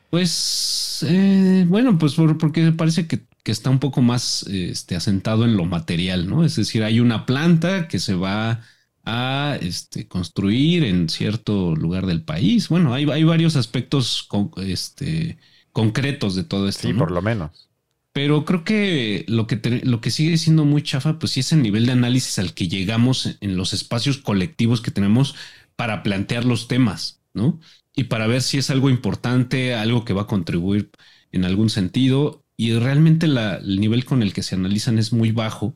Pues, 0.10 1.06
eh, 1.08 1.66
bueno, 1.68 1.98
pues 1.98 2.16
porque 2.40 2.72
parece 2.72 3.08
que, 3.08 3.26
está 3.44 3.70
un 3.70 3.80
poco 3.80 4.02
más 4.02 4.44
este, 4.48 4.96
asentado 4.96 5.46
en 5.46 5.56
lo 5.56 5.66
material, 5.66 6.28
¿no? 6.28 6.44
Es 6.44 6.56
decir, 6.56 6.84
hay 6.84 7.00
una 7.00 7.28
planta 7.28 7.88
que 7.88 8.00
se 8.00 8.16
va 8.16 8.62
a 9.06 9.58
este, 9.62 10.08
construir 10.08 10.84
en 10.84 11.10
cierto 11.10 11.76
lugar 11.76 12.08
del 12.08 12.24
país. 12.24 12.70
Bueno, 12.70 12.94
hay, 12.94 13.08
hay 13.12 13.24
varios 13.24 13.56
aspectos 13.56 14.28
este, 14.58 15.38
concretos 15.76 16.36
de 16.36 16.46
todo 16.46 16.70
esto. 16.70 16.88
Sí, 16.88 16.94
por 16.94 17.12
lo 17.12 17.22
menos. 17.22 17.68
Pero 18.14 18.46
creo 18.46 18.64
que 18.64 19.26
lo 19.28 19.46
que, 19.46 19.82
lo 19.84 20.00
que 20.00 20.10
sigue 20.10 20.38
siendo 20.38 20.64
muy 20.64 20.82
chafa, 20.82 21.20
pues 21.20 21.34
sí 21.34 21.42
es 21.42 21.52
el 21.52 21.62
nivel 21.62 21.86
de 21.86 21.92
análisis 21.92 22.40
al 22.40 22.54
que 22.54 22.70
llegamos 22.70 23.38
en 23.42 23.58
los 23.58 23.74
espacios 23.74 24.18
colectivos 24.18 24.80
que 24.80 24.92
tenemos 24.92 25.36
para 25.76 26.02
plantear 26.02 26.46
los 26.46 26.70
temas, 26.70 27.20
¿no? 27.34 27.60
Y 27.94 28.06
para 28.06 28.26
ver 28.26 28.42
si 28.42 28.58
es 28.58 28.70
algo 28.70 28.90
importante, 28.90 29.76
algo 29.76 30.06
que 30.06 30.14
va 30.14 30.22
a 30.22 30.28
contribuir 30.28 30.92
en 31.34 31.44
algún 31.44 31.70
sentido. 31.70 32.46
Y 32.56 32.72
realmente 32.76 33.26
el 33.26 33.82
nivel 33.82 34.06
con 34.06 34.24
el 34.24 34.32
que 34.32 34.44
se 34.44 34.56
analizan 34.56 34.98
es 34.98 35.12
muy 35.12 35.34
bajo. 35.34 35.76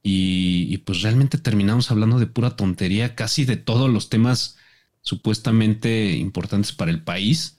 Y, 0.00 0.68
y, 0.72 0.78
pues 0.78 1.02
realmente 1.02 1.38
terminamos 1.38 1.90
hablando 1.90 2.20
de 2.20 2.28
pura 2.28 2.54
tontería, 2.54 3.16
casi 3.16 3.44
de 3.46 3.56
todos 3.56 3.90
los 3.90 4.10
temas 4.10 4.58
supuestamente 5.00 6.12
importantes 6.12 6.70
para 6.72 6.92
el 6.92 7.02
país. 7.02 7.53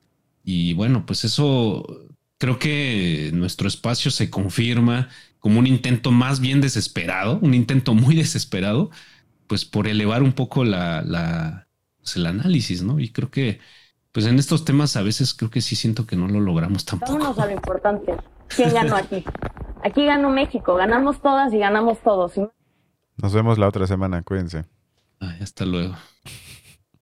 Y 0.46 0.74
bueno, 0.76 1.06
pues 1.06 1.26
eso 1.26 2.08
creo 2.38 2.60
que 2.60 3.32
nuestro 3.34 3.68
espacio 3.68 4.12
se 4.12 4.30
confirma 4.30 5.10
como 5.40 5.60
un 5.60 5.68
intento 5.68 6.12
más 6.12 6.40
bien 6.40 6.62
desesperado, 6.62 7.40
un 7.42 7.54
intento 7.54 7.96
muy 7.96 8.16
desesperado, 8.24 8.92
pues 9.48 9.66
por 9.66 9.88
elevar 9.88 10.24
un 10.24 10.34
poco 10.34 10.64
la, 10.64 11.02
la 11.02 11.68
pues 11.98 12.16
el 12.18 12.28
análisis, 12.28 12.84
¿no? 12.84 13.00
Y 13.00 13.10
creo 13.10 13.32
que, 13.32 13.60
pues 14.12 14.28
en 14.28 14.38
estos 14.38 14.64
temas 14.64 14.96
a 14.96 15.02
veces 15.02 15.34
creo 15.34 15.50
que 15.50 15.62
sí 15.62 15.76
siento 15.76 16.06
que 16.06 16.16
no 16.16 16.28
lo 16.28 16.40
logramos 16.40 16.86
tampoco. 16.86 17.14
Vámonos 17.14 17.40
a 17.40 17.48
lo 17.48 17.52
importante. 17.52 18.16
¿Quién 18.56 18.74
ganó 18.74 18.96
aquí? 18.96 19.26
Aquí 19.84 20.06
ganó 20.06 20.30
México, 20.30 20.76
ganamos 20.76 21.22
todas 21.22 21.52
y 21.54 21.58
ganamos 21.58 22.00
todos. 22.02 22.34
Nos 23.18 23.34
vemos 23.34 23.58
la 23.58 23.68
otra 23.68 23.88
semana, 23.88 24.22
cuídense. 24.22 24.66
Ay, 25.20 25.40
hasta 25.42 25.66
luego. 25.66 25.96